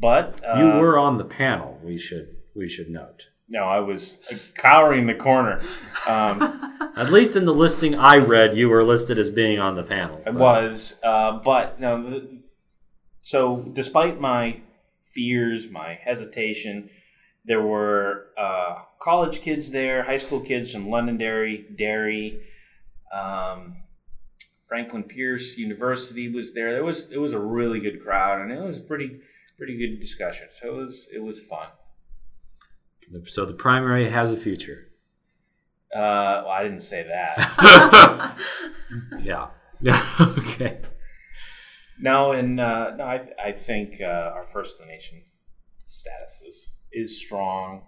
But 0.00 0.42
uh, 0.44 0.58
You 0.58 0.80
were 0.80 0.98
on 0.98 1.18
the 1.18 1.24
panel. 1.24 1.78
We 1.82 1.98
should 1.98 2.36
we 2.54 2.68
should 2.68 2.88
note. 2.88 3.28
No, 3.48 3.64
I 3.64 3.80
was 3.80 4.18
cowering 4.54 5.02
in 5.02 5.06
the 5.06 5.14
corner. 5.14 5.60
Um, 6.06 6.64
At 6.96 7.12
least 7.12 7.36
in 7.36 7.44
the 7.44 7.54
listing 7.54 7.94
I 7.94 8.16
read, 8.16 8.56
you 8.56 8.68
were 8.68 8.82
listed 8.82 9.18
as 9.18 9.30
being 9.30 9.58
on 9.58 9.76
the 9.76 9.84
panel. 9.84 10.20
I 10.26 10.30
was, 10.30 10.96
uh, 11.02 11.38
but 11.38 11.78
no. 11.78 12.26
So, 13.20 13.58
despite 13.72 14.20
my 14.20 14.60
fears, 15.04 15.70
my 15.70 15.94
hesitation, 15.94 16.90
there 17.44 17.62
were 17.62 18.26
uh, 18.36 18.80
college 19.00 19.40
kids 19.42 19.70
there, 19.70 20.02
high 20.02 20.16
school 20.16 20.40
kids 20.40 20.72
from 20.72 20.88
Londonderry, 20.88 21.66
Derry, 21.74 22.40
um, 23.12 23.76
Franklin 24.66 25.04
Pierce 25.04 25.56
University 25.56 26.28
was 26.28 26.52
there. 26.52 26.72
There 26.72 26.84
was 26.84 27.10
it 27.10 27.18
was 27.18 27.32
a 27.32 27.40
really 27.40 27.80
good 27.80 28.02
crowd, 28.02 28.40
and 28.40 28.52
it 28.52 28.60
was 28.60 28.78
pretty 28.78 29.20
pretty 29.56 29.76
good 29.76 30.00
discussion. 30.00 30.48
So 30.50 30.74
it 30.74 30.76
was 30.76 31.08
it 31.14 31.22
was 31.22 31.42
fun. 31.42 31.68
So 33.24 33.44
the 33.44 33.54
primary 33.54 34.08
has 34.10 34.32
a 34.32 34.36
future. 34.36 34.88
Uh, 35.94 36.44
well, 36.44 36.48
I 36.48 36.62
didn't 36.62 36.80
say 36.82 37.02
that. 37.04 38.36
Yeah. 39.22 39.48
okay. 40.20 40.80
No, 42.00 42.32
and 42.32 42.58
uh, 42.58 42.96
no, 42.96 43.04
I, 43.04 43.28
I 43.42 43.52
think 43.52 44.00
uh, 44.00 44.06
our 44.34 44.46
first 44.46 44.80
nation 44.86 45.22
status 45.84 46.42
is 46.46 46.72
is 46.92 47.20
strong. 47.20 47.82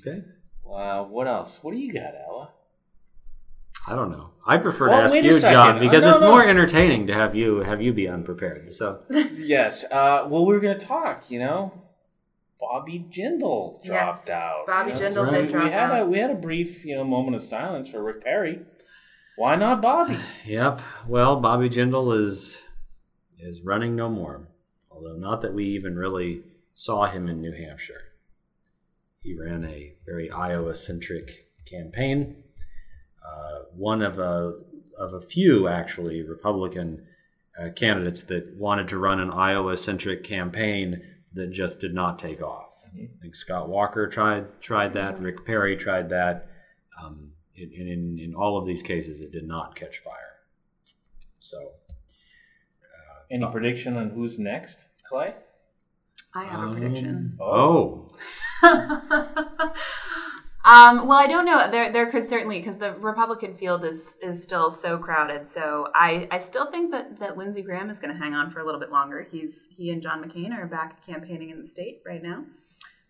Okay. 0.00 0.22
Uh, 0.68 1.04
what 1.04 1.26
else? 1.26 1.62
What 1.62 1.72
do 1.72 1.78
you 1.78 1.92
got, 1.92 2.14
Ella? 2.28 2.50
I 3.86 3.94
don't 3.94 4.10
know. 4.10 4.30
I 4.46 4.56
prefer 4.56 4.88
Well, 4.88 4.98
to 4.98 5.04
ask 5.04 5.14
you. 5.14 5.38
Jon, 5.40 5.76
Uh, 5.76 5.80
because 5.80 6.02
no, 6.04 6.10
it's 6.10 6.20
no. 6.20 6.30
more 6.30 6.44
entertaining 6.44 7.06
to 7.06 7.14
have 7.14 7.34
you 7.36 7.58
have 7.60 7.80
you 7.80 7.92
be 7.92 8.08
unprepared. 8.08 8.72
So 8.72 9.02
Yes. 9.10 9.84
Uh, 9.84 10.26
well, 10.28 10.44
we're 10.46 10.60
going 10.60 10.76
to 10.78 10.84
talk. 10.86 11.30
You 11.30 11.38
know, 11.40 11.72
Bobby 12.70 13.06
Jindal 13.10 13.82
dropped 13.84 14.28
Yes, 14.28 14.30
out. 14.30 14.66
Bobby 14.66 14.92
That's 14.92 15.14
Jindal 15.14 15.24
right. 15.24 15.32
did 15.32 15.42
we, 15.46 15.48
drop 15.52 15.64
we 15.64 15.70
had 15.70 15.90
out. 15.90 16.02
a 16.02 16.06
we 16.06 16.18
had 16.18 16.30
a 16.30 16.34
brief 16.34 16.84
you 16.84 16.96
know 16.96 17.04
moment 17.04 17.36
of 17.36 17.42
silence 17.42 17.88
for 17.88 18.02
Rick 18.02 18.24
Perry. 18.24 18.60
Why 19.36 19.56
not 19.56 19.82
Bobby? 19.82 20.18
Yep. 20.46 20.80
Well, 21.06 21.40
Bobby 21.40 21.68
Jindal 21.68 22.18
is 22.18 22.62
is 23.38 23.62
running 23.62 23.94
no 23.96 24.08
more. 24.08 24.48
Although 24.90 25.16
not 25.16 25.40
that 25.42 25.52
we 25.54 25.64
even 25.66 25.96
really 25.96 26.42
saw 26.74 27.06
him 27.06 27.28
in 27.28 27.40
New 27.40 27.52
Hampshire. 27.52 28.00
He 29.20 29.34
ran 29.38 29.64
a 29.64 29.94
very 30.06 30.30
Iowa 30.30 30.74
centric 30.74 31.48
campaign. 31.66 32.42
Uh, 33.26 33.64
one 33.74 34.02
of 34.02 34.18
a 34.18 34.60
of 34.98 35.12
a 35.12 35.20
few 35.20 35.68
actually 35.68 36.22
Republican 36.22 37.06
uh, 37.60 37.70
candidates 37.70 38.22
that 38.24 38.54
wanted 38.56 38.88
to 38.88 38.98
run 38.98 39.20
an 39.20 39.30
Iowa 39.30 39.76
centric 39.76 40.24
campaign 40.24 41.02
that 41.36 41.52
just 41.52 41.80
did 41.80 41.94
not 41.94 42.18
take 42.18 42.42
off. 42.42 42.74
I 42.94 43.08
think 43.20 43.34
Scott 43.34 43.68
Walker 43.68 44.06
tried 44.08 44.60
tried 44.60 44.94
that. 44.94 45.20
Rick 45.20 45.44
Perry 45.46 45.76
tried 45.76 46.08
that. 46.08 46.48
Um, 47.02 47.32
and 47.56 47.72
in, 47.72 47.88
in, 47.88 48.18
in 48.18 48.34
all 48.34 48.58
of 48.58 48.66
these 48.66 48.82
cases, 48.82 49.20
it 49.20 49.32
did 49.32 49.46
not 49.46 49.74
catch 49.74 49.98
fire. 49.98 50.40
So, 51.38 51.72
Any 53.30 53.46
prediction 53.46 53.96
on 53.96 54.10
who's 54.10 54.38
next, 54.38 54.88
Clay? 55.04 55.34
I 56.34 56.44
have 56.44 56.60
a 56.60 56.62
um, 56.64 56.72
prediction. 56.72 57.38
Oh, 57.40 58.10
Um, 60.66 61.06
well, 61.06 61.18
I 61.18 61.28
don't 61.28 61.44
know. 61.44 61.70
There, 61.70 61.92
there 61.92 62.10
could 62.10 62.26
certainly 62.28 62.58
because 62.58 62.76
the 62.76 62.92
Republican 62.94 63.54
field 63.54 63.84
is 63.84 64.16
is 64.20 64.42
still 64.42 64.70
so 64.72 64.98
crowded. 64.98 65.48
So 65.50 65.88
I, 65.94 66.26
I 66.30 66.40
still 66.40 66.70
think 66.70 66.90
that 66.90 67.20
that 67.20 67.38
Lindsey 67.38 67.62
Graham 67.62 67.88
is 67.88 68.00
going 68.00 68.12
to 68.12 68.18
hang 68.18 68.34
on 68.34 68.50
for 68.50 68.60
a 68.60 68.64
little 68.64 68.80
bit 68.80 68.90
longer. 68.90 69.28
He's 69.30 69.68
he 69.76 69.90
and 69.90 70.02
John 70.02 70.22
McCain 70.22 70.52
are 70.52 70.66
back 70.66 71.06
campaigning 71.06 71.50
in 71.50 71.60
the 71.60 71.68
state 71.68 72.02
right 72.04 72.22
now. 72.22 72.44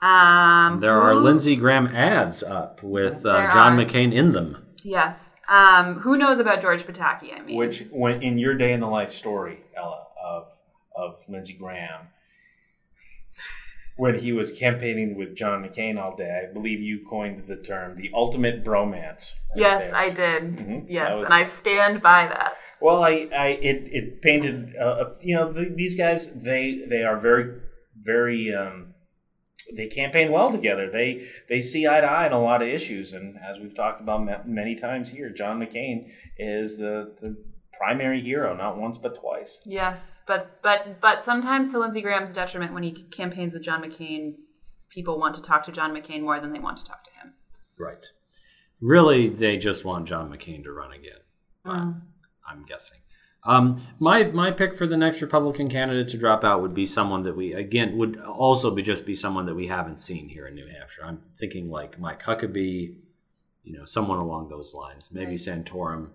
Um, 0.02 0.80
there 0.80 1.00
are 1.00 1.14
who- 1.14 1.20
Lindsey 1.20 1.56
Graham 1.56 1.86
ads 1.88 2.42
up 2.42 2.82
with 2.82 3.24
uh, 3.24 3.50
John 3.52 3.78
are. 3.78 3.84
McCain 3.84 4.12
in 4.12 4.32
them. 4.32 4.62
Yes. 4.84 5.34
Um, 5.48 6.00
who 6.00 6.16
knows 6.16 6.38
about 6.38 6.60
George 6.60 6.84
Pataki? 6.84 7.34
I 7.34 7.40
mean, 7.40 7.56
Which, 7.56 7.84
when 7.90 8.22
in 8.22 8.38
your 8.38 8.56
day 8.56 8.72
in 8.72 8.80
the 8.80 8.86
life 8.86 9.10
story, 9.10 9.60
Ella, 9.76 10.04
of 10.22 10.52
of 10.94 11.22
Lindsey 11.28 11.54
Graham, 11.54 12.08
when 13.96 14.14
he 14.18 14.32
was 14.32 14.52
campaigning 14.52 15.16
with 15.16 15.34
John 15.34 15.64
McCain 15.64 15.98
all 15.98 16.16
day, 16.16 16.46
I 16.48 16.52
believe 16.52 16.80
you 16.80 17.04
coined 17.08 17.46
the 17.46 17.56
term 17.56 17.96
"the 17.96 18.10
ultimate 18.14 18.64
bromance." 18.64 19.34
right 19.50 19.56
yes. 19.56 19.92
I 19.94 20.08
did. 20.10 20.42
Mhm. 20.56 20.86
Yes, 20.88 21.14
was- 21.16 21.24
and 21.26 21.34
I 21.34 21.44
stand 21.44 22.02
by 22.02 22.26
that. 22.26 22.56
Well, 22.80 23.02
I, 23.02 23.28
I 23.34 23.46
it, 23.62 23.88
it 23.90 24.22
painted, 24.22 24.76
uh, 24.76 25.10
you 25.20 25.34
know, 25.34 25.52
th 25.52 25.74
these 25.76 25.96
guys 25.96 26.30
they 26.48 26.84
they 26.88 27.02
are 27.04 27.18
very 27.18 27.60
very 27.96 28.54
um, 28.54 28.94
they 29.74 29.86
campaign 29.86 30.30
well 30.30 30.50
together. 30.52 30.90
They 30.90 31.26
they 31.48 31.62
see 31.62 31.86
eye 31.88 32.00
to 32.00 32.06
eye 32.06 32.26
on 32.26 32.32
a 32.32 32.42
lot 32.42 32.60
of 32.62 32.68
issues, 32.68 33.12
and 33.14 33.36
as 33.38 33.58
we've 33.58 33.74
talked 33.74 34.00
about 34.00 34.46
many 34.46 34.74
times 34.74 35.10
here, 35.10 35.30
John 35.30 35.58
McCain 35.58 36.08
is 36.36 36.76
the 36.78 37.14
the 37.20 37.36
primary 37.78 38.20
hero, 38.20 38.56
not 38.56 38.78
once 38.78 38.98
but 38.98 39.14
twice. 39.14 39.60
Yes, 39.64 40.20
but 40.26 40.60
but 40.62 41.00
but 41.00 41.24
sometimes 41.24 41.70
to 41.70 41.78
Lindsey 41.78 42.00
Graham's 42.02 42.32
detriment, 42.32 42.72
when 42.72 42.82
he 42.82 42.92
campaigns 42.92 43.54
with 43.54 43.62
John 43.62 43.82
McCain, 43.82 44.34
people 44.88 45.18
want 45.18 45.34
to 45.34 45.42
talk 45.42 45.64
to 45.66 45.72
John 45.72 45.92
McCain 45.92 46.22
more 46.22 46.40
than 46.40 46.52
they 46.52 46.58
want 46.60 46.76
to 46.78 46.84
talk 46.84 47.04
to 47.04 47.10
him. 47.12 47.34
Right. 47.78 48.06
Really, 48.80 49.28
they 49.28 49.56
just 49.56 49.84
want 49.84 50.06
John 50.06 50.30
McCain 50.30 50.62
to 50.64 50.72
run 50.72 50.92
again. 50.92 51.20
But 51.64 51.72
I'm 52.48 52.64
guessing. 52.66 52.98
Um, 53.44 53.86
my 54.00 54.24
my 54.24 54.50
pick 54.50 54.74
for 54.74 54.86
the 54.86 54.96
next 54.96 55.22
Republican 55.22 55.68
candidate 55.68 56.08
to 56.08 56.18
drop 56.18 56.42
out 56.42 56.62
would 56.62 56.74
be 56.74 56.84
someone 56.84 57.22
that 57.22 57.36
we 57.36 57.52
again 57.52 57.96
would 57.96 58.18
also 58.18 58.70
be 58.72 58.82
just 58.82 59.06
be 59.06 59.14
someone 59.14 59.46
that 59.46 59.54
we 59.54 59.68
haven't 59.68 60.00
seen 60.00 60.28
here 60.28 60.46
in 60.46 60.54
New 60.54 60.66
Hampshire. 60.66 61.02
I'm 61.04 61.20
thinking 61.36 61.70
like 61.70 61.98
Mike 61.98 62.22
Huckabee, 62.22 62.96
you 63.62 63.78
know, 63.78 63.84
someone 63.84 64.18
along 64.18 64.48
those 64.48 64.74
lines. 64.74 65.10
Maybe 65.12 65.32
Right. 65.32 65.38
Santorum. 65.38 66.08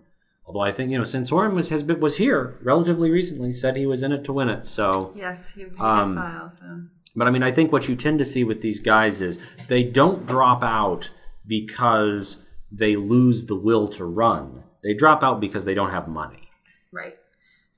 Although 0.44 0.60
I 0.60 0.72
think 0.72 0.90
you 0.90 0.98
know 0.98 1.04
Santorum 1.04 1.54
was 1.54 1.68
has 1.70 1.82
been, 1.82 2.00
was 2.00 2.16
here 2.16 2.58
relatively 2.62 3.10
recently. 3.10 3.52
Said 3.52 3.76
he 3.76 3.86
was 3.86 4.02
in 4.02 4.12
it 4.12 4.24
to 4.24 4.32
win 4.32 4.48
it. 4.48 4.64
So 4.66 5.12
Yes, 5.16 5.52
he, 5.54 5.62
he 5.62 5.68
Um, 5.78 6.14
did 6.14 6.20
file. 6.20 6.52
So 6.58 6.80
but 7.14 7.28
I 7.28 7.30
mean, 7.30 7.42
I 7.42 7.52
think 7.52 7.72
what 7.72 7.88
you 7.88 7.94
tend 7.96 8.18
to 8.18 8.24
see 8.24 8.42
with 8.42 8.60
these 8.62 8.80
guys 8.80 9.20
is 9.20 9.38
they 9.68 9.84
don't 9.84 10.26
drop 10.26 10.62
out 10.64 11.10
because 11.46 12.38
they 12.70 12.96
lose 12.96 13.46
the 13.46 13.54
will 13.54 13.86
to 13.88 14.04
run. 14.04 14.64
They 14.82 14.94
drop 14.94 15.22
out 15.22 15.38
because 15.40 15.64
they 15.64 15.74
don't 15.74 15.90
have 15.90 16.08
money. 16.08 16.48
right. 16.90 17.16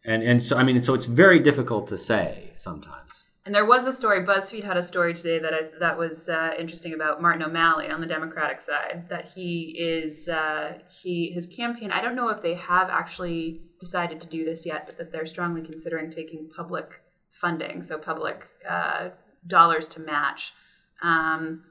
And 0.06 0.22
and 0.22 0.42
so 0.42 0.56
I 0.56 0.62
mean, 0.64 0.80
so 0.80 0.94
it's 0.94 1.06
very 1.06 1.38
difficult 1.40 1.88
to 1.88 1.98
say 1.98 2.52
sometimes. 2.56 3.03
And 3.46 3.54
there 3.54 3.66
was 3.66 3.86
a 3.86 3.92
story. 3.92 4.24
BuzzFeed 4.24 4.64
had 4.64 4.78
a 4.78 4.82
story 4.82 5.12
today 5.12 5.38
that 5.38 5.52
I, 5.52 5.60
that 5.78 5.98
was 5.98 6.30
uh, 6.30 6.52
interesting 6.58 6.94
about 6.94 7.20
Martin 7.20 7.42
O'Malley 7.42 7.90
on 7.90 8.00
the 8.00 8.06
Democratic 8.06 8.58
side. 8.58 9.04
That 9.10 9.28
he 9.28 9.74
is 9.78 10.30
uh, 10.30 10.78
he 11.02 11.30
his 11.30 11.46
campaign. 11.46 11.92
I 11.92 12.00
don't 12.00 12.14
know 12.14 12.30
if 12.30 12.40
they 12.40 12.54
have 12.54 12.88
actually 12.88 13.60
decided 13.80 14.18
to 14.22 14.26
do 14.26 14.46
this 14.46 14.64
yet, 14.64 14.86
but 14.86 14.96
that 14.96 15.12
they're 15.12 15.26
strongly 15.26 15.60
considering 15.60 16.10
taking 16.10 16.48
public 16.48 17.02
funding, 17.28 17.82
so 17.82 17.98
public 17.98 18.46
uh, 18.68 19.10
dollars 19.46 19.88
to 19.88 20.00
match. 20.00 20.54
Um, 21.02 21.64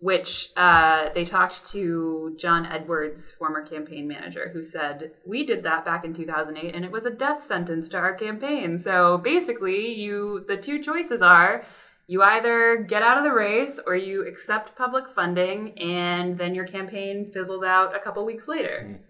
which 0.00 0.50
uh, 0.56 1.08
they 1.12 1.24
talked 1.24 1.68
to 1.72 2.34
John 2.38 2.66
Edwards, 2.66 3.32
former 3.32 3.62
campaign 3.66 4.06
manager, 4.06 4.50
who 4.52 4.62
said, 4.62 5.12
We 5.26 5.44
did 5.44 5.64
that 5.64 5.84
back 5.84 6.04
in 6.04 6.14
2008 6.14 6.74
and 6.74 6.84
it 6.84 6.92
was 6.92 7.04
a 7.04 7.10
death 7.10 7.44
sentence 7.44 7.88
to 7.90 7.98
our 7.98 8.14
campaign. 8.14 8.78
So 8.78 9.18
basically, 9.18 9.92
you 9.92 10.44
the 10.46 10.56
two 10.56 10.80
choices 10.80 11.20
are 11.20 11.64
you 12.06 12.22
either 12.22 12.76
get 12.76 13.02
out 13.02 13.18
of 13.18 13.24
the 13.24 13.32
race 13.32 13.80
or 13.86 13.94
you 13.94 14.26
accept 14.26 14.76
public 14.76 15.08
funding 15.08 15.78
and 15.78 16.38
then 16.38 16.54
your 16.54 16.66
campaign 16.66 17.30
fizzles 17.32 17.62
out 17.62 17.94
a 17.94 17.98
couple 17.98 18.24
weeks 18.24 18.48
later. 18.48 19.00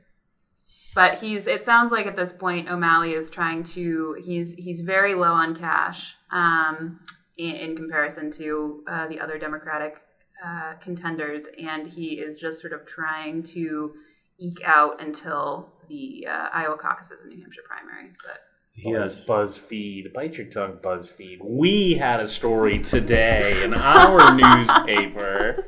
But 0.94 1.18
he's 1.18 1.46
it 1.46 1.64
sounds 1.64 1.92
like 1.92 2.06
at 2.06 2.16
this 2.16 2.32
point 2.32 2.70
O'Malley 2.70 3.12
is 3.12 3.28
trying 3.28 3.62
to 3.64 4.16
he's 4.24 4.54
he's 4.54 4.80
very 4.80 5.14
low 5.14 5.32
on 5.34 5.54
cash. 5.54 6.16
Um, 6.32 7.00
in, 7.36 7.54
in 7.54 7.76
comparison 7.76 8.30
to 8.32 8.82
uh, 8.88 9.06
the 9.06 9.20
other 9.20 9.38
Democratic 9.38 10.02
uh, 10.44 10.74
contenders, 10.74 11.46
and 11.62 11.86
he 11.86 12.20
is 12.20 12.36
just 12.36 12.60
sort 12.60 12.72
of 12.72 12.86
trying 12.86 13.42
to 13.42 13.94
eke 14.38 14.62
out 14.64 15.02
until 15.02 15.72
the 15.88 16.26
uh, 16.28 16.48
Iowa 16.52 16.76
caucuses 16.76 17.22
and 17.22 17.30
New 17.30 17.40
Hampshire 17.40 17.62
primary. 17.66 18.12
But 18.24 18.40
He 18.72 18.90
has 18.92 19.26
BuzzFeed. 19.26 20.12
Bite 20.12 20.38
your 20.38 20.46
tongue, 20.46 20.78
BuzzFeed. 20.82 21.38
We 21.42 21.94
had 21.94 22.20
a 22.20 22.28
story 22.28 22.78
today 22.78 23.64
in 23.64 23.74
our 23.74 24.34
newspaper 24.56 25.66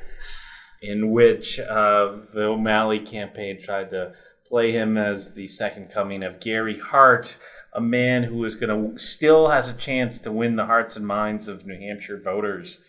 in 0.82 1.10
which 1.10 1.58
uh, 1.58 2.16
the 2.32 2.44
O'Malley 2.44 3.00
campaign 3.00 3.60
tried 3.60 3.90
to 3.90 4.14
play 4.48 4.72
him 4.72 4.96
as 4.96 5.34
the 5.34 5.48
second 5.48 5.90
coming 5.90 6.22
of 6.22 6.40
Gary 6.40 6.78
Hart, 6.78 7.36
a 7.72 7.80
man 7.80 8.24
who 8.24 8.44
is 8.44 8.54
going 8.54 8.94
to 8.94 8.98
still 8.98 9.48
has 9.48 9.68
a 9.68 9.74
chance 9.74 10.18
to 10.20 10.32
win 10.32 10.56
the 10.56 10.66
hearts 10.66 10.96
and 10.96 11.06
minds 11.06 11.48
of 11.48 11.66
New 11.66 11.78
Hampshire 11.78 12.20
voters. 12.20 12.80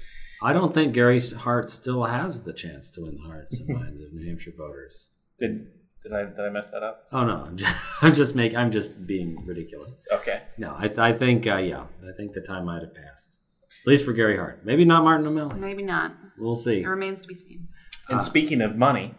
I 0.44 0.54
don't 0.54 0.74
think 0.74 0.94
Gary 0.94 1.20
Hart 1.20 1.70
still 1.70 2.06
has 2.06 2.44
the 2.44 2.54
chance 2.54 2.89
to 2.92 3.02
win 3.02 3.16
the 3.16 3.24
hearts 3.24 3.60
and 3.60 3.70
minds 3.80 4.02
of 4.02 4.14
New 4.14 4.28
Hampshire 4.28 4.54
voters. 4.58 5.12
Did 5.39 5.68
did 6.02 6.14
I 6.14 6.24
did 6.26 6.39
I 6.39 6.50
mess 6.50 6.72
that 6.72 6.84
up? 6.84 7.08
Oh 7.12 7.24
no, 7.26 7.44
I'm 7.46 7.58
just, 7.62 7.74
I'm 8.02 8.14
just 8.14 8.36
make 8.36 8.56
I'm 8.56 8.72
just 8.72 9.06
being 9.06 9.46
ridiculous. 9.46 9.98
Okay. 10.12 10.42
No, 10.58 10.76
I, 10.78 10.89
I 10.98 11.14
think 11.14 11.46
uh, 11.48 11.58
yeah, 11.58 11.86
I 12.08 12.12
think 12.16 12.34
the 12.34 12.42
time 12.42 12.66
might 12.66 12.82
have 12.82 12.94
passed. 12.96 13.39
At 13.84 13.88
least 13.88 14.06
for 14.06 14.14
Gary 14.14 14.38
Hart. 14.38 14.66
Maybe 14.66 14.86
not 14.86 15.04
Martin 15.04 15.26
O'Malley. 15.26 15.60
maybe 15.60 15.82
not. 15.84 16.14
We'll 16.38 16.56
see. 16.56 16.82
It 16.82 16.88
remains 16.88 17.22
to 17.22 17.28
be 17.28 17.34
seen. 17.34 17.68
And 18.10 18.22
speaking 18.22 18.62
of 18.62 18.76
money, 18.76 19.16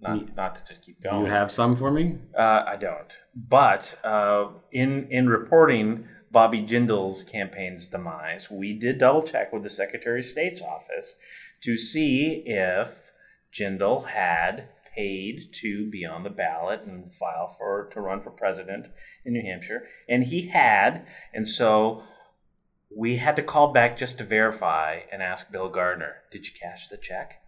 not 0.00 0.34
not 0.36 0.54
to 0.56 0.62
just 0.66 0.82
keep 0.84 1.00
going. 1.00 1.24
you 1.26 1.30
have 1.30 1.52
some 1.52 1.76
for 1.76 1.90
me? 1.90 2.18
Uh, 2.36 2.64
I 2.66 2.76
don't. 2.76 3.16
But 3.48 3.98
uh, 4.02 4.48
in 4.72 5.06
in 5.10 5.28
reporting 5.28 6.08
Bobby 6.34 6.60
Jindal's 6.60 7.24
campaign's 7.24 7.88
demise, 7.88 8.50
we 8.50 8.74
did 8.74 8.98
double 8.98 9.22
check 9.22 9.52
with 9.52 9.62
the 9.62 9.70
Secretary 9.70 10.18
of 10.18 10.26
State's 10.26 10.60
office 10.60 11.16
to 11.62 11.78
see 11.78 12.42
if 12.44 13.12
Jindal 13.52 14.08
had 14.08 14.68
paid 14.94 15.52
to 15.52 15.88
be 15.88 16.04
on 16.04 16.24
the 16.24 16.30
ballot 16.30 16.82
and 16.82 17.12
file 17.12 17.54
for 17.56 17.88
to 17.92 18.00
run 18.00 18.20
for 18.20 18.30
president 18.30 18.88
in 19.24 19.32
New 19.32 19.42
Hampshire, 19.42 19.84
and 20.08 20.24
he 20.24 20.48
had, 20.48 21.06
and 21.32 21.48
so 21.48 22.02
we 22.94 23.16
had 23.16 23.36
to 23.36 23.42
call 23.42 23.72
back 23.72 23.96
just 23.96 24.18
to 24.18 24.24
verify 24.24 25.00
and 25.10 25.22
ask 25.22 25.50
Bill 25.50 25.68
Gardner, 25.68 26.16
"Did 26.30 26.46
you 26.46 26.52
cash 26.60 26.88
the 26.88 26.96
check?" 26.96 27.42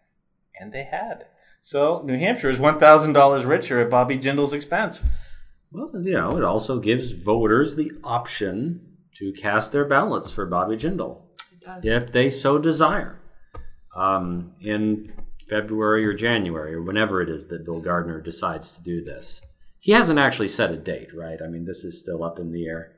And 0.59 0.72
they 0.72 0.84
had. 0.84 1.26
So 1.61 2.03
New 2.05 2.18
Hampshire 2.18 2.51
is 2.51 2.59
one 2.61 2.78
thousand 2.78 3.12
dollars 3.12 3.45
richer 3.45 3.80
at 3.80 3.91
Bobby 3.91 4.16
Jindal's 4.16 4.53
expense. 4.53 5.03
Well, 5.73 5.91
you 5.95 6.12
know, 6.12 6.31
it 6.31 6.45
also 6.45 6.79
gives 6.79 7.12
voters 7.12 7.77
the 7.77 7.93
option 8.05 8.97
to 9.17 9.33
cast 9.33 9.73
their 9.73 9.85
ballots 9.85 10.31
for 10.31 10.47
Bobby 10.47 10.77
Jindal 10.77 11.23
if 11.83 12.12
they 12.12 12.31
so 12.31 12.59
desire. 12.59 13.21
Um, 13.95 14.53
in 14.61 15.14
February 15.49 16.07
or 16.07 16.12
January 16.12 16.75
or 16.75 16.83
whenever 16.83 17.23
it 17.23 17.31
is 17.31 17.47
that 17.49 17.64
Bill 17.64 17.81
Gardner 17.81 18.21
decides 18.21 18.77
to 18.77 18.83
do 18.83 19.03
this. 19.03 19.41
He 19.79 19.93
hasn't 19.93 20.19
actually 20.19 20.49
set 20.49 20.71
a 20.71 20.77
date, 20.77 21.14
right? 21.14 21.41
I 21.43 21.47
mean, 21.47 21.64
this 21.64 21.85
is 21.85 22.01
still 22.01 22.23
up 22.23 22.39
in 22.39 22.53
the 22.53 22.67
air. 22.67 22.97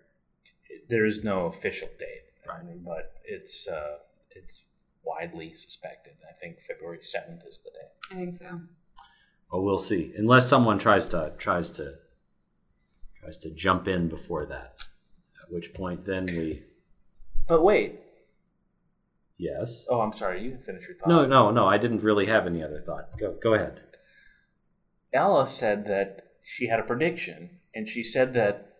There 0.88 1.04
is 1.04 1.22
no 1.22 1.46
official 1.46 1.88
date, 1.98 2.22
I 2.50 2.62
mean, 2.62 2.82
but 2.84 3.12
it's 3.24 3.68
uh, 3.68 3.98
it's 4.30 4.64
widely 5.04 5.52
suspected. 5.52 6.14
I 6.28 6.32
think 6.32 6.60
February 6.60 6.98
seventh 7.02 7.44
is 7.46 7.58
the 7.58 7.70
day. 7.70 7.88
I 8.10 8.24
think 8.24 8.36
so. 8.36 8.62
Well, 9.52 9.62
we'll 9.62 9.78
see. 9.78 10.12
Unless 10.16 10.48
someone 10.48 10.78
tries 10.78 11.08
to 11.10 11.34
tries 11.36 11.70
to 11.72 11.96
tries 13.28 13.38
to 13.38 13.50
jump 13.50 13.86
in 13.86 14.08
before 14.08 14.46
that, 14.46 14.84
at 15.42 15.52
which 15.52 15.74
point 15.74 16.06
then 16.06 16.24
we 16.26 16.62
But 17.46 17.62
wait. 17.62 18.00
yes. 19.36 19.86
Oh, 19.90 20.00
I'm 20.00 20.14
sorry. 20.14 20.42
You 20.42 20.52
can 20.52 20.60
finish 20.62 20.88
your 20.88 20.96
thought. 20.96 21.08
No, 21.10 21.22
no, 21.24 21.50
no. 21.50 21.66
I 21.66 21.76
didn't 21.76 22.02
really 22.02 22.24
have 22.26 22.46
any 22.46 22.62
other 22.62 22.78
thought. 22.78 23.18
Go, 23.18 23.36
go 23.42 23.52
ahead. 23.52 23.80
Ella 25.12 25.46
said 25.46 25.86
that 25.86 26.30
she 26.42 26.68
had 26.68 26.80
a 26.80 26.82
prediction, 26.82 27.50
and 27.74 27.86
she 27.86 28.02
said 28.02 28.32
that 28.32 28.76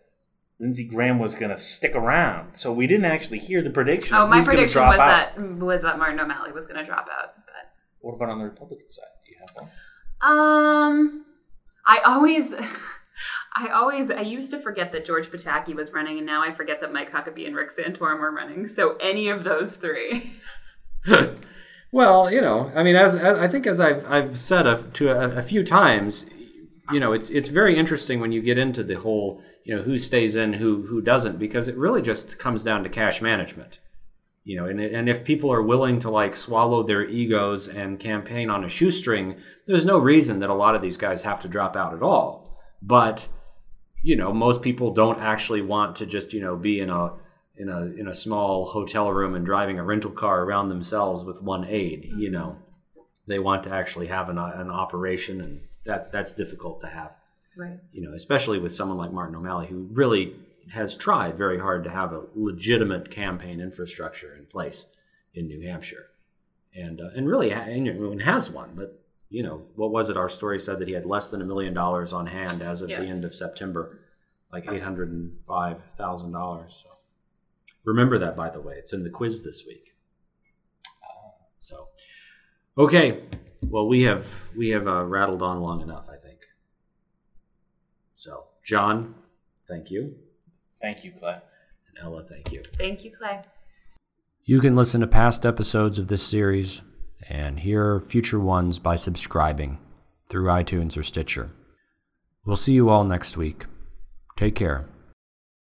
Lindsey 0.59 0.83
Graham 0.83 1.19
was 1.19 1.35
going 1.35 1.51
to 1.51 1.57
stick 1.57 1.93
around. 1.95 2.55
So 2.55 2.73
we 2.73 2.87
didn't 2.87 3.05
actually 3.05 3.39
hear 3.39 3.61
the 3.61 3.69
prediction. 3.69 4.15
Oh, 4.15 4.25
my 4.25 4.43
prediction 4.43 4.81
drop 4.81 4.93
was 4.93 4.99
out. 4.99 5.35
that 5.35 5.39
was 5.59 5.83
that 5.83 5.99
Martin 5.99 6.19
O'Malley 6.19 6.51
was 6.53 6.65
going 6.65 6.77
to 6.79 6.83
drop 6.83 7.07
out. 7.11 7.35
But 7.45 7.71
What 7.99 8.15
about 8.15 8.29
on 8.29 8.39
the 8.39 8.45
Republican 8.45 8.89
side? 8.89 9.05
Do 9.23 9.31
you 9.31 9.37
have 9.39 9.49
one? 9.55 9.69
um, 10.21 11.25
I 11.85 11.99
always. 11.99 12.53
I 13.59 13.67
always 13.69 14.09
I 14.09 14.21
used 14.21 14.51
to 14.51 14.59
forget 14.59 14.91
that 14.93 15.05
George 15.05 15.29
Pataki 15.29 15.75
was 15.75 15.91
running, 15.91 16.17
and 16.17 16.25
now 16.25 16.41
I 16.41 16.53
forget 16.53 16.79
that 16.81 16.93
Mike 16.93 17.11
Huckabee 17.11 17.45
and 17.45 17.55
Rick 17.55 17.69
Santorum 17.69 18.19
were 18.19 18.31
running. 18.31 18.67
So 18.67 18.95
any 19.01 19.29
of 19.29 19.43
those 19.43 19.75
three. 19.75 20.33
Well, 21.91 22.31
you 22.31 22.41
know, 22.41 22.71
I 22.75 22.83
mean, 22.83 22.95
as, 22.95 23.15
as 23.15 23.37
I 23.37 23.47
think 23.47 23.65
as 23.65 23.79
I've 23.79 24.05
I've 24.05 24.37
said 24.37 24.67
a, 24.67 24.83
to 24.93 25.09
a, 25.09 25.39
a 25.39 25.41
few 25.41 25.63
times, 25.63 26.25
you 26.91 26.99
know, 26.99 27.13
it's 27.13 27.29
it's 27.29 27.49
very 27.49 27.75
interesting 27.75 28.19
when 28.19 28.31
you 28.31 28.41
get 28.41 28.57
into 28.57 28.83
the 28.83 28.95
whole, 28.95 29.41
you 29.63 29.75
know, 29.75 29.81
who 29.81 29.97
stays 29.97 30.35
in, 30.35 30.53
who 30.53 30.85
who 30.85 31.01
doesn't, 31.01 31.39
because 31.39 31.67
it 31.67 31.75
really 31.75 32.01
just 32.01 32.37
comes 32.37 32.63
down 32.63 32.83
to 32.83 32.89
cash 32.89 33.21
management. 33.21 33.79
You 34.43 34.57
know, 34.57 34.65
and 34.65 34.79
and 34.79 35.09
if 35.09 35.23
people 35.23 35.51
are 35.51 35.63
willing 35.63 35.99
to 36.01 36.11
like 36.11 36.35
swallow 36.35 36.83
their 36.83 37.05
egos 37.05 37.67
and 37.67 37.99
campaign 37.99 38.51
on 38.51 38.63
a 38.63 38.69
shoestring, 38.69 39.37
there's 39.65 39.85
no 39.85 39.97
reason 39.97 40.39
that 40.39 40.49
a 40.51 40.55
lot 40.55 40.75
of 40.75 40.83
these 40.83 40.97
guys 40.97 41.23
have 41.23 41.39
to 41.41 41.47
drop 41.47 41.75
out 41.75 41.95
at 41.95 42.03
all. 42.03 42.55
But 42.83 43.27
you 44.01 44.15
know, 44.15 44.33
most 44.33 44.61
people 44.61 44.93
don't 44.93 45.19
actually 45.19 45.61
want 45.61 45.97
to 45.97 46.05
just 46.05 46.33
you 46.33 46.41
know 46.41 46.55
be 46.55 46.79
in 46.79 46.89
a 46.89 47.13
in 47.57 47.69
a 47.69 47.81
in 47.97 48.07
a 48.07 48.15
small 48.15 48.65
hotel 48.65 49.11
room 49.11 49.35
and 49.35 49.45
driving 49.45 49.79
a 49.79 49.83
rental 49.83 50.11
car 50.11 50.43
around 50.43 50.69
themselves 50.69 51.23
with 51.23 51.41
one 51.41 51.65
aide. 51.65 52.05
You 52.05 52.31
know, 52.31 52.57
they 53.27 53.39
want 53.39 53.63
to 53.63 53.73
actually 53.73 54.07
have 54.07 54.29
an, 54.29 54.37
an 54.37 54.69
operation, 54.69 55.41
and 55.41 55.61
that's 55.85 56.09
that's 56.09 56.33
difficult 56.33 56.81
to 56.81 56.87
have. 56.87 57.15
Right. 57.57 57.79
You 57.91 58.01
know, 58.01 58.13
especially 58.13 58.59
with 58.59 58.73
someone 58.73 58.97
like 58.97 59.11
Martin 59.11 59.35
O'Malley, 59.35 59.67
who 59.67 59.89
really 59.91 60.35
has 60.71 60.95
tried 60.95 61.37
very 61.37 61.59
hard 61.59 61.83
to 61.83 61.89
have 61.89 62.13
a 62.13 62.25
legitimate 62.35 63.11
campaign 63.11 63.59
infrastructure 63.59 64.35
in 64.35 64.45
place 64.45 64.85
in 65.33 65.47
New 65.47 65.61
Hampshire, 65.67 66.05
and 66.73 67.01
uh, 67.01 67.09
and 67.15 67.27
really 67.27 67.51
and 67.51 68.21
has 68.21 68.49
one. 68.49 68.71
But 68.75 68.98
you 69.29 69.43
know, 69.43 69.61
what 69.75 69.91
was 69.91 70.09
it? 70.09 70.17
Our 70.17 70.29
story 70.29 70.59
said 70.59 70.79
that 70.79 70.87
he 70.87 70.93
had 70.93 71.05
less 71.05 71.29
than 71.29 71.41
a 71.41 71.45
million 71.45 71.73
dollars 71.73 72.13
on 72.13 72.25
hand 72.25 72.61
as 72.61 72.81
of 72.81 72.89
the 72.89 72.97
end 72.97 73.23
of 73.23 73.33
September, 73.33 73.99
like 74.51 74.67
eight 74.69 74.81
hundred 74.81 75.11
and 75.11 75.33
five 75.45 75.81
thousand 75.97 76.31
dollars. 76.31 76.83
So 76.83 76.89
remember 77.85 78.17
that, 78.19 78.35
by 78.35 78.49
the 78.49 78.61
way. 78.61 78.75
It's 78.77 78.93
in 78.93 79.03
the 79.03 79.09
quiz 79.09 79.43
this 79.43 79.63
week. 79.67 79.95
So, 81.59 81.87
okay. 82.77 83.23
Well, 83.67 83.87
we 83.87 84.03
have 84.03 84.25
we 84.57 84.69
have 84.69 84.87
uh, 84.87 85.03
rattled 85.03 85.43
on 85.43 85.61
long 85.61 85.81
enough, 85.81 86.07
I 86.09 86.17
think. 86.17 86.39
So, 88.15 88.45
Jon, 88.65 89.15
thank 89.67 89.91
you, 89.91 90.15
Thank 90.81 91.03
you, 91.03 91.11
Clay. 91.11 91.33
and 91.87 91.97
Ella, 92.01 92.23
thank 92.23 92.51
you. 92.51 92.63
Thank 92.77 93.03
you, 93.03 93.11
Clay. 93.11 93.41
You 94.43 94.59
can 94.59 94.75
listen 94.75 95.01
to 95.01 95.07
past 95.07 95.45
episodes 95.45 95.99
of 95.99 96.07
this 96.07 96.25
series 96.25 96.81
and 97.27 97.59
hear 97.59 97.99
future 97.99 98.39
ones 98.39 98.79
by 98.79 98.95
subscribing 98.95 99.77
through 100.29 100.47
iTunes 100.47 100.97
or 100.97 101.03
Stitcher. 101.03 101.51
We'll 102.45 102.55
see 102.55 102.73
you 102.73 102.89
all 102.89 103.03
next 103.03 103.35
week. 103.35 103.65
Take 104.37 104.55
care. 104.55 104.85